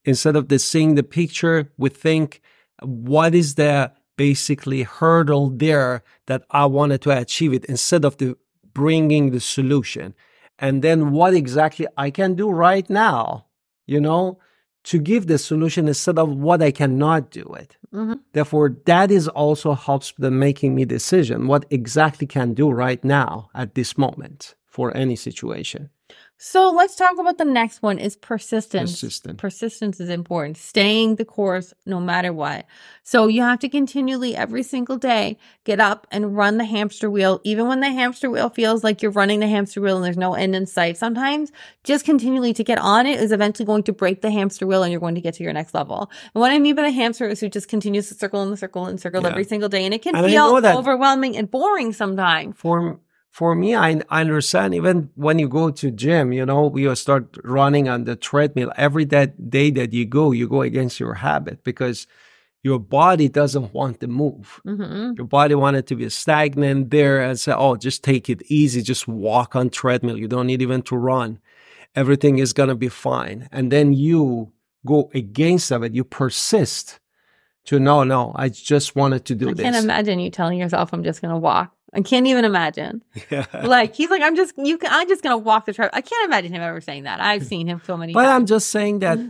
instead 0.05 0.35
of 0.35 0.47
the 0.47 0.59
seeing 0.59 0.95
the 0.95 1.03
picture 1.03 1.71
we 1.77 1.89
think 1.89 2.41
what 2.81 3.33
is 3.35 3.55
the 3.55 3.91
basically 4.17 4.83
hurdle 4.83 5.49
there 5.49 6.03
that 6.27 6.43
i 6.51 6.65
wanted 6.65 7.01
to 7.01 7.09
achieve 7.09 7.53
it 7.53 7.65
instead 7.65 8.05
of 8.05 8.17
the 8.17 8.35
bringing 8.73 9.31
the 9.31 9.39
solution 9.39 10.13
and 10.59 10.81
then 10.81 11.11
what 11.11 11.33
exactly 11.33 11.85
I 11.97 12.09
can 12.11 12.35
do 12.35 12.49
right 12.49 12.89
now, 12.89 13.45
you 13.85 13.99
know, 13.99 14.39
to 14.85 14.99
give 14.99 15.27
the 15.27 15.37
solution 15.37 15.87
instead 15.87 16.19
of 16.19 16.29
what 16.29 16.61
I 16.61 16.71
cannot 16.71 17.31
do 17.31 17.43
it. 17.57 17.75
Mm-hmm. 17.93 18.13
Therefore, 18.33 18.75
that 18.85 19.09
is 19.11 19.27
also 19.27 19.73
helps 19.73 20.13
the 20.17 20.31
making 20.31 20.75
me 20.75 20.85
decision 20.85 21.47
what 21.47 21.65
exactly 21.69 22.27
can 22.27 22.53
do 22.53 22.69
right 22.69 23.03
now 23.03 23.49
at 23.55 23.75
this 23.75 23.97
moment 23.97 24.55
for 24.67 24.95
any 24.95 25.15
situation. 25.15 25.89
So 26.37 26.69
let's 26.69 26.97
talk 26.97 27.17
about 27.17 27.37
the 27.37 27.45
next 27.45 27.81
one 27.81 27.97
is 27.97 28.17
persistence. 28.17 28.91
Persistent. 28.91 29.37
Persistence 29.37 30.01
is 30.01 30.09
important. 30.09 30.57
Staying 30.57 31.15
the 31.15 31.23
course 31.23 31.73
no 31.85 32.01
matter 32.01 32.33
what. 32.33 32.65
So 33.03 33.27
you 33.27 33.41
have 33.41 33.59
to 33.59 33.69
continually 33.69 34.35
every 34.35 34.61
single 34.61 34.97
day 34.97 35.37
get 35.63 35.79
up 35.79 36.07
and 36.11 36.35
run 36.35 36.57
the 36.57 36.65
hamster 36.65 37.09
wheel, 37.09 37.39
even 37.45 37.67
when 37.67 37.79
the 37.79 37.89
hamster 37.89 38.29
wheel 38.29 38.49
feels 38.49 38.83
like 38.83 39.01
you're 39.01 39.11
running 39.11 39.39
the 39.39 39.47
hamster 39.47 39.79
wheel 39.79 39.95
and 39.95 40.03
there's 40.03 40.17
no 40.17 40.33
end 40.33 40.57
in 40.57 40.65
sight. 40.65 40.97
Sometimes 40.97 41.53
just 41.85 42.03
continually 42.03 42.53
to 42.53 42.65
get 42.65 42.79
on 42.79 43.05
it 43.05 43.19
is 43.21 43.31
eventually 43.31 43.65
going 43.65 43.83
to 43.83 43.93
break 43.93 44.21
the 44.21 44.31
hamster 44.31 44.67
wheel 44.67 44.83
and 44.83 44.91
you're 44.91 44.99
going 44.99 45.15
to 45.15 45.21
get 45.21 45.35
to 45.35 45.43
your 45.43 45.53
next 45.53 45.73
level. 45.73 46.11
And 46.33 46.41
what 46.41 46.51
I 46.51 46.59
mean 46.59 46.75
by 46.75 46.81
the 46.81 46.91
hamster 46.91 47.29
is 47.29 47.39
who 47.39 47.47
just 47.47 47.69
continues 47.69 48.09
to 48.09 48.13
circle 48.13 48.41
and 48.41 48.59
circle 48.59 48.87
and 48.87 48.99
circle 48.99 49.21
yeah. 49.21 49.29
every 49.29 49.45
single 49.45 49.69
day. 49.69 49.85
And 49.85 49.93
it 49.93 50.01
can 50.01 50.17
and 50.17 50.25
feel 50.25 50.53
overwhelming 50.53 51.37
and 51.37 51.49
boring 51.49 51.93
sometimes. 51.93 52.57
For 52.57 52.99
for 53.35 53.53
me, 53.53 53.75
I, 53.75 53.99
I 54.09 54.21
understand 54.21 54.73
even 54.75 55.09
when 55.15 55.39
you 55.39 55.49
go 55.49 55.69
to 55.69 55.91
gym, 55.91 56.31
you 56.31 56.45
know, 56.45 56.73
you 56.77 56.95
start 56.95 57.37
running 57.43 57.89
on 57.89 58.05
the 58.05 58.15
treadmill 58.15 58.71
every 58.77 59.03
that 59.05 59.49
day 59.49 59.71
that 59.71 59.91
you 59.91 60.05
go, 60.05 60.31
you 60.31 60.47
go 60.47 60.61
against 60.61 61.01
your 61.01 61.15
habit 61.15 61.61
because 61.65 62.07
your 62.63 62.79
body 62.79 63.27
doesn't 63.27 63.73
want 63.73 63.99
to 63.99 64.07
move. 64.07 64.61
Mm-hmm. 64.65 65.17
Your 65.17 65.27
body 65.27 65.53
wanted 65.53 65.85
to 65.87 65.97
be 65.97 66.07
stagnant 66.07 66.91
there 66.91 67.19
and 67.19 67.37
say, 67.37 67.51
oh, 67.51 67.75
just 67.75 68.05
take 68.05 68.29
it 68.29 68.41
easy. 68.49 68.81
Just 68.81 69.05
walk 69.05 69.53
on 69.53 69.69
treadmill. 69.69 70.17
You 70.17 70.29
don't 70.29 70.47
need 70.47 70.61
even 70.61 70.81
to 70.83 70.95
run. 70.95 71.39
Everything 71.93 72.37
is 72.37 72.53
going 72.53 72.69
to 72.69 72.75
be 72.75 72.87
fine. 72.87 73.49
And 73.51 73.69
then 73.69 73.91
you 73.91 74.53
go 74.85 75.11
against 75.13 75.71
of 75.71 75.83
it. 75.83 75.93
You 75.93 76.05
persist 76.05 77.01
to 77.65 77.81
no, 77.81 78.05
no, 78.05 78.31
I 78.33 78.47
just 78.47 78.95
wanted 78.95 79.25
to 79.25 79.35
do 79.35 79.49
I 79.49 79.53
this. 79.55 79.65
I 79.65 79.71
can't 79.71 79.83
imagine 79.83 80.19
you 80.19 80.29
telling 80.29 80.57
yourself, 80.57 80.93
I'm 80.93 81.03
just 81.03 81.21
going 81.21 81.33
to 81.33 81.37
walk. 81.37 81.74
I 81.95 82.01
can't 82.01 82.27
even 82.27 82.45
imagine. 82.45 83.03
Yeah. 83.29 83.45
Like 83.65 83.95
he's 83.95 84.09
like, 84.09 84.21
I'm 84.21 84.35
just 84.35 84.53
you. 84.57 84.77
Can, 84.77 84.89
I'm 84.91 85.07
just 85.07 85.23
gonna 85.23 85.37
walk 85.37 85.65
the 85.65 85.73
track. 85.73 85.89
I 85.93 86.01
can't 86.01 86.25
imagine 86.25 86.53
him 86.53 86.61
ever 86.61 86.81
saying 86.81 87.03
that. 87.03 87.19
I've 87.19 87.45
seen 87.53 87.67
him 87.67 87.81
so 87.85 87.97
many. 87.97 88.13
Times. 88.13 88.21
But 88.21 88.25
times. 88.25 88.41
I'm 88.41 88.45
just 88.45 88.69
saying 88.69 88.99
that 88.99 89.17
mm-hmm. 89.17 89.29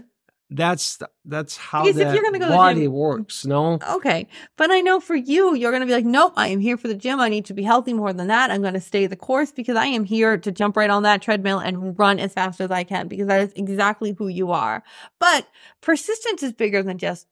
that's 0.50 1.00
that's 1.24 1.56
how 1.56 1.84
because 1.84 1.96
the 1.96 2.08
if 2.08 2.14
you're 2.14 2.24
gonna 2.24 2.40
go 2.40 2.50
body 2.50 2.82
gym, 2.82 2.92
works. 2.92 3.46
No. 3.46 3.80
Okay, 3.90 4.28
but 4.58 4.72
I 4.72 4.82
know 4.82 5.00
for 5.00 5.16
you, 5.16 5.56
you're 5.56 5.72
gonna 5.72 5.86
be 5.86 5.94
like, 5.94 6.06
nope. 6.06 6.34
I 6.36 6.48
am 6.48 6.60
here 6.60 6.76
for 6.76 6.88
the 6.88 6.96
gym. 6.96 7.20
I 7.20 7.30
need 7.30 7.46
to 7.46 7.54
be 7.54 7.64
healthy 7.64 7.94
more 7.94 8.12
than 8.12 8.28
that. 8.28 8.52
I'm 8.52 8.62
gonna 8.62 8.82
stay 8.82 9.08
the 9.08 9.16
course 9.16 9.52
because 9.52 9.78
I 9.78 9.86
am 9.86 10.04
here 10.04 10.38
to 10.38 10.52
jump 10.52 10.76
right 10.76 10.90
on 10.90 11.04
that 11.04 11.22
treadmill 11.22 11.60
and 11.60 11.98
run 11.98 12.20
as 12.20 12.34
fast 12.34 12.60
as 12.60 12.72
I 12.72 12.84
can 12.84 13.08
because 13.08 13.28
that 13.28 13.42
is 13.42 13.54
exactly 13.56 14.16
who 14.18 14.28
you 14.28 14.52
are. 14.52 14.84
But 15.20 15.48
persistence 15.82 16.44
is 16.44 16.52
bigger 16.52 16.84
than 16.84 16.98
just 16.98 17.28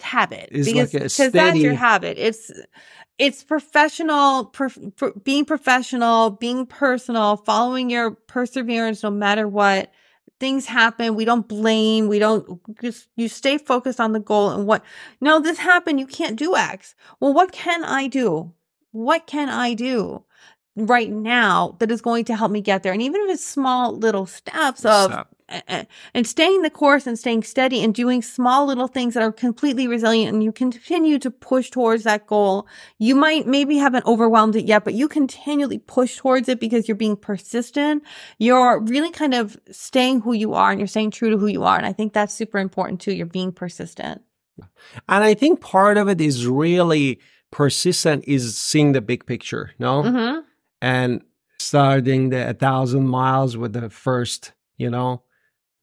habit 0.00 0.48
it's 0.52 0.66
because 0.70 0.94
like 0.94 1.10
steady... 1.10 1.30
that's 1.30 1.58
your 1.58 1.74
habit. 1.74 2.18
It's 2.18 2.50
it's 3.18 3.42
professional, 3.42 4.44
per, 4.44 4.70
being 5.24 5.44
professional, 5.44 6.30
being 6.30 6.66
personal, 6.66 7.36
following 7.38 7.90
your 7.90 8.12
perseverance 8.12 9.02
no 9.02 9.10
matter 9.10 9.48
what. 9.48 9.90
things 10.40 10.66
happen. 10.66 11.16
We 11.16 11.24
don't 11.24 11.48
blame. 11.48 12.06
We 12.06 12.20
don't 12.20 12.60
just, 12.80 13.08
you 13.16 13.28
stay 13.28 13.58
focused 13.58 13.98
on 13.98 14.12
the 14.12 14.20
goal 14.20 14.50
and 14.50 14.66
what, 14.66 14.84
no, 15.20 15.40
this 15.40 15.58
happened. 15.58 15.98
You 15.98 16.06
can't 16.06 16.36
do 16.36 16.54
X. 16.54 16.94
Well, 17.18 17.34
what 17.34 17.50
can 17.50 17.82
I 17.82 18.06
do? 18.06 18.52
What 18.92 19.26
can 19.26 19.48
I 19.48 19.74
do? 19.74 20.24
right 20.78 21.10
now 21.10 21.76
that 21.80 21.90
is 21.90 22.00
going 22.00 22.24
to 22.26 22.36
help 22.36 22.52
me 22.52 22.60
get 22.60 22.82
there. 22.82 22.92
And 22.92 23.02
even 23.02 23.20
if 23.22 23.30
it's 23.30 23.44
small 23.44 23.96
little 23.96 24.26
steps 24.26 24.84
of 24.84 25.10
Stop 25.10 25.34
and 25.48 26.26
staying 26.26 26.62
the 26.62 26.70
course 26.70 27.06
and 27.06 27.18
staying 27.18 27.42
steady 27.42 27.82
and 27.82 27.94
doing 27.94 28.22
small 28.22 28.66
little 28.66 28.86
things 28.86 29.14
that 29.14 29.22
are 29.22 29.32
completely 29.32 29.88
resilient 29.88 30.32
and 30.32 30.44
you 30.44 30.52
continue 30.52 31.18
to 31.18 31.30
push 31.30 31.70
towards 31.70 32.04
that 32.04 32.26
goal. 32.26 32.66
You 32.98 33.14
might 33.14 33.46
maybe 33.46 33.78
haven't 33.78 34.04
overwhelmed 34.06 34.56
it 34.56 34.66
yet, 34.66 34.84
but 34.84 34.94
you 34.94 35.08
continually 35.08 35.78
push 35.78 36.16
towards 36.16 36.48
it 36.48 36.60
because 36.60 36.86
you're 36.86 36.96
being 36.96 37.16
persistent. 37.16 38.02
You're 38.38 38.80
really 38.80 39.10
kind 39.10 39.34
of 39.34 39.58
staying 39.70 40.20
who 40.20 40.32
you 40.32 40.54
are 40.54 40.70
and 40.70 40.80
you're 40.80 40.86
staying 40.86 41.12
true 41.12 41.30
to 41.30 41.38
who 41.38 41.46
you 41.46 41.64
are. 41.64 41.76
And 41.76 41.86
I 41.86 41.92
think 41.92 42.12
that's 42.12 42.34
super 42.34 42.58
important 42.58 43.00
too. 43.00 43.12
You're 43.12 43.26
being 43.26 43.52
persistent. 43.52 44.22
And 45.08 45.24
I 45.24 45.34
think 45.34 45.60
part 45.60 45.96
of 45.96 46.08
it 46.08 46.20
is 46.20 46.46
really 46.46 47.20
persistent 47.50 48.24
is 48.26 48.56
seeing 48.56 48.92
the 48.92 49.00
big 49.00 49.24
picture, 49.24 49.70
no? 49.78 50.02
Mm-hmm. 50.02 50.40
And 50.82 51.22
starting 51.58 52.30
the 52.30 52.50
a 52.50 52.54
thousand 52.54 53.08
miles 53.08 53.56
with 53.56 53.72
the 53.72 53.90
first, 53.90 54.52
you 54.76 54.90
know, 54.90 55.22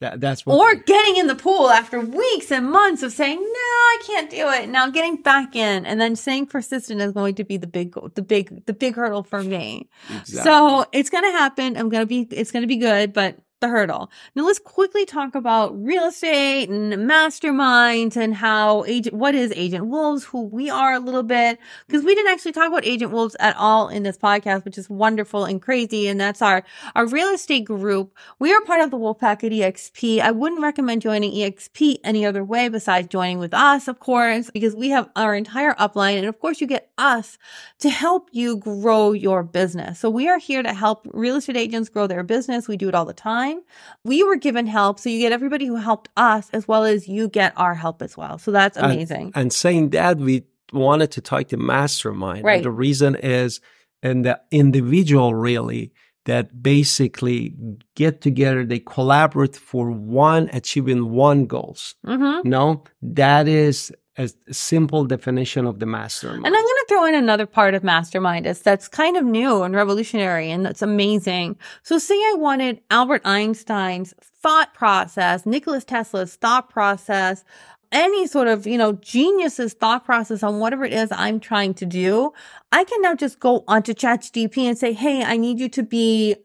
that, 0.02 0.20
that's 0.20 0.46
what 0.46 0.58
or 0.58 0.76
getting 0.76 1.18
in 1.18 1.28
the 1.28 1.36
pool 1.36 1.70
after 1.70 2.00
weeks 2.00 2.52
and 2.52 2.70
months 2.70 3.02
of 3.02 3.12
saying 3.12 3.40
no 3.40 3.76
i 3.96 4.04
can't 4.06 4.30
do 4.30 4.50
it. 4.50 4.70
Now 4.70 4.90
getting 4.90 5.22
back 5.22 5.56
in 5.56 5.86
and 5.86 6.00
then 6.00 6.16
staying 6.16 6.48
persistent 6.48 7.02
is 7.02 7.12
going 7.14 7.36
to 7.36 7.44
be 7.44 7.58
the 7.58 7.68
big 7.68 7.96
the 8.14 8.22
big 8.22 8.66
the 8.66 8.74
big 8.74 8.96
hurdle 8.96 9.24
for 9.24 9.42
me. 9.42 9.90
Exactly. 10.10 10.44
so 10.44 10.86
it's 10.92 11.10
going 11.10 11.24
to 11.24 11.32
happen. 11.32 11.78
I'm 11.78 11.90
going 11.90 12.02
to 12.02 12.08
be 12.08 12.22
it's 12.32 12.52
going 12.52 12.64
to 12.64 12.68
be 12.68 12.78
good 12.78 13.14
but 13.14 13.38
the 13.62 13.70
hurdle. 13.70 14.12
Now 14.36 14.46
let's 14.46 14.60
quickly 14.60 15.06
talk 15.06 15.34
about 15.34 15.82
real 15.82 16.08
estate 16.08 16.70
and 16.70 16.94
masterminds 17.10 18.18
and 18.18 18.36
how 18.36 18.84
agent, 18.86 19.16
what 19.16 19.34
is 19.34 19.54
Agent 19.56 19.88
Wolves, 19.88 20.26
who 20.26 20.44
we 20.44 20.70
are 20.70 20.94
a 20.94 21.00
little 21.00 21.24
bit, 21.24 21.58
because 21.88 22.04
we 22.04 22.16
didn't 22.16 22.32
actually 22.32 22.52
talk 22.52 22.68
about 22.68 22.86
Agent 22.86 23.12
Wolves 23.12 23.36
at 23.40 23.56
all 23.56 23.88
in 23.88 24.04
this 24.04 24.18
podcast, 24.18 24.66
which 24.66 24.78
is 24.78 24.90
wonderful 24.90 25.46
and 25.46 25.62
crazy. 25.62 26.08
And 26.08 26.20
that's 26.20 26.42
our, 26.42 26.64
our 26.96 27.08
real 27.08 27.30
estate 27.30 27.66
group. 27.66 28.14
We 28.40 28.54
are 28.54 28.62
part 28.62 28.82
of 28.82 28.92
the 28.92 28.98
Wolfpack 28.98 29.44
at 29.44 29.52
EXP. 29.52 30.20
I 30.20 30.32
wouldn't 30.32 30.62
recommend 30.62 31.02
joining 31.02 31.32
EXP 31.32 32.00
any 32.04 32.26
other 32.26 32.44
way 32.44 32.68
besides 32.68 33.08
joining 33.08 33.40
with 33.40 33.54
us, 33.54 33.88
of 33.88 34.00
course, 34.00 34.52
because 34.52 34.76
we 34.76 34.90
have 34.90 35.10
our 35.16 35.34
entire 35.34 35.74
upline. 35.76 36.18
And 36.18 36.26
of 36.26 36.40
course, 36.40 36.60
you 36.60 36.68
get 36.68 36.92
us 36.98 37.38
to 37.80 37.90
help 37.90 38.28
you 38.34 38.58
grow 38.58 39.14
your 39.14 39.44
business. 39.44 40.00
So 40.00 40.10
we 40.10 40.28
are 40.28 40.40
here 40.40 40.62
to 40.62 40.74
help 40.74 41.08
real 41.14 41.38
estate 41.38 41.56
agents 41.56 41.88
grow 41.88 42.06
their 42.06 42.24
business. 42.24 42.68
We 42.68 42.76
do 42.76 42.90
it 42.90 42.96
all 42.96 43.06
the 43.06 43.14
time 43.14 43.45
time. 43.46 43.62
We 44.04 44.24
were 44.24 44.36
given 44.36 44.68
help. 44.68 45.00
So 45.00 45.10
you 45.10 45.20
get 45.20 45.32
everybody 45.32 45.66
who 45.66 45.76
helped 45.76 46.10
us 46.18 46.50
as 46.54 46.68
well 46.68 46.84
as 46.84 47.08
you 47.08 47.28
get 47.30 47.54
our 47.58 47.74
help 47.74 48.02
as 48.02 48.18
well. 48.18 48.38
So 48.38 48.52
that's 48.52 48.78
amazing. 48.78 49.28
And, 49.28 49.36
and 49.36 49.54
saying 49.54 49.90
that, 49.92 50.18
we 50.18 50.44
wanted 50.74 51.12
to 51.12 51.22
talk 51.22 51.48
to 51.50 51.58
mastermind. 51.58 52.44
Right. 52.44 52.56
And 52.58 52.66
the 52.66 52.72
reason 52.72 53.16
is, 53.16 53.62
and 54.04 54.26
the 54.26 54.40
individual 54.52 55.34
really, 55.34 55.92
that 56.26 56.64
basically 56.64 57.56
get 57.96 58.22
together, 58.22 58.66
they 58.66 58.80
collaborate 58.80 59.56
for 59.56 59.92
one, 59.92 60.50
achieving 60.54 61.12
one 61.12 61.46
goals. 61.46 61.96
Mm-hmm. 62.06 62.50
No, 62.50 62.84
that 63.02 63.48
is 63.48 63.94
a 64.18 64.30
simple 64.52 65.06
definition 65.06 65.66
of 65.66 65.80
the 65.80 65.86
mastermind. 65.86 66.46
And 66.46 66.56
I'm 66.56 66.64
going 66.64 66.64
to 66.64 66.86
throw 66.88 67.06
in 67.06 67.16
another 67.16 67.46
part 67.46 67.74
of 67.74 67.84
mastermind 67.84 68.46
is 68.46 68.62
that's 68.62 68.88
kind 68.88 69.18
of 69.18 69.26
new 69.26 69.64
and 69.64 69.76
revolutionary 69.76 70.50
and 70.52 70.66
that's 70.66 70.82
amazing. 70.82 71.58
So 71.84 71.98
say 71.98 72.16
I 72.16 72.36
wanted 72.38 72.82
Albert 72.90 73.24
Einstein's 73.26 74.14
thought 74.22 74.74
process, 74.74 75.46
Nikola 75.46 75.82
Tesla's 75.82 76.36
thought 76.36 76.70
process, 76.70 77.44
any 77.92 78.26
sort 78.28 78.48
of, 78.48 78.66
you 78.66 78.78
know, 78.78 78.94
genius's 78.94 79.74
thought 79.74 80.06
process 80.06 80.44
on 80.44 80.60
whatever 80.60 80.86
it 80.86 80.94
is 80.94 81.10
I'm 81.12 81.40
trying 81.40 81.74
to 81.76 81.86
do. 81.86 82.32
I 82.72 82.84
can 82.84 83.02
now 83.02 83.16
just 83.16 83.40
go 83.40 83.64
onto 83.68 83.94
ChatGPT 83.94 84.64
and 84.64 84.78
say, 84.78 84.94
Hey, 84.94 85.24
I 85.24 85.38
need 85.38 85.60
you 85.60 85.70
to 85.70 85.84
be 85.84 86.36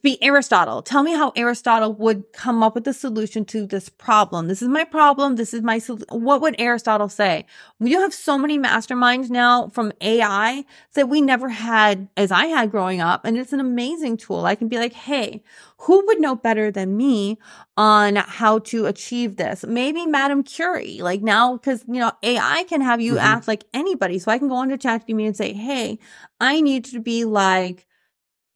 be 0.00 0.22
Aristotle. 0.22 0.82
Tell 0.82 1.02
me 1.02 1.12
how 1.12 1.32
Aristotle 1.36 1.92
would 1.94 2.32
come 2.32 2.62
up 2.62 2.74
with 2.74 2.86
a 2.88 2.92
solution 2.92 3.44
to 3.46 3.66
this 3.66 3.88
problem. 3.88 4.48
This 4.48 4.62
is 4.62 4.68
my 4.68 4.84
problem. 4.84 5.36
This 5.36 5.52
is 5.52 5.62
my 5.62 5.78
solution. 5.78 6.06
What 6.10 6.40
would 6.40 6.54
Aristotle 6.58 7.08
say? 7.08 7.46
We 7.78 7.92
have 7.92 8.14
so 8.14 8.38
many 8.38 8.58
masterminds 8.58 9.30
now 9.30 9.68
from 9.68 9.92
AI 10.00 10.64
that 10.94 11.08
we 11.08 11.20
never 11.20 11.48
had 11.48 12.08
as 12.16 12.30
I 12.32 12.46
had 12.46 12.70
growing 12.70 13.00
up. 13.00 13.24
And 13.24 13.36
it's 13.36 13.52
an 13.52 13.60
amazing 13.60 14.16
tool. 14.16 14.46
I 14.46 14.54
can 14.54 14.68
be 14.68 14.78
like, 14.78 14.92
Hey, 14.92 15.42
who 15.78 16.04
would 16.06 16.20
know 16.20 16.34
better 16.34 16.70
than 16.70 16.96
me 16.96 17.38
on 17.76 18.16
how 18.16 18.60
to 18.60 18.86
achieve 18.86 19.36
this? 19.36 19.64
Maybe 19.64 20.06
Madame 20.06 20.42
Curie, 20.42 21.00
like 21.02 21.20
now, 21.20 21.58
cause 21.58 21.84
you 21.86 22.00
know, 22.00 22.12
AI 22.22 22.64
can 22.68 22.80
have 22.80 23.00
you 23.00 23.12
mm-hmm. 23.12 23.24
act 23.24 23.48
like 23.48 23.64
anybody. 23.74 24.18
So 24.18 24.30
I 24.30 24.38
can 24.38 24.48
go 24.48 24.54
onto 24.54 24.76
ChatGPT 24.76 25.26
and 25.26 25.36
say, 25.36 25.52
Hey, 25.52 25.98
I 26.40 26.60
need 26.60 26.84
to 26.86 27.00
be 27.00 27.24
like, 27.24 27.86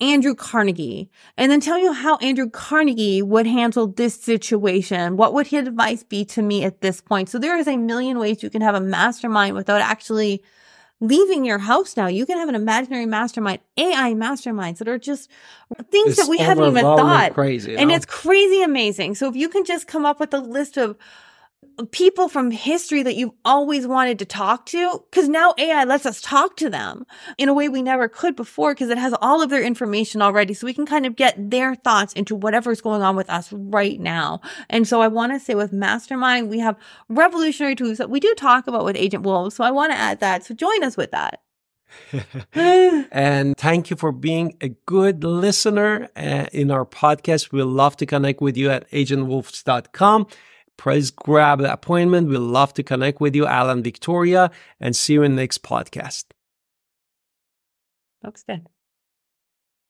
Andrew 0.00 0.34
Carnegie 0.34 1.10
and 1.36 1.50
then 1.50 1.60
tell 1.60 1.78
you 1.78 1.92
how 1.92 2.16
Andrew 2.18 2.48
Carnegie 2.48 3.20
would 3.20 3.46
handle 3.46 3.88
this 3.88 4.14
situation. 4.14 5.16
What 5.16 5.34
would 5.34 5.48
his 5.48 5.66
advice 5.66 6.04
be 6.04 6.24
to 6.26 6.42
me 6.42 6.62
at 6.64 6.80
this 6.80 7.00
point? 7.00 7.28
So 7.28 7.38
there 7.38 7.58
is 7.58 7.66
a 7.66 7.76
million 7.76 8.18
ways 8.18 8.42
you 8.42 8.50
can 8.50 8.62
have 8.62 8.76
a 8.76 8.80
mastermind 8.80 9.56
without 9.56 9.80
actually 9.80 10.42
leaving 11.00 11.44
your 11.44 11.58
house 11.58 11.96
now. 11.96 12.06
You 12.06 12.26
can 12.26 12.38
have 12.38 12.48
an 12.48 12.54
imaginary 12.54 13.06
mastermind, 13.06 13.60
AI 13.76 14.14
masterminds 14.14 14.78
that 14.78 14.88
are 14.88 14.98
just 14.98 15.30
things 15.90 16.10
it's 16.10 16.20
that 16.20 16.28
we 16.28 16.38
haven't 16.38 16.64
even 16.64 16.82
thought. 16.82 17.34
Crazy, 17.34 17.76
and 17.76 17.88
know? 17.88 17.94
it's 17.94 18.06
crazy 18.06 18.62
amazing. 18.62 19.14
So 19.14 19.28
if 19.28 19.36
you 19.36 19.48
can 19.48 19.64
just 19.64 19.86
come 19.86 20.06
up 20.06 20.20
with 20.20 20.32
a 20.32 20.38
list 20.38 20.76
of 20.76 20.96
people 21.92 22.28
from 22.28 22.50
history 22.50 23.02
that 23.02 23.16
you've 23.16 23.32
always 23.44 23.86
wanted 23.86 24.18
to 24.18 24.24
talk 24.24 24.66
to 24.66 25.04
because 25.10 25.28
now 25.28 25.54
AI 25.58 25.84
lets 25.84 26.06
us 26.06 26.20
talk 26.20 26.56
to 26.56 26.68
them 26.68 27.04
in 27.36 27.48
a 27.48 27.54
way 27.54 27.68
we 27.68 27.82
never 27.82 28.08
could 28.08 28.34
before 28.34 28.74
because 28.74 28.90
it 28.90 28.98
has 28.98 29.14
all 29.20 29.42
of 29.42 29.50
their 29.50 29.62
information 29.62 30.20
already. 30.20 30.54
So 30.54 30.66
we 30.66 30.74
can 30.74 30.86
kind 30.86 31.06
of 31.06 31.16
get 31.16 31.50
their 31.50 31.74
thoughts 31.74 32.12
into 32.14 32.34
whatever's 32.34 32.80
going 32.80 33.02
on 33.02 33.16
with 33.16 33.30
us 33.30 33.52
right 33.52 34.00
now. 34.00 34.40
And 34.68 34.88
so 34.88 35.00
I 35.00 35.08
want 35.08 35.32
to 35.32 35.40
say 35.40 35.54
with 35.54 35.72
Mastermind, 35.72 36.50
we 36.50 36.58
have 36.58 36.76
revolutionary 37.08 37.76
tools 37.76 37.98
that 37.98 38.10
we 38.10 38.20
do 38.20 38.34
talk 38.34 38.66
about 38.66 38.84
with 38.84 38.96
Agent 38.96 39.22
Wolves. 39.24 39.54
So 39.54 39.64
I 39.64 39.70
want 39.70 39.92
to 39.92 39.98
add 39.98 40.20
that. 40.20 40.44
So 40.44 40.54
join 40.54 40.82
us 40.82 40.96
with 40.96 41.12
that. 41.12 41.40
and 42.54 43.56
thank 43.56 43.88
you 43.88 43.96
for 43.96 44.12
being 44.12 44.56
a 44.60 44.68
good 44.86 45.24
listener 45.24 46.08
uh, 46.16 46.46
in 46.52 46.70
our 46.70 46.84
podcast. 46.84 47.52
We'd 47.52 47.62
love 47.62 47.96
to 47.98 48.06
connect 48.06 48.40
with 48.40 48.56
you 48.56 48.70
at 48.70 48.90
agentwolves.com. 48.90 50.26
Please 50.78 51.10
grab 51.10 51.58
the 51.58 51.72
appointment. 51.72 52.28
We'd 52.28 52.38
love 52.38 52.72
to 52.74 52.82
connect 52.82 53.20
with 53.20 53.34
you, 53.34 53.46
Alan 53.46 53.82
Victoria, 53.82 54.50
and 54.80 54.96
see 54.96 55.14
you 55.14 55.22
in 55.22 55.34
the 55.34 55.42
next 55.42 55.62
podcast. 55.62 56.24
Looks 58.22 58.44
good. 58.44 58.66